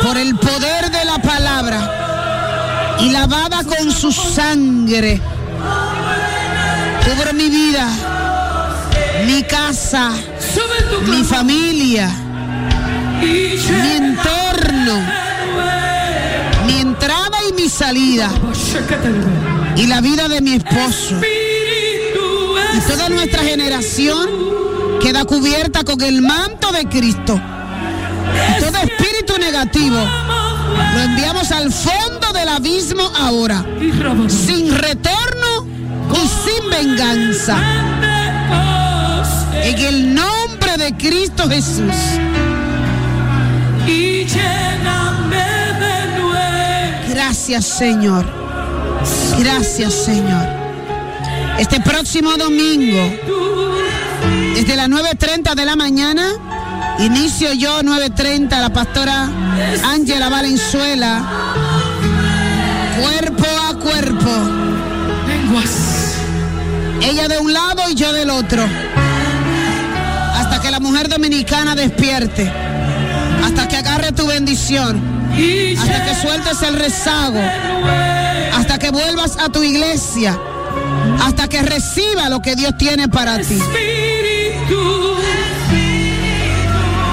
Por 0.02 0.16
el 0.16 0.34
poder 0.36 0.90
de 0.90 1.04
la 1.04 1.18
palabra. 1.18 2.96
Y 3.00 3.10
lavada 3.10 3.62
con 3.62 3.92
su 3.92 4.10
sangre. 4.10 5.20
Cubro 7.04 7.34
mi 7.34 7.50
vida. 7.50 7.88
Mi 9.26 9.42
casa. 9.42 10.12
Mi 11.02 11.24
familia. 11.24 12.10
Mi 13.20 13.96
entorno. 13.96 15.00
Mi 16.66 16.80
entrada 16.80 17.38
y 17.48 17.52
mi 17.52 17.68
salida. 17.68 18.30
Y 19.76 19.86
la 19.86 20.00
vida 20.00 20.28
de 20.28 20.40
mi 20.40 20.54
esposo. 20.54 21.20
Y 22.74 22.80
toda 22.88 23.08
nuestra 23.08 23.42
generación 23.42 24.28
queda 25.00 25.24
cubierta 25.24 25.84
con 25.84 26.00
el 26.00 26.22
manto 26.22 26.72
de 26.72 26.88
Cristo. 26.88 27.40
Y 28.56 28.60
todo 28.60 28.78
espíritu 28.78 29.38
negativo 29.38 29.98
lo 30.94 31.00
enviamos 31.00 31.50
al 31.52 31.72
fondo 31.72 32.32
del 32.32 32.48
abismo 32.48 33.10
ahora. 33.16 33.64
Sin 34.28 34.76
retorno 34.76 35.66
y 36.12 36.50
sin 36.50 36.70
venganza. 36.70 37.56
En 39.62 39.78
el 39.78 40.14
nombre 40.14 40.33
de 40.84 40.94
Cristo 40.98 41.48
Jesús. 41.48 41.96
Y 43.86 44.26
lléname 44.26 45.46
de 45.80 46.20
nuevo. 46.20 47.08
Gracias 47.08 47.64
Señor. 47.64 48.26
Gracias 49.38 49.94
Señor. 49.94 50.46
Este 51.58 51.80
próximo 51.80 52.36
domingo, 52.36 53.00
desde 54.54 54.76
las 54.76 54.88
9.30 54.90 55.54
de 55.54 55.64
la 55.64 55.76
mañana 55.76 56.26
Inicio 56.98 57.52
yo 57.54 57.80
9.30, 57.80 58.60
la 58.60 58.70
pastora 58.70 59.28
Ángela 59.84 60.28
Valenzuela. 60.28 61.24
Cuerpo 63.00 63.46
a 63.68 63.74
cuerpo. 63.78 64.30
Lenguas. 65.26 66.14
Ella 67.02 67.26
de 67.26 67.38
un 67.38 67.52
lado 67.52 67.82
y 67.90 67.94
yo 67.94 68.12
del 68.12 68.30
otro. 68.30 68.64
La 70.74 70.80
mujer 70.80 71.08
dominicana 71.08 71.76
despierte. 71.76 72.50
Hasta 73.44 73.68
que 73.68 73.76
agarre 73.76 74.10
tu 74.10 74.26
bendición. 74.26 75.00
Hasta 75.78 76.04
que 76.04 76.14
sueltes 76.20 76.62
el 76.62 76.74
rezago. 76.74 77.40
Hasta 78.56 78.80
que 78.80 78.90
vuelvas 78.90 79.38
a 79.38 79.50
tu 79.50 79.62
iglesia. 79.62 80.36
Hasta 81.22 81.46
que 81.46 81.62
reciba 81.62 82.28
lo 82.28 82.42
que 82.42 82.56
Dios 82.56 82.76
tiene 82.76 83.08
para 83.08 83.38
ti. 83.38 83.56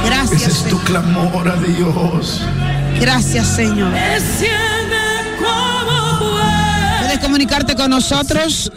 Gracias. 0.07 0.41
Ese 0.41 0.49
es 0.49 0.63
tu 0.63 0.79
clamor 0.79 1.47
a 1.47 1.57
Dios. 1.57 2.41
Gracias, 2.99 3.45
Señor. 3.45 3.93
Comunicarte 7.21 7.75
con 7.75 7.91
nosotros 7.91 8.71